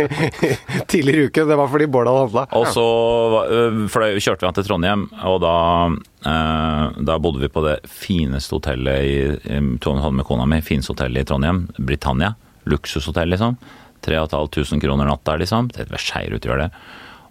tidligere 0.91 1.29
uke. 1.29 1.47
Det 1.49 1.59
var 1.61 1.71
fordi 1.71 1.89
Bård 1.91 2.09
hadde 2.11 2.25
handla. 2.27 2.45
Og 2.57 2.69
så 2.73 2.85
fløy, 3.91 4.19
kjørte 4.21 4.45
vi 4.45 4.49
han 4.49 4.57
til 4.57 4.67
Trondheim, 4.69 5.07
og 5.25 5.39
da, 5.43 5.55
da 6.25 7.15
bodde 7.21 7.43
vi 7.43 7.51
på 7.53 7.61
det 7.61 7.75
fineste 7.85 8.57
hotellet 8.57 9.05
i, 9.05 9.17
i 9.57 9.59
med 9.61 10.25
kona 10.25 10.47
mi. 10.49 10.61
Fineste 10.65 10.95
hotellet 10.95 11.21
i 11.21 11.29
Trondheim. 11.29 11.67
Britannia. 11.77 12.33
Luksushotell, 12.65 13.29
liksom. 13.29 13.57
3500 14.05 14.81
kroner 14.81 15.09
natt 15.09 15.25
der, 15.25 15.41
liksom. 15.43 15.69
Det 15.73 15.85
er 15.85 16.01
skeier 16.01 16.33
ut, 16.33 16.45
gjør 16.45 16.65
det. 16.65 16.69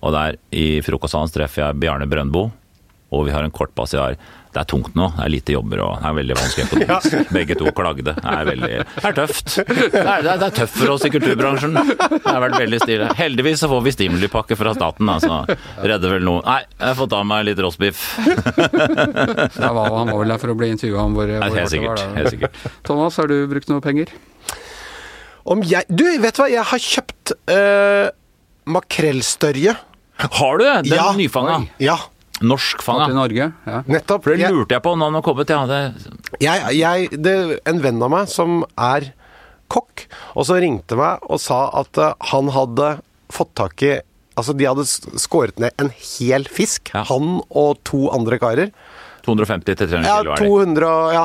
Og 0.04 0.14
der 0.14 0.38
i 0.54 0.80
frokostsalen 0.84 1.32
treffer 1.32 1.64
jeg 1.64 1.80
Bjarne 1.80 2.08
Brøndbo, 2.10 2.48
og 3.14 3.26
vi 3.26 3.34
har 3.34 3.46
en 3.46 3.54
kort 3.54 3.74
basiar. 3.76 4.18
Det 4.54 4.60
er 4.62 4.68
tungt 4.70 4.94
nå, 4.94 5.08
det 5.16 5.24
er 5.24 5.30
lite 5.34 5.54
jobber 5.56 5.80
og 5.82 5.96
det 5.98 6.06
er 6.10 6.14
veldig 6.20 6.34
vanskelig 6.38 6.64
økonomisk. 6.68 7.14
Begge 7.36 7.56
to 7.58 7.72
klagde. 7.74 8.12
Det 8.14 8.34
er 8.34 8.44
veldig 8.48 8.70
Det 8.70 9.04
er 9.10 9.16
tøft. 9.18 9.54
Det 9.64 10.00
er, 10.00 10.22
det 10.22 10.30
er, 10.30 10.38
det 10.38 10.46
er 10.46 10.54
tøft 10.60 10.76
for 10.78 10.92
oss 10.94 11.04
i 11.06 11.10
kulturbransjen. 11.14 11.74
Det 11.74 12.22
har 12.28 12.40
vært 12.44 12.56
veldig 12.62 12.78
stille. 12.84 13.08
Heldigvis 13.18 13.62
så 13.64 13.68
får 13.72 13.82
vi 13.88 13.92
stimulipakke 13.96 14.56
fra 14.58 14.74
staten, 14.76 15.08
altså. 15.10 15.40
Redder 15.82 16.14
vel 16.16 16.26
noen 16.26 16.44
Nei, 16.46 16.60
jeg 16.78 16.86
har 16.86 16.96
fått 16.98 17.16
av 17.18 17.24
meg 17.26 17.44
litt 17.48 17.60
rostbiff. 17.64 18.04
Han 19.64 19.74
var 19.80 20.18
vel 20.20 20.30
der 20.34 20.40
for 20.42 20.52
å 20.52 20.56
bli 20.58 20.70
intervjua 20.74 21.04
om 21.08 21.16
hvor, 21.18 21.30
hvor 21.30 21.44
Helt 21.44 21.54
det 21.56 21.64
var, 21.64 21.72
sikkert. 21.74 22.04
Helt 22.18 22.34
sikkert. 22.34 22.62
Thomas, 22.86 23.18
har 23.20 23.30
du 23.30 23.36
brukt 23.50 23.70
noe 23.72 23.82
penger? 23.84 24.12
Om 25.44 25.62
jeg 25.68 25.84
Du, 25.92 26.04
vet 26.22 26.36
du 26.38 26.42
hva? 26.44 26.48
Jeg 26.52 26.64
har 26.70 26.84
kjøpt 26.86 27.34
øh, 27.52 28.06
makrellstørje. 28.78 29.74
Har 30.38 30.58
du 30.60 30.64
det? 30.64 30.74
Den 30.88 30.98
Ja. 31.00 31.08
nyfanga? 31.18 31.58
Ja, 31.82 31.98
Til 32.40 33.14
ja. 33.14 33.18
Norge? 33.18 33.50
Ja. 33.66 33.82
nettopp. 33.86 34.24
For 34.24 34.34
det 34.34 34.42
Jeg, 34.42 34.52
lurte 34.54 34.74
jeg 34.74 34.82
på 34.84 34.94
når 34.98 35.10
han 35.10 35.18
har 35.20 35.26
kommet. 35.26 35.52
Ja, 35.54 35.60
det, 35.70 35.82
jeg, 36.42 36.74
jeg, 36.80 37.20
det, 37.22 37.34
en 37.70 37.82
venn 37.84 38.02
av 38.02 38.10
meg 38.10 38.32
som 38.32 38.64
er 38.74 39.12
kokk, 39.72 40.06
og 40.34 40.48
så 40.48 40.58
ringte 40.62 40.98
meg 40.98 41.22
og 41.30 41.40
sa 41.42 41.66
at 41.80 42.00
uh, 42.00 42.12
han 42.32 42.50
hadde 42.54 42.96
fått 43.32 43.54
tak 43.58 43.86
i 43.86 43.94
Altså, 44.34 44.50
de 44.58 44.66
hadde 44.66 44.82
skåret 45.22 45.60
ned 45.62 45.70
en 45.78 45.92
hel 45.94 46.42
fisk, 46.50 46.90
Ja. 46.90 47.04
han 47.06 47.36
og 47.54 47.76
to 47.86 48.08
andre 48.10 48.34
karer. 48.42 48.72
250 49.22 49.76
300 49.78 50.02
kilo 50.02 50.32
er 50.32 50.34
det. 50.34 50.38
200, 50.42 50.88
og- 50.90 51.12
ja, 51.14 51.22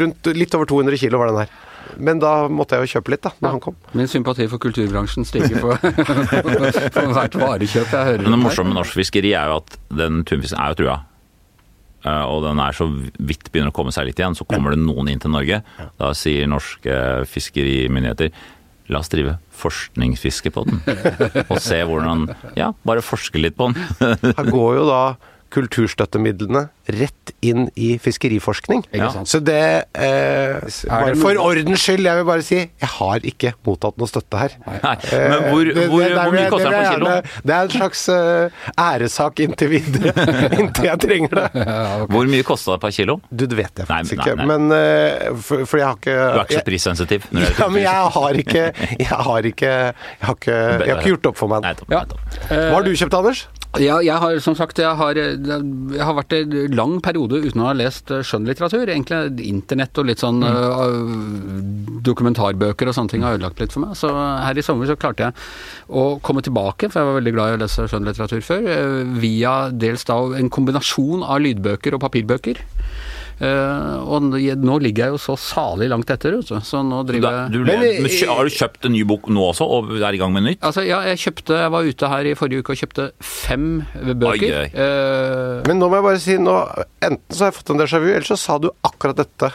rundt, 0.00 0.30
litt 0.32 0.54
over 0.56 0.64
200 0.64 0.96
kilo 0.96 1.18
var 1.20 1.28
den 1.28 1.36
her. 1.42 1.50
Men 1.98 2.18
da 2.22 2.46
måtte 2.48 2.76
jeg 2.78 2.86
jo 2.88 2.92
kjøpe 2.98 3.10
litt, 3.14 3.22
da, 3.26 3.32
når 3.42 3.50
han 3.56 3.60
kom. 3.64 3.76
Min 3.98 4.08
sympati 4.10 4.46
for 4.52 4.58
kulturbransjen 4.62 5.24
stiger 5.28 5.58
for, 5.60 5.76
for 5.80 7.12
hvert 7.16 7.34
varekjøp 7.40 7.90
jeg 7.96 8.08
hører. 8.12 8.22
Men 8.26 8.36
det 8.36 8.42
morsomme 8.44 8.72
med 8.74 8.78
norsk 8.82 8.98
fiskeri 9.00 9.32
er 9.34 9.50
jo 9.52 9.58
at 9.62 9.78
den 10.02 10.22
tunfisken 10.28 10.60
er 10.62 10.74
jo 10.74 10.78
trua. 10.82 10.98
Eh, 12.04 12.22
Og 12.30 12.44
den 12.46 12.60
er 12.64 12.72
så 12.76 12.86
vidt 13.18 13.50
begynner 13.52 13.72
å 13.72 13.76
komme 13.76 13.92
seg 13.92 14.06
litt 14.08 14.20
igjen. 14.22 14.36
Så 14.38 14.46
kommer 14.48 14.72
det 14.76 14.80
noen 14.84 15.10
inn 15.12 15.20
til 15.20 15.32
Norge. 15.34 15.62
Da 16.00 16.12
sier 16.16 16.46
norske 16.48 16.94
fiskerimyndigheter 17.28 18.30
la 18.90 18.98
oss 19.04 19.10
drive 19.12 19.36
forskningsfiske 19.54 20.50
på 20.50 20.64
den. 20.66 20.80
Og 21.46 21.60
se 21.62 21.76
hvordan 21.86 22.24
Ja, 22.58 22.72
bare 22.86 23.04
forske 23.06 23.38
litt 23.38 23.54
på 23.58 23.68
den. 23.70 23.84
Her 24.24 24.48
går 24.50 24.80
jo 24.80 24.86
da 24.88 25.02
kulturstøttemidlene 25.50 26.68
rett 26.90 27.32
inn 27.46 27.68
i 27.78 27.92
fiskeriforskning. 28.02 28.82
Ja. 28.96 29.10
Så 29.28 29.38
det 29.44 29.56
eh, 29.94 30.56
bare 30.90 31.14
For 31.20 31.38
ordens 31.38 31.82
skyld, 31.84 32.02
jeg 32.08 32.18
vil 32.18 32.26
bare 32.26 32.42
si 32.44 32.58
jeg 32.60 32.90
har 32.96 33.22
ikke 33.30 33.52
mottatt 33.66 33.98
noe 34.00 34.10
støtte 34.10 34.40
her. 34.40 34.56
Nei, 34.66 34.78
men 34.80 35.44
hvor, 35.50 35.70
Eh, 35.70 35.88
hvor, 35.90 36.02
det- 36.02 36.10
det- 36.10 36.16
hvor 36.18 36.34
mye 36.34 36.50
koster 36.50 36.70
det 36.70 36.80
den 36.80 37.04
på 37.04 37.10
jeg 37.10 37.22
Det 37.46 37.54
er 37.54 37.62
en 37.62 37.70
slags 37.74 38.02
uh, 38.08 38.50
æresak 38.78 39.40
inntil 39.44 39.70
videre. 39.70 40.14
inntil 40.60 40.84
jeg 40.90 40.98
trenger 41.06 41.36
det. 41.40 41.66
Hvor 42.10 42.26
mye 42.34 42.42
kosta 42.46 42.74
det 42.76 42.80
per 42.86 42.90
kilo? 42.96 43.18
Du, 43.30 43.46
det 43.46 43.56
vet 43.60 43.82
jeg 43.82 43.86
faktisk 43.86 44.16
Nei, 44.16 44.26
ikke. 44.26 44.36
nei, 44.36 44.44
ikke. 44.44 44.48
Men 44.50 44.62
uh, 44.74 45.38
for, 45.40 45.64
for, 45.66 45.78
jeg 45.78 45.86
har 45.86 45.96
ikke 46.00 46.18
Du 46.18 46.40
er 46.40 46.44
ikke 46.48 46.60
så 46.60 46.66
prissensitiv? 46.70 47.28
når 47.30 47.40
det 47.40 47.46
ja, 47.46 47.54
gjelder 47.54 47.70
men 47.70 47.82
jeg 47.82 48.12
har 48.18 48.42
ikke 48.44 48.66
Jeg 49.00 49.22
har 49.30 49.50
ikke 49.54 49.70
Jeg 49.70 50.26
har 50.26 50.34
ikke, 50.34 50.58
jeg 50.58 50.90
har 50.90 51.00
ikke 51.00 51.14
gjort 51.14 51.30
opp 51.32 51.40
for 51.40 51.48
meg. 51.54 51.70
Ja. 51.90 52.04
Hva 52.50 52.74
har 52.74 52.82
du 52.86 52.92
kjøpt, 52.96 53.14
Anders? 53.20 53.46
Ja, 53.78 54.00
jeg 54.02 54.18
har 54.18 54.40
som 54.42 54.56
sagt 54.58 54.80
jeg 54.82 54.98
har, 54.98 55.14
jeg 55.14 56.02
har 56.02 56.14
vært 56.16 56.34
en 56.34 56.54
lang 56.74 56.96
periode 57.04 57.38
uten 57.44 57.62
å 57.62 57.68
ha 57.68 57.74
lest 57.78 58.10
eh, 58.10 58.24
skjønnlitteratur. 58.26 58.82
Egentlig 58.90 59.46
internett 59.46 60.00
og 60.00 60.08
litt 60.08 60.24
sånn 60.24 60.42
eh, 60.42 60.80
dokumentarbøker 62.02 62.90
og 62.90 62.96
sånne 62.96 63.14
ting 63.14 63.22
har 63.22 63.38
ødelagt 63.38 63.62
litt 63.62 63.76
for 63.76 63.84
meg. 63.84 63.94
Så 64.00 64.10
her 64.10 64.58
i 64.58 64.64
sommer 64.66 64.90
så 64.90 64.98
klarte 64.98 65.28
jeg 65.28 65.38
å 65.86 66.18
komme 66.26 66.42
tilbake, 66.42 66.90
for 66.90 66.98
jeg 66.98 67.10
var 67.12 67.20
veldig 67.20 67.34
glad 67.36 67.52
i 67.52 67.58
å 67.60 67.62
lese 67.62 67.86
skjønnlitteratur 67.92 68.42
før, 68.42 68.66
eh, 68.74 69.14
via 69.22 69.54
dels 69.70 70.02
da 70.10 70.18
en 70.40 70.50
kombinasjon 70.50 71.22
av 71.22 71.38
lydbøker 71.46 71.94
og 71.94 72.02
papirbøker. 72.08 72.64
Eh, 73.40 73.96
og 74.04 74.20
nå 74.60 74.74
ligger 74.84 75.06
jeg 75.06 75.14
jo 75.14 75.20
så 75.22 75.34
salig 75.40 75.86
langt 75.88 76.10
etter, 76.12 76.34
så 76.44 76.82
nå 76.84 76.98
driver 77.08 77.36
jeg 77.48 77.52
du, 77.54 77.60
i- 77.64 78.02
men 78.04 78.12
kjø- 78.12 78.28
har 78.36 78.44
du 78.44 78.50
kjøpt 78.52 78.84
en 78.84 78.92
ny 78.92 79.00
bok 79.08 79.30
nå 79.32 79.46
også, 79.54 79.64
og 79.64 79.88
er 79.96 80.12
i 80.12 80.20
gang 80.20 80.32
med 80.34 80.44
nytt? 80.44 80.60
Altså, 80.60 80.84
ja, 80.84 81.00
jeg 81.08 81.16
kjøpte 81.24 81.56
Jeg 81.56 81.70
var 81.72 81.88
ute 81.88 82.10
her 82.12 82.28
i 82.28 82.34
forrige 82.36 82.60
uke 82.60 82.74
og 82.76 82.80
kjøpte 82.82 83.06
fem 83.24 83.64
bøker. 83.96 84.44
Oi, 84.44 84.66
oi. 84.66 84.68
Uh, 84.76 85.62
Men 85.66 85.80
nå 85.80 85.88
må 85.88 85.96
jeg 86.02 86.06
bare 86.10 86.20
si 86.20 86.36
nå, 86.36 86.54
Enten 87.00 87.32
så 87.32 87.46
har 87.46 87.50
jeg 87.52 87.58
fått 87.62 87.70
en 87.74 87.80
déjà 87.80 88.00
vu, 88.04 88.10
eller 88.12 88.28
så 88.28 88.36
sa 88.36 88.58
du 88.58 88.68
akkurat 88.84 89.16
dette 89.16 89.52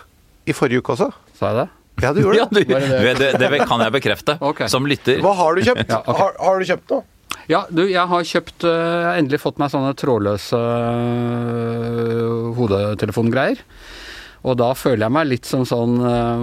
i 0.49 0.53
forrige 0.57 0.81
uke 0.81 0.95
også. 0.97 1.11
sa 1.37 1.51
jeg 1.53 1.61
det? 1.61 1.69
Ja, 2.03 2.11
du 2.11 2.19
gjorde 2.25 2.35
Ja, 2.41 2.45
det. 2.51 2.67
du, 2.67 2.73
det 2.73 3.17
det, 3.21 3.49
det, 3.53 3.59
kan 3.69 3.79
jeg 3.85 3.93
bekrefte, 3.95 4.37
okay. 4.41 4.67
som 4.67 4.85
lytter. 4.89 5.21
Hva 5.23 5.31
har 5.37 5.55
du 5.55 5.61
kjøpt? 5.61 5.85
Ja, 5.93 6.01
okay. 6.01 6.19
har, 6.19 6.33
har 6.41 6.59
du 6.59 6.65
kjøpt 6.73 6.89
noe? 6.91 7.03
Ja, 7.51 7.65
du, 7.69 7.83
jeg 7.85 8.09
har 8.09 8.25
kjøpt 8.25 8.65
eh, 8.65 8.71
Jeg 8.73 9.05
har 9.09 9.19
endelig 9.21 9.41
fått 9.43 9.59
meg 9.61 9.69
sånne 9.73 9.93
trådløse 9.99 10.61
øh, 10.61 12.49
hodetelefongreier. 12.57 13.61
Og 14.45 14.53
da 14.59 14.67
føler 14.77 15.07
jeg 15.07 15.13
meg 15.15 15.25
litt 15.25 15.47
som 15.49 15.63
sånn 15.65 15.95
øh, 16.05 16.41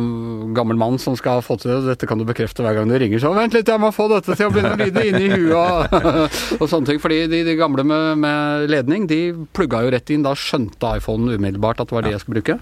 gammel 0.56 0.78
mann 0.78 0.98
som 0.98 1.14
skal 1.18 1.42
få 1.46 1.54
til 1.62 1.70
det. 1.70 1.92
Dette 1.92 2.08
kan 2.10 2.18
du 2.18 2.26
bekrefte 2.26 2.64
hver 2.64 2.74
gang 2.74 2.90
du 2.90 2.96
ringer. 2.98 3.22
Så 3.22 3.30
vent 3.34 3.54
litt, 3.54 3.70
jeg 3.70 3.82
må 3.82 3.92
få 3.94 4.08
dette 4.10 4.34
til 4.34 4.48
å 4.48 4.54
begynne 4.54 4.74
å 4.74 4.80
lyde 4.80 5.04
inni 5.06 5.28
huet 5.30 5.94
og 6.60 6.66
sånne 6.66 6.90
ting. 6.90 7.02
Fordi 7.02 7.20
de, 7.30 7.44
de 7.46 7.54
gamle 7.58 7.86
med, 7.86 8.18
med 8.24 8.66
ledning, 8.72 9.06
de 9.10 9.20
plugga 9.54 9.84
jo 9.86 9.92
rett 9.94 10.10
inn. 10.10 10.26
Da 10.26 10.34
skjønte 10.38 10.96
iPhonen 10.98 11.36
umiddelbart 11.36 11.82
at 11.84 11.92
det 11.92 11.98
var 11.98 12.06
det 12.06 12.16
jeg 12.16 12.24
skulle 12.24 12.42
bruke. 12.42 12.58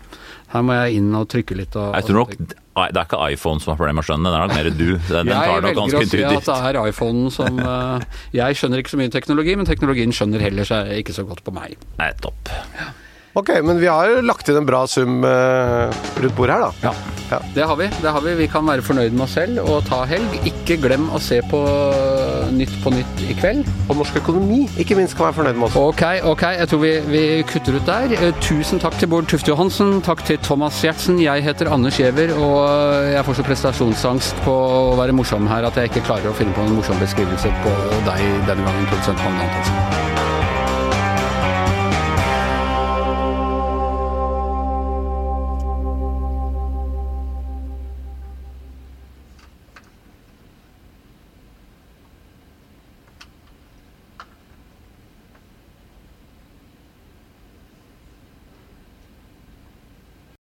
Her 0.51 0.65
må 0.67 0.77
jeg 0.81 0.99
inn 0.99 1.13
og 1.15 1.29
trykke 1.31 1.57
litt 1.59 1.77
og 1.79 1.93
Jeg 1.95 2.09
tror 2.09 2.19
nok 2.25 2.33
Det 2.41 2.57
er 2.89 3.05
ikke 3.05 3.21
iPhone 3.35 3.63
som 3.63 3.73
har 3.73 3.79
problemer 3.79 4.01
med 4.01 4.05
å 4.05 4.09
skjønne 4.09 4.31
det, 4.33 4.39
er 4.39 4.47
nok 4.47 4.57
mer 4.57 4.71
du. 4.71 4.89
Den, 5.11 5.29
den 5.29 5.31
jeg 5.31 5.37
ganske 5.37 5.61
det 5.61 5.71
Jeg 5.71 5.77
velger 5.77 6.01
å 6.01 6.09
si 6.11 6.25
at 6.41 6.49
det 6.49 6.71
er 6.71 6.81
iPhonen 6.91 7.31
som 7.35 7.61
øh, 7.61 8.09
Jeg 8.41 8.59
skjønner 8.59 8.83
ikke 8.83 8.95
så 8.95 9.01
mye 9.03 9.13
teknologi, 9.15 9.55
men 9.61 9.69
teknologien 9.69 10.17
skjønner 10.17 10.43
heller 10.43 10.69
seg 10.69 10.91
ikke 11.03 11.15
så 11.17 11.27
godt 11.29 11.45
på 11.47 11.55
meg. 11.55 11.79
Nei, 12.01 12.11
topp. 12.25 12.51
Ok, 13.39 13.51
men 13.63 13.79
vi 13.79 13.87
har 13.87 14.09
jo 14.11 14.23
lagt 14.27 14.49
inn 14.51 14.59
en 14.59 14.67
bra 14.67 14.83
sum 14.91 15.23
eh, 15.23 16.03
rundt 16.19 16.37
bordet 16.37 16.57
her, 16.57 16.67
da. 16.67 16.91
Ja. 16.91 17.17
Ja. 17.31 17.39
Det 17.55 17.63
har 17.63 17.77
vi. 17.79 17.87
det 18.03 18.11
har 18.11 18.21
Vi 18.21 18.33
Vi 18.35 18.47
kan 18.51 18.67
være 18.67 18.83
fornøyd 18.83 19.13
med 19.15 19.23
oss 19.23 19.37
selv 19.39 19.61
og 19.63 19.85
ta 19.87 20.01
helg. 20.11 20.33
Ikke 20.49 20.75
glem 20.83 21.07
å 21.15 21.21
se 21.23 21.39
på 21.47 21.61
Nytt 22.51 22.73
på 22.83 22.91
Nytt 22.91 23.23
i 23.23 23.37
kveld. 23.39 23.69
Og 23.87 24.01
norsk 24.01 24.17
økonomi, 24.19 24.65
ikke 24.83 24.97
minst, 24.99 25.15
kan 25.15 25.29
være 25.29 25.37
fornøyd 25.39 25.61
med 25.61 25.69
oss. 25.69 25.77
Ok, 25.79 26.03
ok, 26.27 26.43
jeg 26.59 26.71
tror 26.73 26.83
vi, 26.83 26.93
vi 27.13 27.23
kutter 27.47 27.79
ut 27.79 27.87
der. 27.87 28.17
Eh, 28.19 28.35
Tusen 28.43 28.83
takk 28.83 28.99
til 28.99 29.13
Bård 29.13 29.31
Tufte 29.31 29.55
Johansen. 29.55 30.01
Takk 30.03 30.25
til 30.27 30.41
Thomas 30.43 30.81
Giertsen. 30.83 31.21
Jeg 31.23 31.47
heter 31.47 31.71
Anders 31.71 32.01
Giæver, 32.03 32.35
og 32.35 33.13
jeg 33.15 33.23
får 33.29 33.39
så 33.39 33.47
prestasjonsangst 33.47 34.43
på 34.43 34.57
å 34.91 34.97
være 34.99 35.15
morsom 35.15 35.47
her 35.51 35.71
at 35.71 35.79
jeg 35.79 35.93
ikke 35.93 36.09
klarer 36.11 36.33
å 36.33 36.39
finne 36.41 36.57
på 36.57 36.67
en 36.67 36.75
morsom 36.81 36.99
beskrivelse 36.99 37.55
på 37.63 37.77
deg 38.11 38.27
denne 38.51 38.67
gangen, 38.67 38.91
produsent 38.91 39.23
Hanne 39.23 39.47
Antonsen. 39.47 40.20